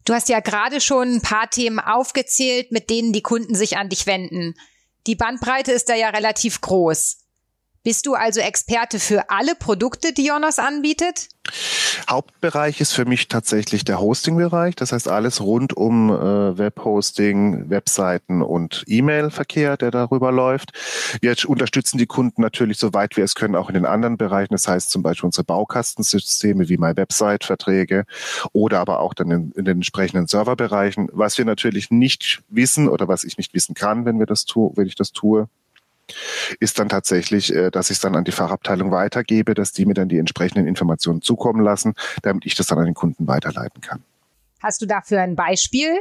Du 0.04 0.14
hast 0.14 0.28
ja 0.28 0.42
gerade 0.42 0.82
schon 0.82 1.16
ein 1.16 1.22
paar 1.22 1.50
Themen 1.50 1.80
aufgezählt, 1.80 2.72
mit 2.72 2.90
denen 2.90 3.14
die 3.14 3.22
Kunden 3.22 3.56
sich 3.56 3.78
an 3.78 3.88
dich 3.88 4.06
wenden. 4.06 4.56
Die 5.08 5.16
Bandbreite 5.16 5.72
ist 5.72 5.88
da 5.88 5.96
ja 5.96 6.10
relativ 6.10 6.60
groß. 6.60 7.18
Bist 7.90 8.06
du 8.06 8.14
also 8.14 8.40
Experte 8.40 9.00
für 9.00 9.32
alle 9.32 9.56
Produkte, 9.56 10.14
die 10.14 10.28
Jonas 10.28 10.60
anbietet? 10.60 11.28
Hauptbereich 12.08 12.82
ist 12.82 12.94
für 12.94 13.06
mich 13.06 13.30
tatsächlich 13.30 13.84
der 13.84 14.00
Hosting-Bereich. 14.00 14.76
Das 14.76 14.92
heißt 14.92 15.08
alles 15.08 15.42
rund 15.42 15.76
um 15.76 16.12
äh, 16.12 16.56
Webhosting, 16.56 17.72
Webseiten 17.72 18.44
und 18.44 18.84
E-Mail-Verkehr, 18.86 19.76
der 19.76 19.90
darüber 19.90 20.32
läuft. 20.32 20.74
Wir 21.20 21.36
unterstützen 21.48 21.98
die 21.98 22.06
Kunden 22.06 22.44
natürlich 22.44 22.78
so 22.78 22.94
weit 22.94 23.18
wir 23.18 23.24
es 23.24 23.34
können 23.34 23.56
auch 23.56 23.70
in 23.70 23.74
den 23.74 23.88
anderen 23.88 24.18
Bereichen. 24.18 24.54
Das 24.54 24.68
heißt 24.68 24.92
zum 24.92 25.02
Beispiel 25.02 25.26
unsere 25.26 25.46
Baukastensysteme 25.46 26.70
wie 26.70 26.78
My 26.78 26.96
Website-Verträge 26.96 28.06
oder 28.54 28.82
aber 28.82 29.00
auch 29.00 29.16
dann 29.16 29.32
in, 29.32 29.52
in 29.54 29.66
den 29.66 29.78
entsprechenden 29.78 30.28
Serverbereichen. 30.28 31.10
Was 31.12 31.40
wir 31.40 31.46
natürlich 31.46 31.90
nicht 31.90 32.44
wissen 32.50 32.88
oder 32.88 33.08
was 33.08 33.24
ich 33.24 33.40
nicht 33.40 33.56
wissen 33.56 33.74
kann, 33.74 34.06
wenn 34.06 34.20
wir 34.20 34.28
das 34.28 34.46
tun, 34.46 34.74
wenn 34.76 34.86
ich 34.86 34.94
das 34.94 35.12
tue, 35.12 35.50
ist 36.60 36.80
dann 36.80 36.90
tatsächlich, 36.90 37.54
äh, 37.54 37.72
dass 37.72 37.90
ich 37.90 37.98
es 37.98 38.02
dann 38.02 38.16
an 38.16 38.24
die 38.24 38.32
Fachabteilung 38.32 38.92
weitergebe, 38.92 39.54
dass 39.54 39.72
die 39.72 39.86
mir 39.86 39.94
dann 39.94 40.10
die 40.10 40.18
entsprechenden 40.18 40.68
Informationen 40.68 41.22
zukommen 41.22 41.64
lassen, 41.64 41.94
damit 42.22 42.46
ich 42.46 42.56
das 42.56 42.68
dann 42.68 42.80
an 42.80 42.86
den 42.86 42.94
Kunden 42.94 43.28
weiterleiten 43.28 43.82
kann. 43.82 44.04
Hast 44.62 44.82
du 44.82 44.86
dafür 44.86 45.22
ein 45.22 45.36
Beispiel? 45.36 46.00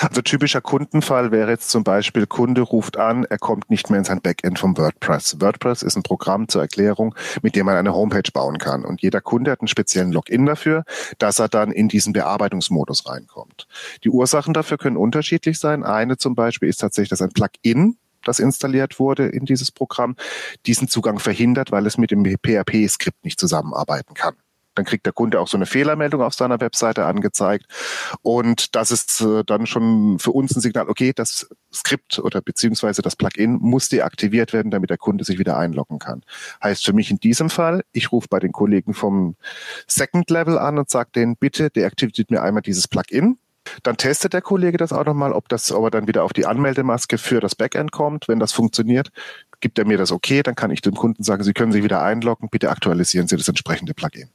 Also 0.00 0.22
typischer 0.22 0.60
Kundenfall 0.60 1.32
wäre 1.32 1.50
jetzt 1.50 1.70
zum 1.70 1.84
Beispiel, 1.84 2.26
Kunde 2.26 2.60
ruft 2.60 2.96
an, 2.96 3.24
er 3.24 3.38
kommt 3.38 3.70
nicht 3.70 3.90
mehr 3.90 3.98
in 3.98 4.04
sein 4.04 4.20
Backend 4.20 4.58
vom 4.58 4.76
WordPress. 4.76 5.40
WordPress 5.40 5.82
ist 5.82 5.96
ein 5.96 6.02
Programm 6.02 6.48
zur 6.48 6.62
Erklärung, 6.62 7.14
mit 7.42 7.56
dem 7.56 7.66
man 7.66 7.76
eine 7.76 7.94
Homepage 7.94 8.30
bauen 8.32 8.58
kann. 8.58 8.84
Und 8.84 9.02
jeder 9.02 9.20
Kunde 9.20 9.50
hat 9.50 9.60
einen 9.60 9.68
speziellen 9.68 10.12
Login 10.12 10.46
dafür, 10.46 10.84
dass 11.18 11.38
er 11.38 11.48
dann 11.48 11.72
in 11.72 11.88
diesen 11.88 12.12
Bearbeitungsmodus 12.12 13.08
reinkommt. 13.08 13.66
Die 14.04 14.10
Ursachen 14.10 14.54
dafür 14.54 14.78
können 14.78 14.96
unterschiedlich 14.96 15.58
sein. 15.58 15.82
Eine 15.82 16.16
zum 16.16 16.34
Beispiel 16.34 16.68
ist 16.68 16.78
tatsächlich, 16.78 17.10
dass 17.10 17.22
ein 17.22 17.32
Plugin 17.32 17.96
das 18.24 18.38
installiert 18.38 18.98
wurde 18.98 19.26
in 19.26 19.44
dieses 19.44 19.70
Programm, 19.70 20.16
diesen 20.66 20.88
Zugang 20.88 21.18
verhindert, 21.18 21.72
weil 21.72 21.86
es 21.86 21.98
mit 21.98 22.10
dem 22.10 22.24
PHP-Skript 22.24 23.24
nicht 23.24 23.38
zusammenarbeiten 23.38 24.14
kann. 24.14 24.34
Dann 24.74 24.84
kriegt 24.84 25.06
der 25.06 25.12
Kunde 25.12 25.40
auch 25.40 25.48
so 25.48 25.56
eine 25.56 25.66
Fehlermeldung 25.66 26.20
auf 26.22 26.34
seiner 26.34 26.60
Webseite 26.60 27.04
angezeigt. 27.06 27.66
Und 28.22 28.74
das 28.74 28.90
ist 28.90 29.20
äh, 29.20 29.44
dann 29.44 29.66
schon 29.66 30.18
für 30.18 30.32
uns 30.32 30.54
ein 30.56 30.60
Signal, 30.60 30.88
okay, 30.88 31.12
das 31.14 31.48
Skript 31.72 32.18
oder 32.18 32.40
beziehungsweise 32.40 33.02
das 33.02 33.16
Plugin 33.16 33.58
muss 33.60 33.88
deaktiviert 33.88 34.52
werden, 34.52 34.70
damit 34.70 34.90
der 34.90 34.98
Kunde 34.98 35.24
sich 35.24 35.38
wieder 35.38 35.56
einloggen 35.56 35.98
kann. 35.98 36.22
Heißt 36.62 36.84
für 36.84 36.92
mich 36.92 37.10
in 37.10 37.18
diesem 37.18 37.50
Fall, 37.50 37.84
ich 37.92 38.10
rufe 38.10 38.28
bei 38.28 38.40
den 38.40 38.52
Kollegen 38.52 38.94
vom 38.94 39.36
Second 39.86 40.28
Level 40.30 40.58
an 40.58 40.78
und 40.78 40.90
sage 40.90 41.10
denen, 41.14 41.36
bitte 41.36 41.70
deaktiviert 41.70 42.30
mir 42.30 42.42
einmal 42.42 42.62
dieses 42.62 42.88
Plugin. 42.88 43.38
Dann 43.82 43.96
testet 43.96 44.32
der 44.32 44.42
Kollege 44.42 44.76
das 44.76 44.92
auch 44.92 45.04
nochmal, 45.04 45.32
ob 45.32 45.48
das 45.48 45.72
aber 45.72 45.90
dann 45.90 46.06
wieder 46.06 46.24
auf 46.24 46.32
die 46.32 46.46
Anmeldemaske 46.46 47.18
für 47.18 47.40
das 47.40 47.54
Backend 47.54 47.92
kommt. 47.92 48.28
Wenn 48.28 48.38
das 48.38 48.52
funktioniert, 48.52 49.10
gibt 49.60 49.78
er 49.78 49.86
mir 49.86 49.98
das 49.98 50.12
okay, 50.12 50.42
dann 50.42 50.54
kann 50.54 50.70
ich 50.70 50.82
dem 50.82 50.94
Kunden 50.94 51.22
sagen, 51.22 51.42
Sie 51.42 51.52
können 51.52 51.72
sich 51.72 51.82
wieder 51.82 52.02
einloggen, 52.02 52.48
bitte 52.50 52.70
aktualisieren 52.70 53.28
Sie 53.28 53.36
das 53.36 53.48
entsprechende 53.48 53.94
Plugin. 53.94 54.30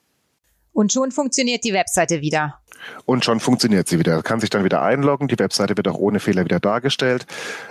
Und 0.74 0.94
schon 0.94 1.12
funktioniert 1.12 1.64
die 1.64 1.74
Webseite 1.74 2.22
wieder. 2.22 2.60
Und 3.06 3.26
schon 3.26 3.40
funktioniert 3.40 3.88
sie 3.88 4.00
wieder. 4.00 4.14
Er 4.14 4.24
kann 4.24 4.40
sich 4.40 4.50
dann 4.50 4.64
wieder 4.64 4.82
einloggen. 4.82 5.28
Die 5.28 5.38
Webseite 5.40 5.76
wird 5.76 5.88
auch 5.88 5.98
ohne 5.98 6.20
Fehler 6.20 6.46
wieder 6.46 6.60
dargestellt. 6.60 7.26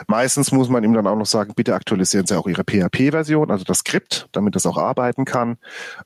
Meistens 0.07 0.53
muss 0.53 0.69
man 0.69 0.85
ihm 0.85 0.93
dann 0.93 1.07
auch 1.07 1.17
noch 1.17 1.27
sagen, 1.27 1.55
bitte 1.55 1.75
aktualisieren 1.75 2.27
Sie 2.27 2.37
auch 2.37 2.47
Ihre 2.47 2.65
PHP-Version, 2.65 3.51
also 3.51 3.65
das 3.65 3.79
Skript, 3.79 4.29
damit 4.33 4.55
das 4.55 4.67
auch 4.67 4.77
arbeiten 4.77 5.25
kann. 5.25 5.59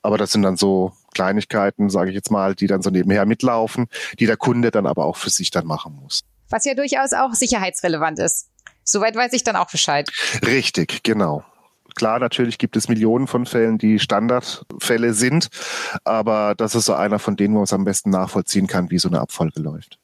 Aber 0.03 0.19
das 0.19 0.31
sind 0.31 0.43
dann 0.43 0.57
so 0.57 0.93
Kleinigkeiten, 1.15 1.91
sage 1.91 2.11
ich 2.11 2.15
jetzt 2.15 2.31
mal, 2.31 2.55
die 2.55 2.67
dann 2.67 2.83
so 2.83 2.91
nebenher 2.91 3.27
mitlaufen, 3.27 3.89
die 4.19 4.27
der 4.27 4.37
Kunde 4.37 4.71
dann 4.71 4.87
aber 4.87 5.05
auch 5.05 5.17
für 5.17 5.31
sich 5.31 5.51
dann 5.51 5.67
machen 5.67 5.99
muss. 6.01 6.23
Was 6.49 6.65
ja 6.65 6.75
durchaus 6.75 7.13
auch 7.13 7.35
sicherheitsrelevant 7.35 8.19
ist. 8.19 8.49
Soweit 8.85 9.15
weiß 9.15 9.33
ich 9.33 9.45
dann 9.45 9.57
auch 9.57 9.71
Bescheid. 9.71 10.11
Richtig, 10.45 11.03
genau. 11.03 11.45
Klar, 11.95 12.19
natürlich 12.19 12.59
gibt 12.59 12.77
es 12.77 12.89
Millionen 12.89 13.27
von 13.27 13.47
Fällen, 13.47 13.79
die 13.79 13.99
Standardfälle 13.99 15.15
sind, 15.15 15.49
aber 16.05 16.55
das 16.57 16.75
ist 16.75 16.87
so 16.87 16.95
einer 16.95 17.19
von 17.19 17.37
denen, 17.37 17.55
wo 17.55 17.59
man 17.59 17.65
es 17.65 17.73
am 17.73 17.85
besten 17.85 18.11
nachvollziehen 18.11 18.67
kann, 18.67 18.91
wie 18.91 18.99
so 18.99 19.09
eine 19.09 19.21
Abfolge 19.21 19.61
läuft. 19.61 19.99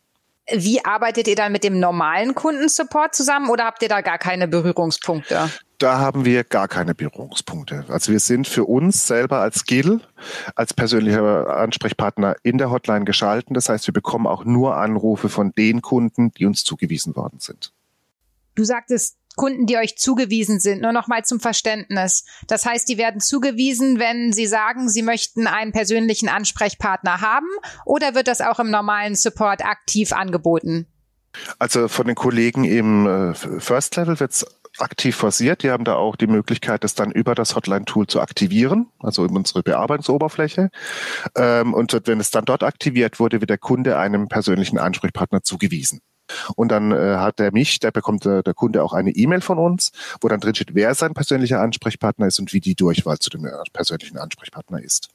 Wie 0.50 0.82
arbeitet 0.82 1.28
ihr 1.28 1.36
dann 1.36 1.52
mit 1.52 1.62
dem 1.62 1.78
normalen 1.78 2.34
Kundensupport 2.34 3.14
zusammen 3.14 3.50
oder 3.50 3.64
habt 3.64 3.82
ihr 3.82 3.88
da 3.88 4.00
gar 4.00 4.16
keine 4.16 4.48
Berührungspunkte? 4.48 5.50
Da 5.76 5.98
haben 5.98 6.24
wir 6.24 6.42
gar 6.42 6.68
keine 6.68 6.94
Berührungspunkte. 6.94 7.84
Also 7.88 8.12
wir 8.12 8.18
sind 8.18 8.48
für 8.48 8.64
uns 8.64 9.06
selber 9.06 9.40
als 9.40 9.60
Skill, 9.60 10.00
als 10.56 10.72
persönlicher 10.72 11.54
Ansprechpartner 11.56 12.36
in 12.42 12.56
der 12.56 12.70
Hotline 12.70 13.04
geschalten. 13.04 13.54
Das 13.54 13.68
heißt, 13.68 13.86
wir 13.86 13.92
bekommen 13.92 14.26
auch 14.26 14.44
nur 14.44 14.76
Anrufe 14.76 15.28
von 15.28 15.52
den 15.52 15.82
Kunden, 15.82 16.32
die 16.32 16.46
uns 16.46 16.64
zugewiesen 16.64 17.14
worden 17.14 17.40
sind. 17.40 17.72
Du 18.54 18.64
sagtest 18.64 19.18
Kunden, 19.38 19.64
die 19.64 19.78
euch 19.78 19.96
zugewiesen 19.96 20.60
sind. 20.60 20.82
Nur 20.82 20.92
noch 20.92 21.08
mal 21.08 21.24
zum 21.24 21.40
Verständnis. 21.40 22.26
Das 22.46 22.66
heißt, 22.66 22.86
die 22.86 22.98
werden 22.98 23.22
zugewiesen, 23.22 23.98
wenn 23.98 24.34
sie 24.34 24.46
sagen, 24.46 24.90
sie 24.90 25.02
möchten 25.02 25.46
einen 25.46 25.72
persönlichen 25.72 26.28
Ansprechpartner 26.28 27.22
haben 27.22 27.48
oder 27.86 28.14
wird 28.14 28.28
das 28.28 28.42
auch 28.42 28.58
im 28.58 28.70
normalen 28.70 29.14
Support 29.14 29.64
aktiv 29.64 30.12
angeboten? 30.12 30.86
Also 31.58 31.88
von 31.88 32.06
den 32.06 32.16
Kollegen 32.16 32.64
im 32.64 33.06
äh, 33.06 33.34
First 33.34 33.96
Level 33.96 34.18
wird 34.20 34.32
es 34.32 34.46
aktiv 34.78 35.16
forciert. 35.16 35.62
Die 35.62 35.70
haben 35.70 35.84
da 35.84 35.94
auch 35.94 36.16
die 36.16 36.26
Möglichkeit, 36.26 36.84
das 36.84 36.94
dann 36.94 37.10
über 37.10 37.34
das 37.34 37.54
Hotline-Tool 37.54 38.06
zu 38.06 38.20
aktivieren, 38.20 38.86
also 38.98 39.24
in 39.24 39.36
unsere 39.36 39.62
Bearbeitungsoberfläche. 39.62 40.70
Ähm, 41.36 41.74
und 41.74 41.98
wenn 42.04 42.20
es 42.20 42.30
dann 42.30 42.44
dort 42.44 42.62
aktiviert 42.62 43.20
wurde, 43.20 43.40
wird 43.40 43.50
der 43.50 43.58
Kunde 43.58 43.98
einem 43.98 44.28
persönlichen 44.28 44.78
Ansprechpartner 44.78 45.42
zugewiesen. 45.42 46.00
Und 46.56 46.70
dann 46.70 46.92
äh, 46.92 47.16
hat 47.16 47.40
er 47.40 47.52
mich, 47.52 47.80
da 47.80 47.90
bekommt 47.90 48.26
äh, 48.26 48.42
der 48.42 48.54
Kunde 48.54 48.82
auch 48.82 48.92
eine 48.92 49.10
E-Mail 49.10 49.40
von 49.40 49.58
uns, 49.58 49.92
wo 50.20 50.28
dann 50.28 50.40
drin 50.40 50.54
steht, 50.54 50.74
wer 50.74 50.94
sein 50.94 51.14
persönlicher 51.14 51.60
Ansprechpartner 51.60 52.26
ist 52.26 52.38
und 52.38 52.52
wie 52.52 52.60
die 52.60 52.74
Durchwahl 52.74 53.18
zu 53.18 53.30
dem 53.30 53.44
äh, 53.44 53.50
persönlichen 53.72 54.18
Ansprechpartner 54.18 54.82
ist. 54.82 55.08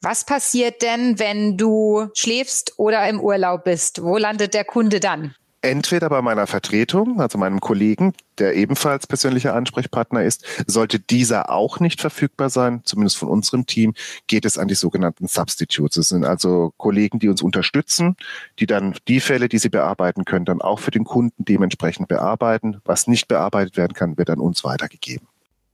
Was 0.00 0.26
passiert 0.26 0.82
denn, 0.82 1.18
wenn 1.18 1.56
du 1.56 2.08
schläfst 2.14 2.74
oder 2.76 3.08
im 3.08 3.20
Urlaub 3.20 3.64
bist? 3.64 4.02
Wo 4.02 4.18
landet 4.18 4.52
der 4.52 4.64
Kunde 4.64 5.00
dann? 5.00 5.34
Entweder 5.64 6.08
bei 6.10 6.22
meiner 6.22 6.46
Vertretung, 6.46 7.20
also 7.20 7.38
meinem 7.38 7.60
Kollegen, 7.60 8.12
der 8.38 8.54
ebenfalls 8.54 9.06
persönlicher 9.06 9.54
Ansprechpartner 9.54 10.22
ist. 10.22 10.44
Sollte 10.66 10.98
dieser 11.00 11.50
auch 11.50 11.80
nicht 11.80 12.00
verfügbar 12.00 12.50
sein, 12.50 12.82
zumindest 12.84 13.16
von 13.16 13.28
unserem 13.28 13.66
Team, 13.66 13.94
geht 14.26 14.44
es 14.44 14.58
an 14.58 14.68
die 14.68 14.74
sogenannten 14.74 15.26
Substitutes. 15.26 15.96
Das 15.96 16.08
sind 16.08 16.24
also 16.24 16.72
Kollegen, 16.76 17.18
die 17.18 17.28
uns 17.28 17.42
unterstützen, 17.42 18.16
die 18.58 18.66
dann 18.66 18.94
die 19.08 19.20
Fälle, 19.20 19.48
die 19.48 19.58
sie 19.58 19.70
bearbeiten 19.70 20.24
können, 20.24 20.44
dann 20.44 20.60
auch 20.60 20.78
für 20.78 20.90
den 20.90 21.04
Kunden 21.04 21.44
dementsprechend 21.44 22.08
bearbeiten. 22.08 22.80
Was 22.84 23.06
nicht 23.06 23.26
bearbeitet 23.26 23.76
werden 23.76 23.94
kann, 23.94 24.18
wird 24.18 24.30
an 24.30 24.40
uns 24.40 24.64
weitergegeben. 24.64 25.26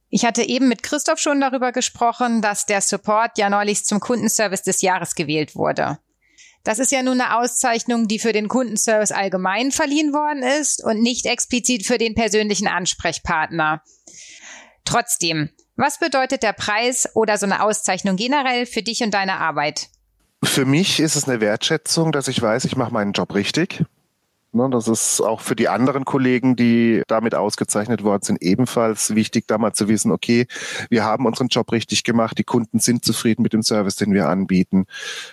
Ich 0.09 0.25
hatte 0.25 0.43
eben 0.43 0.69
mit 0.69 0.83
Christoph 0.83 1.19
schon 1.19 1.41
darüber 1.41 1.73
gesprochen, 1.73 2.43
dass 2.43 2.67
der 2.67 2.81
Support 2.81 3.39
ja 3.39 3.51
neulich 3.51 3.85
zum 3.85 4.01
Kundenservice 4.01 4.63
des 4.63 4.83
Jahres 4.83 5.15
gewählt 5.15 5.55
wurde. 5.55 5.99
Das 6.65 6.79
ist 6.79 6.93
ja 6.93 7.03
nun 7.03 7.21
eine 7.21 7.39
Auszeichnung, 7.39 8.07
die 8.07 8.19
für 8.19 8.33
den 8.33 8.49
Kundenservice 8.49 9.13
allgemein 9.13 9.73
verliehen 9.73 10.13
worden 10.13 10.43
ist 10.43 10.85
und 10.85 11.01
nicht 11.01 11.27
explizit 11.27 11.87
für 11.87 11.97
den 11.97 12.15
persönlichen 12.15 12.69
Ansprechpartner. 12.69 13.83
Trotzdem, 14.85 15.51
was 15.77 15.99
bedeutet 15.99 16.43
der 16.43 16.53
Preis 16.53 17.09
oder 17.15 17.39
so 17.39 17.47
eine 17.47 17.63
Auszeichnung 17.63 18.17
generell 18.17 18.67
für 18.67 18.83
dich 18.83 19.03
und 19.03 19.15
deine 19.15 19.39
Arbeit? 19.39 19.89
Für 20.43 20.65
mich 20.65 21.01
ist 21.01 21.17
es 21.17 21.29
eine 21.29 21.41
Wertschätzung, 21.41 22.13
dass 22.13 22.29
ich 22.29 22.41
weiß, 22.41 22.65
ich 22.65 22.77
mache 22.77 22.93
meinen 22.93 23.13
Job 23.13 23.35
richtig. 23.35 23.85
Ne, 24.53 24.69
das 24.69 24.89
ist 24.89 25.21
auch 25.21 25.41
für 25.41 25.55
die 25.55 25.69
anderen 25.69 26.05
Kollegen, 26.05 26.57
die 26.57 27.03
damit 27.07 27.37
ausgezeichnet 27.37 28.03
worden 28.03 28.23
sind, 28.25 28.43
ebenfalls 28.43 29.15
wichtig, 29.15 29.47
da 29.47 29.59
mal 29.59 29.73
zu 29.75 29.87
wissen, 29.87 30.11
okay, 30.11 30.47
wir 30.89 31.05
haben 31.05 31.25
unseren 31.25 31.47
Job 31.47 31.71
richtig 31.71 32.03
gemacht, 32.03 32.37
die 32.37 32.43
Kunden 32.43 32.81
sind 32.81 33.05
zufrieden 33.05 33.43
mit 33.43 33.53
dem 33.53 33.63
Service, 33.63 33.95
den 33.95 34.13
wir 34.13 34.29
anbieten. 34.29 34.87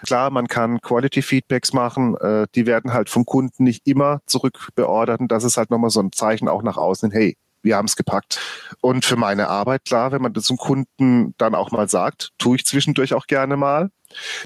Klar, 0.05 0.29
man 0.29 0.47
kann 0.47 0.81
Quality 0.81 1.23
Feedbacks 1.23 1.73
machen, 1.73 2.15
äh, 2.17 2.45
die 2.53 2.67
werden 2.67 2.93
halt 2.93 3.09
vom 3.09 3.25
Kunden 3.25 3.63
nicht 3.63 3.87
immer 3.87 4.21
zurückbeordert 4.27 5.19
und 5.19 5.31
das 5.31 5.43
ist 5.43 5.57
halt 5.57 5.71
nochmal 5.71 5.89
so 5.89 5.99
ein 5.99 6.11
Zeichen 6.11 6.47
auch 6.47 6.61
nach 6.61 6.77
außen, 6.77 7.09
hey, 7.09 7.37
wir 7.61 7.75
haben 7.75 7.85
es 7.85 7.95
gepackt. 7.95 8.39
Und 8.81 9.05
für 9.05 9.15
meine 9.15 9.49
Arbeit, 9.49 9.85
klar, 9.85 10.11
wenn 10.11 10.21
man 10.21 10.33
das 10.33 10.45
zum 10.45 10.57
Kunden 10.57 11.33
dann 11.37 11.55
auch 11.55 11.71
mal 11.71 11.89
sagt, 11.89 12.31
tue 12.37 12.57
ich 12.57 12.65
zwischendurch 12.65 13.13
auch 13.13 13.27
gerne 13.27 13.57
mal, 13.57 13.91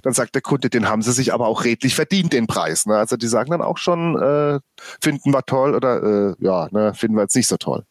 dann 0.03 0.13
sagt 0.13 0.35
der 0.35 0.41
Kunde, 0.41 0.69
den 0.69 0.87
haben 0.87 1.01
sie 1.01 1.11
sich 1.11 1.33
aber 1.33 1.47
auch 1.47 1.63
redlich 1.63 1.95
verdient, 1.95 2.33
den 2.33 2.47
Preis. 2.47 2.85
Ne? 2.85 2.95
Also 2.95 3.17
die 3.17 3.27
sagen 3.27 3.51
dann 3.51 3.61
auch 3.61 3.77
schon, 3.77 4.19
äh, 4.19 4.59
finden 5.01 5.31
wir 5.31 5.43
toll 5.43 5.75
oder 5.75 6.03
äh, 6.03 6.35
ja, 6.39 6.67
ne, 6.71 6.93
finden 6.93 7.15
wir 7.15 7.23
jetzt 7.23 7.35
nicht 7.35 7.47
so 7.47 7.57
toll. 7.57 7.85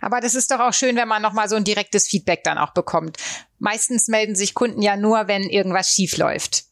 Aber 0.00 0.20
das 0.20 0.34
ist 0.34 0.50
doch 0.50 0.60
auch 0.60 0.72
schön, 0.72 0.96
wenn 0.96 1.08
man 1.08 1.22
nochmal 1.22 1.48
so 1.48 1.56
ein 1.56 1.64
direktes 1.64 2.06
Feedback 2.06 2.44
dann 2.44 2.58
auch 2.58 2.72
bekommt. 2.72 3.16
Meistens 3.58 4.08
melden 4.08 4.36
sich 4.36 4.54
Kunden 4.54 4.80
ja 4.80 4.96
nur, 4.96 5.26
wenn 5.26 5.42
irgendwas 5.42 5.90
schief 5.90 6.16
läuft. 6.16 6.64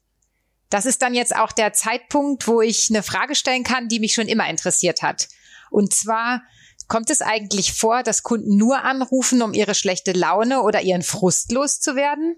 Das 0.71 0.87
ist 0.87 1.03
dann 1.03 1.15
jetzt 1.15 1.35
auch 1.35 1.53
der 1.53 1.73
Zeitpunkt, 1.73 2.47
wo 2.47 2.61
ich 2.61 2.89
eine 2.91 3.03
Frage 3.03 3.35
stellen 3.35 3.65
kann, 3.65 3.89
die 3.89 4.01
mich 4.01 4.15
schon 4.15 4.29
immer 4.29 4.49
interessiert 4.49 5.03
hat. 5.03 5.29
Und 5.71 5.93
zwar, 5.93 6.43
kommt 6.89 7.11
es 7.11 7.23
eigentlich 7.23 7.73
vor, 7.73 8.03
dass 8.03 8.23
Kunden 8.23 8.57
nur 8.57 8.83
anrufen, 8.83 9.43
um 9.43 9.55
ihre 9.55 9.75
schlechte 9.75 10.13
Laune 10.13 10.63
oder 10.63 10.83
ihren 10.83 11.03
Frust 11.03 11.53
loszuwerden? 11.53 12.37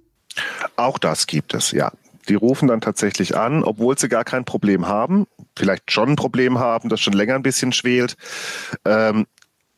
Auch 0.76 0.98
das 0.98 1.26
gibt 1.26 1.54
es, 1.54 1.72
ja. 1.72 1.92
Die 2.28 2.34
rufen 2.34 2.68
dann 2.68 2.80
tatsächlich 2.80 3.36
an, 3.36 3.64
obwohl 3.64 3.98
sie 3.98 4.08
gar 4.08 4.24
kein 4.24 4.44
Problem 4.44 4.86
haben, 4.86 5.26
vielleicht 5.56 5.90
schon 5.90 6.10
ein 6.10 6.16
Problem 6.16 6.58
haben, 6.58 6.88
das 6.90 7.00
schon 7.00 7.14
länger 7.14 7.34
ein 7.34 7.42
bisschen 7.42 7.72
schwelt, 7.72 8.16
ähm, 8.84 9.26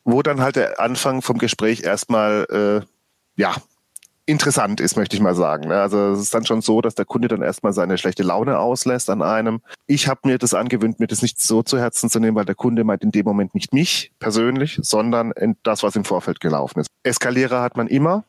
wo 0.03 0.21
dann 0.21 0.41
halt 0.41 0.57
der 0.57 0.79
Anfang 0.79 1.21
vom 1.21 1.37
Gespräch 1.37 1.83
erstmal 1.83 2.45
äh, 2.83 3.41
ja 3.41 3.55
interessant 4.31 4.79
ist, 4.79 4.95
möchte 4.95 5.15
ich 5.15 5.21
mal 5.21 5.35
sagen. 5.35 5.67
Ne? 5.67 5.79
Also 5.79 6.11
es 6.11 6.19
ist 6.19 6.33
dann 6.33 6.45
schon 6.45 6.61
so, 6.61 6.81
dass 6.81 6.95
der 6.95 7.05
Kunde 7.05 7.27
dann 7.27 7.41
erstmal 7.41 7.73
seine 7.73 7.97
schlechte 7.97 8.23
Laune 8.23 8.57
auslässt 8.57 9.09
an 9.09 9.21
einem. 9.21 9.61
Ich 9.87 10.07
habe 10.07 10.21
mir 10.23 10.37
das 10.37 10.53
angewöhnt, 10.53 10.99
mir 10.99 11.07
das 11.07 11.21
nicht 11.21 11.39
so 11.39 11.61
zu 11.61 11.77
Herzen 11.77 12.09
zu 12.09 12.19
nehmen, 12.19 12.35
weil 12.35 12.45
der 12.45 12.55
Kunde 12.55 12.83
meint 12.83 13.03
in 13.03 13.11
dem 13.11 13.25
Moment 13.25 13.53
nicht 13.53 13.73
mich 13.73 14.11
persönlich, 14.19 14.79
sondern 14.81 15.33
das, 15.63 15.83
was 15.83 15.95
im 15.95 16.05
Vorfeld 16.05 16.39
gelaufen 16.39 16.79
ist. 16.79 16.87
Eskalierer 17.03 17.61
hat 17.61 17.77
man 17.77 17.87
immer. 17.87 18.23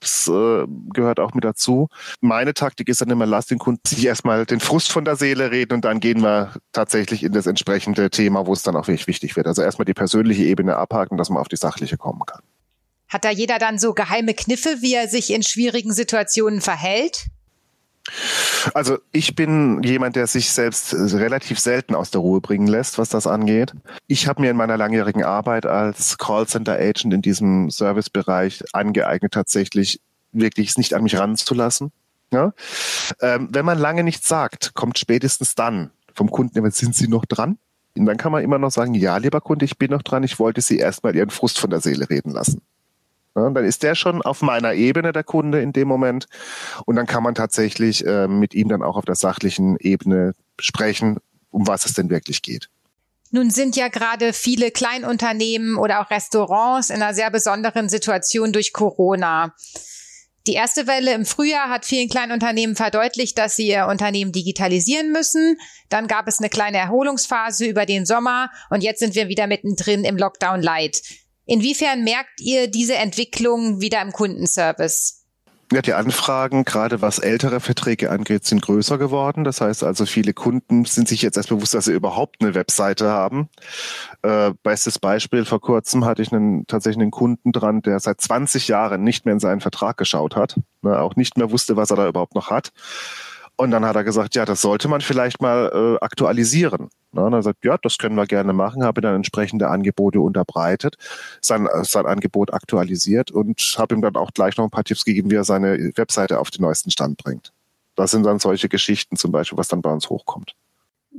Das 0.00 0.28
äh, 0.28 0.66
gehört 0.92 1.20
auch 1.20 1.32
mit 1.32 1.42
dazu. 1.42 1.88
Meine 2.20 2.52
Taktik 2.52 2.88
ist 2.90 3.00
dann 3.00 3.08
immer, 3.08 3.24
lass 3.24 3.46
den 3.46 3.58
Kunden 3.58 3.80
sich 3.86 4.04
erstmal 4.04 4.44
den 4.44 4.60
Frust 4.60 4.92
von 4.92 5.06
der 5.06 5.16
Seele 5.16 5.50
reden 5.50 5.72
und 5.72 5.86
dann 5.86 6.00
gehen 6.00 6.20
wir 6.22 6.52
tatsächlich 6.72 7.22
in 7.22 7.32
das 7.32 7.46
entsprechende 7.46 8.10
Thema, 8.10 8.46
wo 8.46 8.52
es 8.52 8.62
dann 8.62 8.76
auch 8.76 8.88
wirklich 8.88 9.06
wichtig 9.06 9.36
wird. 9.36 9.46
Also 9.46 9.62
erstmal 9.62 9.86
die 9.86 9.94
persönliche 9.94 10.44
Ebene 10.44 10.76
abhaken, 10.76 11.16
dass 11.16 11.30
man 11.30 11.40
auf 11.40 11.48
die 11.48 11.56
sachliche 11.56 11.96
kommen 11.96 12.22
kann. 12.26 12.42
Hat 13.08 13.24
da 13.24 13.30
jeder 13.30 13.58
dann 13.58 13.78
so 13.78 13.94
geheime 13.94 14.34
Kniffe, 14.34 14.78
wie 14.80 14.94
er 14.94 15.08
sich 15.08 15.32
in 15.32 15.42
schwierigen 15.42 15.92
Situationen 15.92 16.60
verhält? 16.60 17.26
Also 18.74 18.98
ich 19.12 19.34
bin 19.34 19.82
jemand, 19.82 20.16
der 20.16 20.26
sich 20.26 20.50
selbst 20.50 20.94
relativ 20.94 21.58
selten 21.58 21.94
aus 21.94 22.10
der 22.10 22.20
Ruhe 22.20 22.40
bringen 22.40 22.66
lässt, 22.66 22.98
was 22.98 23.08
das 23.08 23.26
angeht. 23.26 23.72
Ich 24.06 24.26
habe 24.26 24.40
mir 24.40 24.50
in 24.50 24.56
meiner 24.56 24.76
langjährigen 24.76 25.24
Arbeit 25.24 25.66
als 25.66 26.18
Callcenter 26.18 26.74
Agent 26.74 27.14
in 27.14 27.22
diesem 27.22 27.70
Servicebereich 27.70 28.62
angeeignet, 28.72 29.32
tatsächlich 29.32 30.00
wirklich 30.32 30.70
es 30.70 30.78
nicht 30.78 30.94
an 30.94 31.02
mich 31.02 31.18
ranzulassen. 31.18 31.92
Ja? 32.32 32.52
Ähm, 33.20 33.48
wenn 33.52 33.64
man 33.64 33.78
lange 33.78 34.04
nichts 34.04 34.28
sagt, 34.28 34.74
kommt 34.74 34.98
spätestens 34.98 35.54
dann 35.54 35.90
vom 36.14 36.30
Kunden 36.30 36.58
immer, 36.58 36.70
sind 36.70 36.94
Sie 36.94 37.08
noch 37.08 37.24
dran? 37.24 37.58
Und 37.96 38.06
dann 38.06 38.16
kann 38.16 38.32
man 38.32 38.44
immer 38.44 38.58
noch 38.58 38.70
sagen, 38.70 38.94
ja, 38.94 39.16
lieber 39.16 39.40
Kunde, 39.40 39.64
ich 39.64 39.78
bin 39.78 39.90
noch 39.90 40.02
dran, 40.02 40.22
ich 40.22 40.38
wollte 40.38 40.60
Sie 40.60 40.78
erstmal 40.78 41.16
Ihren 41.16 41.30
Frust 41.30 41.58
von 41.58 41.70
der 41.70 41.80
Seele 41.80 42.08
reden 42.10 42.30
lassen. 42.30 42.62
Ja, 43.36 43.50
dann 43.50 43.64
ist 43.64 43.82
der 43.82 43.94
schon 43.94 44.22
auf 44.22 44.40
meiner 44.40 44.72
Ebene 44.72 45.12
der 45.12 45.22
Kunde 45.22 45.60
in 45.60 45.72
dem 45.72 45.88
Moment 45.88 46.26
und 46.86 46.96
dann 46.96 47.06
kann 47.06 47.22
man 47.22 47.34
tatsächlich 47.34 48.04
äh, 48.06 48.26
mit 48.28 48.54
ihm 48.54 48.68
dann 48.68 48.82
auch 48.82 48.96
auf 48.96 49.04
der 49.04 49.14
sachlichen 49.14 49.76
Ebene 49.78 50.32
sprechen, 50.58 51.18
um 51.50 51.66
was 51.66 51.84
es 51.84 51.92
denn 51.92 52.08
wirklich 52.08 52.40
geht. 52.40 52.70
Nun 53.30 53.50
sind 53.50 53.76
ja 53.76 53.88
gerade 53.88 54.32
viele 54.32 54.70
Kleinunternehmen 54.70 55.76
oder 55.76 56.00
auch 56.00 56.10
Restaurants 56.10 56.90
in 56.90 57.02
einer 57.02 57.12
sehr 57.12 57.30
besonderen 57.30 57.88
Situation 57.88 58.52
durch 58.52 58.72
Corona. 58.72 59.54
Die 60.46 60.54
erste 60.54 60.86
Welle 60.86 61.12
im 61.12 61.26
Frühjahr 61.26 61.68
hat 61.68 61.84
vielen 61.84 62.08
Kleinunternehmen 62.08 62.76
verdeutlicht, 62.76 63.36
dass 63.36 63.56
sie 63.56 63.66
ihr 63.66 63.88
Unternehmen 63.88 64.30
digitalisieren 64.30 65.10
müssen. 65.10 65.58
Dann 65.88 66.06
gab 66.06 66.28
es 66.28 66.38
eine 66.38 66.48
kleine 66.48 66.78
Erholungsphase 66.78 67.66
über 67.66 67.84
den 67.84 68.06
Sommer 68.06 68.50
und 68.70 68.82
jetzt 68.82 69.00
sind 69.00 69.16
wir 69.16 69.28
wieder 69.28 69.48
mittendrin 69.48 70.04
im 70.04 70.16
Lockdown 70.16 70.62
Light. 70.62 71.02
Inwiefern 71.46 72.02
merkt 72.02 72.40
ihr 72.40 72.68
diese 72.68 72.96
Entwicklung 72.96 73.80
wieder 73.80 74.02
im 74.02 74.12
Kundenservice? 74.12 75.22
Ja, 75.72 75.82
die 75.82 75.94
Anfragen, 75.94 76.64
gerade 76.64 77.02
was 77.02 77.18
ältere 77.18 77.58
Verträge 77.58 78.10
angeht, 78.10 78.44
sind 78.44 78.62
größer 78.62 78.98
geworden. 78.98 79.42
Das 79.42 79.60
heißt 79.60 79.82
also, 79.82 80.06
viele 80.06 80.32
Kunden 80.32 80.84
sind 80.84 81.08
sich 81.08 81.22
jetzt 81.22 81.36
erst 81.36 81.48
bewusst, 81.48 81.74
dass 81.74 81.86
sie 81.86 81.92
überhaupt 81.92 82.36
eine 82.40 82.54
Webseite 82.54 83.08
haben. 83.08 83.48
Äh, 84.22 84.52
bestes 84.62 85.00
Beispiel, 85.00 85.44
vor 85.44 85.60
kurzem 85.60 86.04
hatte 86.04 86.22
ich 86.22 86.32
einen, 86.32 86.68
tatsächlich 86.68 87.02
einen 87.02 87.10
Kunden 87.10 87.50
dran, 87.50 87.82
der 87.82 87.98
seit 87.98 88.20
20 88.20 88.68
Jahren 88.68 89.02
nicht 89.02 89.24
mehr 89.24 89.34
in 89.34 89.40
seinen 89.40 89.60
Vertrag 89.60 89.96
geschaut 89.96 90.36
hat, 90.36 90.56
ne, 90.82 91.00
auch 91.00 91.16
nicht 91.16 91.36
mehr 91.36 91.50
wusste, 91.50 91.76
was 91.76 91.90
er 91.90 91.96
da 91.96 92.06
überhaupt 92.06 92.36
noch 92.36 92.50
hat. 92.50 92.70
Und 93.56 93.70
dann 93.70 93.86
hat 93.86 93.96
er 93.96 94.04
gesagt, 94.04 94.34
ja, 94.34 94.44
das 94.44 94.60
sollte 94.60 94.86
man 94.88 95.00
vielleicht 95.00 95.40
mal 95.40 95.70
äh, 95.72 96.04
aktualisieren. 96.04 96.90
Na, 97.12 97.22
und 97.22 97.32
er 97.32 97.42
sagt, 97.42 97.64
ja, 97.64 97.78
das 97.78 97.96
können 97.96 98.14
wir 98.14 98.26
gerne 98.26 98.52
machen, 98.52 98.84
habe 98.84 99.00
dann 99.00 99.14
entsprechende 99.14 99.68
Angebote 99.68 100.20
unterbreitet, 100.20 100.96
sein, 101.40 101.66
sein 101.82 102.04
Angebot 102.04 102.52
aktualisiert 102.52 103.30
und 103.30 103.58
habe 103.78 103.94
ihm 103.94 104.02
dann 104.02 104.16
auch 104.16 104.32
gleich 104.32 104.58
noch 104.58 104.64
ein 104.64 104.70
paar 104.70 104.84
Tipps 104.84 105.04
gegeben, 105.06 105.30
wie 105.30 105.36
er 105.36 105.44
seine 105.44 105.92
Webseite 105.96 106.38
auf 106.38 106.50
den 106.50 106.62
neuesten 106.62 106.90
Stand 106.90 107.16
bringt. 107.16 107.52
Das 107.94 108.10
sind 108.10 108.24
dann 108.24 108.38
solche 108.38 108.68
Geschichten 108.68 109.16
zum 109.16 109.32
Beispiel, 109.32 109.56
was 109.56 109.68
dann 109.68 109.80
bei 109.80 109.90
uns 109.90 110.10
hochkommt 110.10 110.54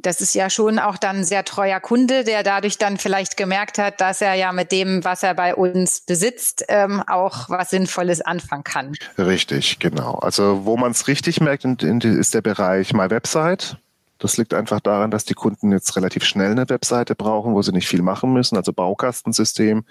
das 0.01 0.21
ist 0.21 0.33
ja 0.35 0.49
schon 0.49 0.79
auch 0.79 0.97
dann 0.97 1.23
sehr 1.23 1.43
treuer 1.43 1.79
Kunde, 1.79 2.23
der 2.23 2.43
dadurch 2.43 2.77
dann 2.77 2.97
vielleicht 2.97 3.37
gemerkt 3.37 3.77
hat, 3.77 3.99
dass 4.01 4.21
er 4.21 4.35
ja 4.35 4.51
mit 4.51 4.71
dem, 4.71 5.03
was 5.03 5.23
er 5.23 5.33
bei 5.33 5.55
uns 5.55 6.01
besitzt, 6.01 6.65
ähm, 6.69 7.03
auch 7.07 7.49
was 7.49 7.71
Sinnvolles 7.71 8.21
anfangen 8.21 8.63
kann. 8.63 8.93
Richtig, 9.17 9.79
genau. 9.79 10.15
Also 10.15 10.65
wo 10.65 10.77
man 10.77 10.91
es 10.91 11.07
richtig 11.07 11.41
merkt, 11.41 11.65
ist 11.65 12.33
der 12.33 12.41
Bereich 12.41 12.93
My 12.93 13.09
Website. 13.09 13.77
Das 14.19 14.37
liegt 14.37 14.53
einfach 14.53 14.79
daran, 14.79 15.11
dass 15.11 15.25
die 15.25 15.35
Kunden 15.35 15.71
jetzt 15.71 15.95
relativ 15.95 16.23
schnell 16.23 16.51
eine 16.51 16.67
Webseite 16.69 17.15
brauchen, 17.15 17.53
wo 17.53 17.61
sie 17.61 17.71
nicht 17.71 17.87
viel 17.87 18.01
machen 18.01 18.33
müssen, 18.33 18.57
also 18.57 18.73
Baukastensystem. 18.73 19.85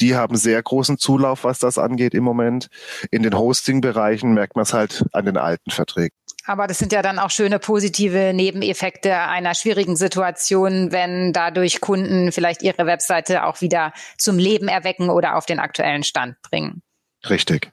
Die 0.00 0.16
haben 0.16 0.36
sehr 0.36 0.62
großen 0.62 0.96
Zulauf, 0.96 1.44
was 1.44 1.58
das 1.58 1.76
angeht 1.76 2.14
im 2.14 2.24
Moment. 2.24 2.68
In 3.10 3.22
den 3.22 3.36
Hosting-Bereichen 3.36 4.32
merkt 4.32 4.56
man 4.56 4.62
es 4.62 4.72
halt 4.72 5.04
an 5.12 5.26
den 5.26 5.36
alten 5.36 5.70
Verträgen. 5.70 6.16
Aber 6.50 6.66
das 6.66 6.80
sind 6.80 6.90
ja 6.90 7.00
dann 7.00 7.20
auch 7.20 7.30
schöne 7.30 7.60
positive 7.60 8.32
Nebeneffekte 8.34 9.16
einer 9.16 9.54
schwierigen 9.54 9.94
Situation, 9.94 10.90
wenn 10.90 11.32
dadurch 11.32 11.80
Kunden 11.80 12.32
vielleicht 12.32 12.62
ihre 12.62 12.86
Webseite 12.86 13.44
auch 13.44 13.60
wieder 13.60 13.92
zum 14.18 14.36
Leben 14.36 14.66
erwecken 14.66 15.10
oder 15.10 15.36
auf 15.36 15.46
den 15.46 15.60
aktuellen 15.60 16.02
Stand 16.02 16.42
bringen. 16.42 16.82
Richtig. 17.28 17.70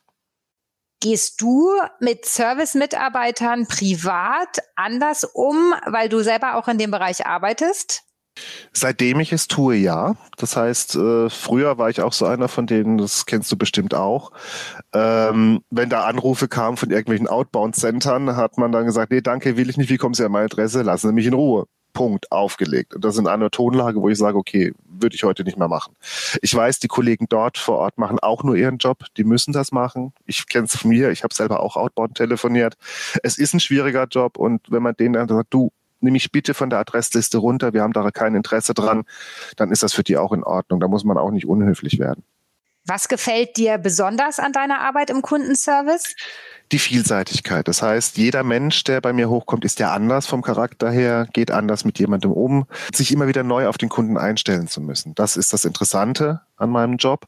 Gehst 1.00 1.42
du 1.42 1.72
mit 2.00 2.26
Service-Mitarbeitern 2.26 3.66
privat 3.66 4.60
anders 4.76 5.24
um, 5.24 5.74
weil 5.88 6.08
du 6.08 6.20
selber 6.20 6.54
auch 6.54 6.68
in 6.68 6.78
dem 6.78 6.92
Bereich 6.92 7.26
arbeitest? 7.26 8.04
Seitdem 8.73 9.19
ich 9.19 9.34
es 9.34 9.47
tue, 9.47 9.76
ja. 9.76 10.15
Das 10.38 10.56
heißt, 10.56 10.95
äh, 10.95 11.30
früher 11.30 11.78
war 11.78 11.89
ich 11.89 12.02
auch 12.02 12.13
so 12.13 12.26
einer 12.26 12.47
von 12.47 12.67
denen, 12.67 12.97
das 12.97 13.26
kennst 13.26 13.52
du 13.52 13.58
bestimmt 13.58 13.93
auch. 13.93 14.32
Ähm, 14.93 15.62
wenn 15.69 15.89
da 15.89 16.06
Anrufe 16.06 16.47
kamen 16.47 16.78
von 16.78 16.89
irgendwelchen 16.89 17.28
Outbound-Centern, 17.28 18.36
hat 18.36 18.58
man 18.58 18.71
dann 18.71 18.86
gesagt, 18.86 19.12
nee, 19.12 19.21
danke, 19.21 19.58
will 19.58 19.69
ich 19.69 19.78
nicht, 19.78 19.89
wie 19.89 19.97
kommen 19.97 20.13
Sie 20.13 20.26
an 20.26 20.32
meine 20.32 20.45
Adresse? 20.45 20.82
Lassen 20.82 21.08
Sie 21.08 21.13
mich 21.13 21.26
in 21.26 21.34
Ruhe. 21.34 21.65
Punkt, 21.97 22.32
aufgelegt. 22.32 22.93
Und 22.93 23.04
das 23.04 23.17
ist 23.17 23.26
eine 23.26 23.50
Tonlage, 23.50 24.00
wo 24.00 24.08
ich 24.08 24.19
sage, 24.19 24.38
okay, 24.38 24.71
würde 24.86 25.15
ich 25.15 25.23
heute 25.23 25.43
nicht 25.43 25.58
mehr 25.58 25.67
machen. 25.67 25.95
Ich 26.43 26.54
weiß, 26.54 26.78
die 26.78 26.88
Kollegen 26.88 27.26
dort 27.28 27.58
vor 27.58 27.80
Ort 27.80 27.97
machen 27.97 28.19
auch 28.19 28.43
nur 28.43 28.56
ihren 28.56 28.78
Job, 28.78 29.06
die 29.17 29.23
müssen 29.23 29.52
das 29.52 29.71
machen. 29.71 30.13
Ich 30.28 30.47
kenne 30.47 30.65
es 30.65 30.78
von 30.78 30.91
mir, 30.91 31.10
ich 31.10 31.23
habe 31.23 31.34
selber 31.34 31.60
auch 31.60 31.76
Outbound 31.76 32.13
telefoniert. 32.13 32.76
Es 33.23 33.39
ist 33.39 33.56
ein 33.56 33.60
schwieriger 33.60 34.06
Job 34.06 34.38
und 34.38 34.69
wenn 34.69 34.84
man 34.84 34.95
denen 34.95 35.13
dann 35.13 35.28
sagt, 35.28 35.52
du, 35.52 35.71
nimm 36.00 36.14
mich 36.14 36.32
bitte 36.32 36.54
von 36.54 36.70
der 36.70 36.80
Adressliste 36.80 37.38
runter, 37.38 37.74
wir 37.74 37.82
haben 37.82 37.94
da 37.94 38.10
kein 38.12 38.36
Interesse 38.36 38.74
dran, 38.74 39.04
dann 39.56 39.72
ist 39.72 39.84
das 39.84 39.94
für 39.94 40.04
die 40.04 40.18
auch 40.18 40.32
in 40.32 40.44
Ordnung. 40.44 40.80
Da 40.80 40.88
muss 40.88 41.04
man 41.04 41.18
auch 41.18 41.32
nicht 41.32 41.46
unhöflich 41.46 42.00
werden. 42.00 42.24
Was 42.86 43.10
gefällt 43.10 43.58
dir 43.58 43.78
besonders 43.78 44.40
an 44.40 44.54
deiner 44.54 44.80
Arbeit 44.80 45.10
im 45.10 45.22
Kundenservice? 45.22 46.16
Die 46.72 46.80
Vielseitigkeit. 46.80 47.68
Das 47.68 47.82
heißt, 47.82 48.18
jeder 48.18 48.44
Mensch, 48.44 48.84
der 48.86 49.02
bei 49.02 49.12
mir 49.12 49.30
hochkommt, 49.30 49.66
ist 49.66 49.80
ja 49.80 49.94
anders 49.94 50.26
vom 50.26 50.42
Charakter 50.42 50.90
her, 50.90 51.28
geht 51.34 51.52
anders 51.52 51.84
mit 51.84 52.00
jemandem 52.00 52.32
um, 52.32 52.66
sich 52.94 53.12
immer 53.12 53.28
wieder 53.28 53.44
neu 53.44 53.68
auf 53.68 53.78
den 53.78 53.90
Kunden 53.90 54.18
einstellen 54.18 54.68
zu 54.68 54.80
müssen. 54.80 55.16
Das 55.16 55.36
ist 55.36 55.52
das 55.52 55.66
Interessante 55.66 56.42
an 56.56 56.70
meinem 56.70 56.96
Job 56.96 57.28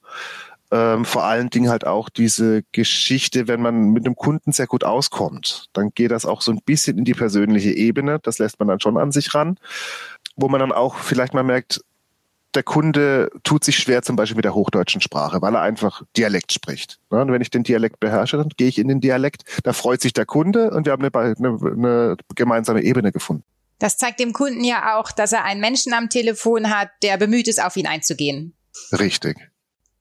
ähm, 0.72 1.06
vor 1.06 1.24
allen 1.24 1.50
Dingen 1.50 1.70
halt 1.70 1.86
auch 1.86 2.10
diese 2.10 2.64
Geschichte, 2.72 3.48
wenn 3.48 3.62
man 3.62 3.90
mit 3.90 4.06
einem 4.06 4.16
Kunden 4.16 4.52
sehr 4.52 4.68
gut 4.68 4.84
auskommt, 4.84 5.68
dann 5.74 5.92
geht 5.94 6.12
das 6.12 6.26
auch 6.26 6.42
so 6.42 6.52
ein 6.52 6.62
bisschen 6.64 6.98
in 6.98 7.06
die 7.06 7.14
persönliche 7.14 7.72
Ebene. 7.72 8.20
Das 8.22 8.38
lässt 8.38 8.60
man 8.60 8.68
dann 8.68 8.80
schon 8.80 8.98
an 8.98 9.12
sich 9.12 9.34
ran, 9.34 9.58
wo 10.36 10.48
man 10.48 10.60
dann 10.60 10.72
auch 10.72 10.98
vielleicht 10.98 11.34
mal 11.34 11.44
merkt, 11.44 11.82
der 12.56 12.64
Kunde 12.64 13.30
tut 13.44 13.64
sich 13.64 13.78
schwer 13.78 14.02
zum 14.02 14.16
Beispiel 14.16 14.36
mit 14.36 14.46
der 14.46 14.56
hochdeutschen 14.56 15.02
Sprache, 15.02 15.42
weil 15.42 15.54
er 15.56 15.62
einfach 15.62 16.04
Dialekt 16.18 16.52
spricht. 16.52 17.00
Und 17.10 17.32
wenn 17.32 17.42
ich 17.42 17.52
den 17.52 17.64
Dialekt 17.64 18.00
beherrsche, 18.00 18.38
dann 18.38 18.50
gehe 18.58 18.68
ich 18.68 18.80
in 18.80 18.88
den 18.88 19.02
Dialekt. 19.02 19.44
Da 19.64 19.74
freut 19.74 20.02
sich 20.02 20.14
der 20.14 20.26
Kunde 20.26 20.72
und 20.72 20.86
wir 20.86 20.94
haben 20.94 21.04
eine, 21.04 21.14
eine, 21.14 21.58
eine 21.62 22.18
gemeinsame 22.36 22.82
Ebene 22.82 23.12
gefunden. 23.12 23.44
Das 23.78 23.98
zeigt 23.98 24.20
dem 24.20 24.34
Kunden 24.34 24.64
ja 24.64 24.98
auch, 24.98 25.12
dass 25.12 25.32
er 25.32 25.46
einen 25.46 25.62
Menschen 25.62 25.94
am 25.94 26.10
Telefon 26.10 26.70
hat, 26.70 26.90
der 27.04 27.18
bemüht 27.18 27.48
ist, 27.48 27.64
auf 27.64 27.78
ihn 27.78 27.88
einzugehen. 27.88 28.54
Richtig. 28.92 29.38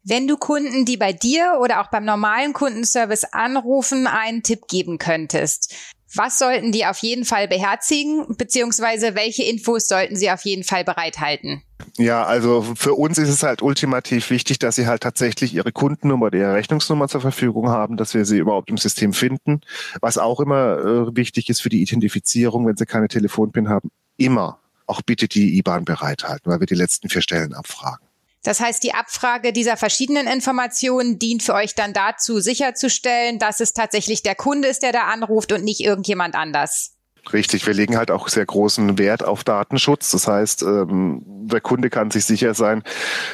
Wenn 0.09 0.27
du 0.27 0.39
Kunden, 0.39 0.87
die 0.87 0.97
bei 0.97 1.13
dir 1.13 1.59
oder 1.61 1.83
auch 1.83 1.89
beim 1.89 2.07
normalen 2.07 2.55
Kundenservice 2.55 3.25
anrufen, 3.25 4.07
einen 4.07 4.43
Tipp 4.43 4.67
geben 4.67 4.97
könntest, 4.97 5.75
was 6.15 6.39
sollten 6.39 6.73
die 6.73 6.87
auf 6.87 6.97
jeden 7.01 7.27
Fall 7.27 7.47
beherzigen, 7.47 8.25
beziehungsweise 8.39 9.15
welche 9.15 9.43
Infos 9.43 9.87
sollten 9.87 10.17
sie 10.17 10.31
auf 10.31 10.47
jeden 10.47 10.65
Fall 10.65 10.83
bereithalten? 10.83 11.63
Ja, 11.99 12.25
also 12.25 12.63
für 12.75 12.95
uns 12.95 13.19
ist 13.19 13.29
es 13.29 13.43
halt 13.43 13.61
ultimativ 13.61 14.31
wichtig, 14.31 14.59
dass 14.59 14.77
sie 14.77 14.87
halt 14.87 15.03
tatsächlich 15.03 15.53
ihre 15.53 15.73
Kundennummer 15.73 16.27
oder 16.27 16.39
ihre 16.39 16.55
Rechnungsnummer 16.55 17.09
zur 17.09 17.21
Verfügung 17.21 17.69
haben, 17.69 17.99
dass 17.99 18.15
wir 18.15 18.25
sie 18.25 18.39
überhaupt 18.39 18.71
im 18.71 18.79
System 18.79 19.13
finden. 19.13 19.61
Was 20.01 20.17
auch 20.17 20.41
immer 20.41 20.79
äh, 20.79 21.17
wichtig 21.17 21.51
ist 21.51 21.61
für 21.61 21.69
die 21.69 21.83
Identifizierung, 21.83 22.67
wenn 22.67 22.79
sie 22.79 22.87
keine 22.87 23.09
Telefonpin 23.09 23.69
haben, 23.69 23.91
immer 24.17 24.59
auch 24.87 25.03
bitte 25.03 25.29
die 25.29 25.59
IBAN 25.59 25.85
bereithalten, 25.85 26.51
weil 26.51 26.61
wir 26.61 26.67
die 26.67 26.75
letzten 26.75 27.11
vier 27.11 27.21
Stellen 27.21 27.53
abfragen. 27.53 28.08
Das 28.43 28.61
heißt, 28.61 28.83
die 28.83 28.95
Abfrage 28.95 29.53
dieser 29.53 29.77
verschiedenen 29.77 30.27
Informationen 30.27 31.19
dient 31.19 31.43
für 31.43 31.55
euch 31.55 31.75
dann 31.75 31.93
dazu, 31.93 32.41
sicherzustellen, 32.41 33.39
dass 33.39 33.61
es 33.61 33.73
tatsächlich 33.73 34.23
der 34.23 34.35
Kunde 34.35 34.69
ist, 34.69 34.83
der 34.83 34.93
da 34.93 35.03
anruft 35.09 35.53
und 35.53 35.65
nicht 35.65 35.81
irgendjemand 35.81 36.35
anders. 36.35 36.95
Richtig, 37.33 37.67
wir 37.67 37.75
legen 37.75 37.97
halt 37.97 38.11
auch 38.11 38.29
sehr 38.29 38.47
großen 38.47 38.97
Wert 38.97 39.23
auf 39.23 39.45
Datenschutz. 39.45 40.11
Das 40.13 40.27
heißt, 40.27 40.63
ähm, 40.63 41.23
der 41.27 41.61
Kunde 41.61 41.91
kann 41.91 42.11
sich 42.11 42.25
sicher 42.25 42.55
sein, 42.55 42.83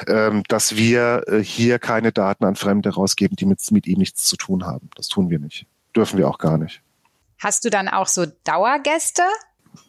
ähm, 0.09 0.43
dass 0.49 0.77
wir 0.77 1.23
äh, 1.29 1.39
hier 1.39 1.79
keine 1.79 2.11
Daten 2.11 2.45
an 2.45 2.57
Fremde 2.57 2.91
rausgeben, 2.91 3.37
die 3.37 3.47
mit, 3.47 3.61
mit 3.71 3.87
ihm 3.87 3.99
nichts 3.99 4.25
zu 4.25 4.37
tun 4.37 4.67
haben. 4.67 4.91
Das 4.97 5.09
tun 5.09 5.31
wir 5.31 5.39
nicht. 5.39 5.67
Dürfen 5.95 6.19
wir 6.19 6.29
auch 6.29 6.39
gar 6.39 6.59
nicht. 6.59 6.83
Hast 7.39 7.65
du 7.65 7.71
dann 7.71 7.89
auch 7.89 8.09
so 8.09 8.27
Dauergäste? 8.45 9.23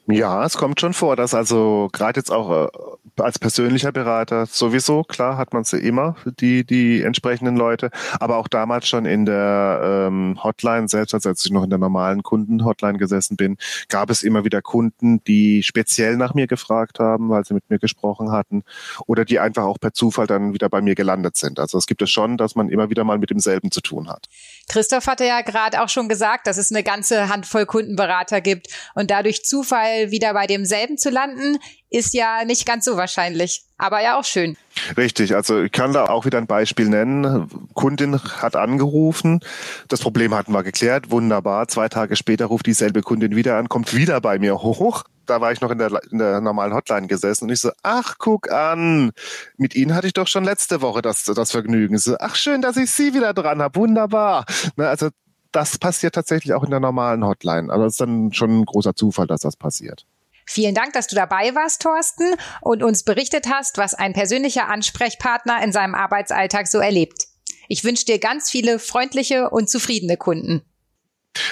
Ja, 0.07 0.45
es 0.45 0.55
kommt 0.55 0.79
schon 0.79 0.93
vor, 0.93 1.15
dass 1.15 1.33
also 1.33 1.89
gerade 1.91 2.19
jetzt 2.19 2.31
auch 2.31 2.65
äh, 2.65 3.23
als 3.23 3.39
persönlicher 3.39 3.91
Berater 3.91 4.45
sowieso, 4.45 5.03
klar, 5.03 5.37
hat 5.37 5.53
man 5.53 5.63
sie 5.63 5.77
immer, 5.77 6.15
die, 6.39 6.63
die 6.63 7.01
entsprechenden 7.01 7.55
Leute. 7.55 7.89
Aber 8.19 8.37
auch 8.37 8.47
damals 8.47 8.87
schon 8.87 9.05
in 9.05 9.25
der 9.25 10.07
ähm, 10.07 10.37
Hotline, 10.43 10.87
selbst 10.89 11.15
als 11.15 11.45
ich 11.45 11.51
noch 11.51 11.63
in 11.63 11.71
der 11.71 11.79
normalen 11.79 12.21
Kunden-Hotline 12.21 12.99
gesessen 12.99 13.35
bin, 13.35 13.57
gab 13.89 14.11
es 14.11 14.21
immer 14.21 14.45
wieder 14.45 14.61
Kunden, 14.61 15.23
die 15.23 15.63
speziell 15.63 16.17
nach 16.17 16.35
mir 16.35 16.45
gefragt 16.45 16.99
haben, 16.99 17.29
weil 17.29 17.43
sie 17.45 17.55
mit 17.55 17.67
mir 17.69 17.79
gesprochen 17.79 18.31
hatten 18.31 18.63
oder 19.07 19.25
die 19.25 19.39
einfach 19.39 19.63
auch 19.63 19.79
per 19.79 19.93
Zufall 19.93 20.27
dann 20.27 20.53
wieder 20.53 20.69
bei 20.69 20.81
mir 20.81 20.93
gelandet 20.93 21.35
sind. 21.35 21.59
Also 21.59 21.79
es 21.79 21.87
gibt 21.87 22.03
es 22.03 22.11
schon, 22.11 22.37
dass 22.37 22.55
man 22.55 22.69
immer 22.69 22.91
wieder 22.91 23.03
mal 23.03 23.17
mit 23.17 23.31
demselben 23.31 23.71
zu 23.71 23.81
tun 23.81 24.07
hat. 24.07 24.27
Christoph 24.69 25.07
hatte 25.07 25.25
ja 25.25 25.41
gerade 25.41 25.81
auch 25.81 25.89
schon 25.89 26.09
gesagt, 26.09 26.45
dass 26.45 26.57
es 26.57 26.71
eine 26.71 26.83
ganze 26.83 27.29
Handvoll 27.29 27.65
Kundenberater 27.65 28.41
gibt 28.41 28.67
und 28.93 29.09
dadurch 29.09 29.43
Zufall 29.45 29.94
wieder 30.12 30.34
bei 30.34 30.47
demselben 30.47 30.97
zu 30.97 31.10
landen, 31.10 31.58
ist 31.89 32.13
ja 32.13 32.43
nicht 32.45 32.65
ganz 32.65 32.86
so 32.86 32.97
wahrscheinlich, 32.97 33.63
aber 33.77 34.01
ja 34.01 34.19
auch 34.19 34.23
schön. 34.25 34.58
Richtig, 34.97 35.36
also 35.36 35.62
ich 35.62 35.71
kann 35.71 35.93
da 35.93 36.05
auch 36.05 36.25
wieder 36.25 36.38
ein 36.38 36.47
Beispiel 36.47 36.89
nennen. 36.89 37.49
Kundin 37.73 38.19
hat 38.21 38.55
angerufen, 38.55 39.39
das 39.88 40.01
Problem 40.01 40.34
hatten 40.36 40.51
wir 40.51 40.63
geklärt, 40.63 41.12
wunderbar. 41.12 41.67
Zwei 41.67 41.89
Tage 41.89 42.15
später 42.15 42.45
ruft 42.45 42.65
dieselbe 42.65 43.01
Kundin 43.01 43.36
wieder 43.36 43.58
an, 43.58 43.69
kommt 43.69 43.95
wieder 43.95 44.19
bei 44.21 44.39
mir 44.39 44.62
hoch 44.62 45.03
da 45.25 45.41
war 45.41 45.51
ich 45.51 45.62
noch 45.62 45.71
in 45.71 45.77
der, 45.77 45.91
in 46.12 46.17
der 46.17 46.41
normalen 46.41 46.73
Hotline 46.73 47.08
gesessen 47.08 47.45
und 47.45 47.51
ich 47.51 47.60
so, 47.60 47.71
ach, 47.84 48.15
guck 48.17 48.51
an, 48.51 49.12
mit 49.58 49.75
Ihnen 49.75 49.95
hatte 49.95 50.08
ich 50.08 50.13
doch 50.13 50.27
schon 50.27 50.43
letzte 50.43 50.81
Woche 50.81 51.01
das, 51.01 51.23
das 51.23 51.51
Vergnügen. 51.51 51.97
So, 51.97 52.15
ach, 52.19 52.36
schön, 52.36 52.62
dass 52.62 52.77
ich 52.77 52.91
Sie 52.91 53.13
wieder 53.13 53.34
dran 53.34 53.62
habe, 53.62 53.75
wunderbar. 53.79 54.45
Ne, 54.75 54.88
also 54.88 55.10
das 55.55 55.77
passiert 55.77 56.15
tatsächlich 56.15 56.53
auch 56.53 56.63
in 56.63 56.71
der 56.71 56.79
normalen 56.79 57.25
Hotline. 57.25 57.71
Also 57.71 57.85
es 57.85 57.93
ist 57.93 58.01
dann 58.01 58.33
schon 58.33 58.59
ein 58.59 58.65
großer 58.65 58.95
Zufall, 58.95 59.27
dass 59.27 59.41
das 59.41 59.55
passiert. 59.55 60.05
Vielen 60.45 60.75
Dank, 60.75 60.93
dass 60.93 61.07
du 61.07 61.15
dabei 61.15 61.55
warst, 61.55 61.81
Thorsten, 61.81 62.35
und 62.61 62.83
uns 62.83 63.03
berichtet 63.03 63.47
hast, 63.49 63.77
was 63.77 63.93
ein 63.93 64.13
persönlicher 64.13 64.67
Ansprechpartner 64.67 65.63
in 65.63 65.71
seinem 65.71 65.95
Arbeitsalltag 65.95 66.67
so 66.67 66.77
erlebt. 66.79 67.27
Ich 67.67 67.83
wünsche 67.83 68.05
dir 68.05 68.19
ganz 68.19 68.51
viele 68.51 68.77
freundliche 68.77 69.49
und 69.49 69.69
zufriedene 69.69 70.17
Kunden. 70.17 70.61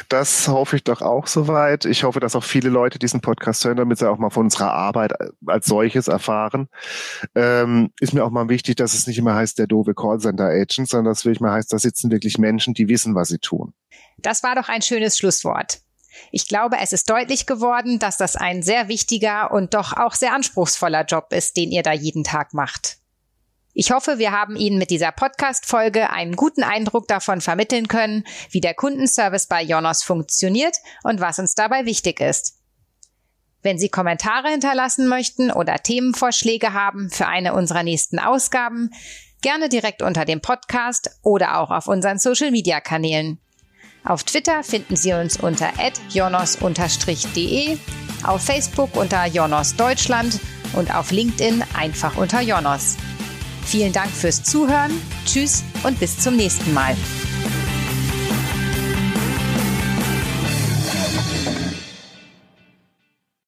Das 0.10 0.48
hoffe 0.48 0.78
ich 0.78 0.84
doch 0.84 1.02
auch 1.02 1.28
soweit. 1.28 1.86
Ich 1.86 2.04
hoffe, 2.04 2.20
dass 2.20 2.36
auch 2.36 2.44
viele 2.44 2.70
Leute 2.70 3.00
diesen 3.00 3.22
Podcast 3.22 3.66
hören, 3.66 3.78
damit 3.78 4.00
sie 4.00 4.10
auch 4.10 4.18
mal 4.18 4.30
von 4.30 4.46
unserer 4.46 4.72
Arbeit 4.72 5.14
als 5.46 5.66
solches 5.66 6.08
erfahren. 6.08 6.70
Ähm, 7.36 7.92
ist 8.00 8.14
mir 8.14 8.24
auch 8.24 8.30
mal 8.30 8.50
wichtig, 8.50 8.76
dass 8.76 8.94
es 8.94 9.08
nicht 9.08 9.18
immer 9.18 9.36
heißt, 9.36 9.60
der 9.60 9.68
doofe 9.68 9.94
Callcenter-Agent, 9.94 10.90
sondern 10.90 11.12
dass 11.12 11.26
wirklich 11.26 11.42
mal 11.42 11.52
heißt, 11.52 11.72
da 11.72 11.80
sitzen 11.80 12.12
wirklich 12.12 12.38
Menschen, 12.38 12.74
die 12.74 12.88
wissen, 12.88 13.16
was 13.16 13.30
sie 13.30 13.40
tun. 13.40 13.74
Das 14.18 14.44
war 14.44 14.56
doch 14.56 14.70
ein 14.70 14.82
schönes 14.82 15.18
Schlusswort. 15.18 15.82
Ich 16.32 16.48
glaube, 16.48 16.78
es 16.82 16.94
ist 16.94 17.10
deutlich 17.10 17.46
geworden, 17.46 18.00
dass 18.00 18.18
das 18.18 18.36
ein 18.36 18.62
sehr 18.62 18.88
wichtiger 18.88 19.52
und 19.52 19.74
doch 19.74 19.94
auch 19.94 20.14
sehr 20.14 20.34
anspruchsvoller 20.34 21.06
Job 21.06 21.28
ist, 21.32 21.58
den 21.58 21.72
ihr 21.72 21.84
da 21.84 21.92
jeden 21.92 22.24
Tag 22.24 22.54
macht. 22.54 22.98
Ich 23.76 23.90
hoffe, 23.90 24.20
wir 24.20 24.32
haben 24.32 24.56
Ihnen 24.56 24.78
mit 24.78 24.92
dieser 24.92 25.12
Podcast-Folge 25.12 26.12
einen 26.12 26.36
guten 26.36 26.62
Eindruck 26.62 27.08
davon 27.08 27.42
vermitteln 27.42 27.88
können, 27.88 28.24
wie 28.52 28.62
der 28.62 28.76
Kundenservice 28.76 29.48
bei 29.48 29.64
Jonos 29.64 30.04
funktioniert 30.04 30.78
und 31.04 31.20
was 31.20 31.40
uns 31.40 31.56
dabei 31.56 31.86
wichtig 31.86 32.20
ist. 32.20 32.60
Wenn 33.64 33.80
Sie 33.80 33.90
Kommentare 33.90 34.50
hinterlassen 34.50 35.08
möchten 35.08 35.50
oder 35.50 35.78
Themenvorschläge 35.78 36.74
haben 36.74 37.10
für 37.10 37.26
eine 37.26 37.56
unserer 37.56 37.82
nächsten 37.82 38.20
Ausgaben, 38.20 38.92
gerne 39.42 39.70
direkt 39.70 40.04
unter 40.04 40.26
dem 40.26 40.42
Podcast 40.42 41.10
oder 41.24 41.58
auch 41.60 41.72
auf 41.72 41.88
unseren 41.88 42.20
Social-Media-Kanälen. 42.20 43.40
Auf 44.06 44.24
Twitter 44.24 44.64
finden 44.64 44.98
Sie 44.98 45.14
uns 45.14 45.38
unter 45.38 45.72
jonos-de, 46.10 47.78
auf 48.24 48.44
Facebook 48.44 48.96
unter 48.96 49.26
Jonos 49.26 49.76
Deutschland 49.76 50.40
und 50.74 50.94
auf 50.94 51.12
LinkedIn 51.12 51.64
einfach 51.74 52.18
unter 52.18 52.42
Jonos. 52.42 52.98
Vielen 53.66 53.94
Dank 53.94 54.12
fürs 54.12 54.44
Zuhören. 54.44 54.92
Tschüss 55.26 55.64
und 55.84 56.00
bis 56.00 56.18
zum 56.20 56.36
nächsten 56.36 56.74
Mal. 56.74 56.96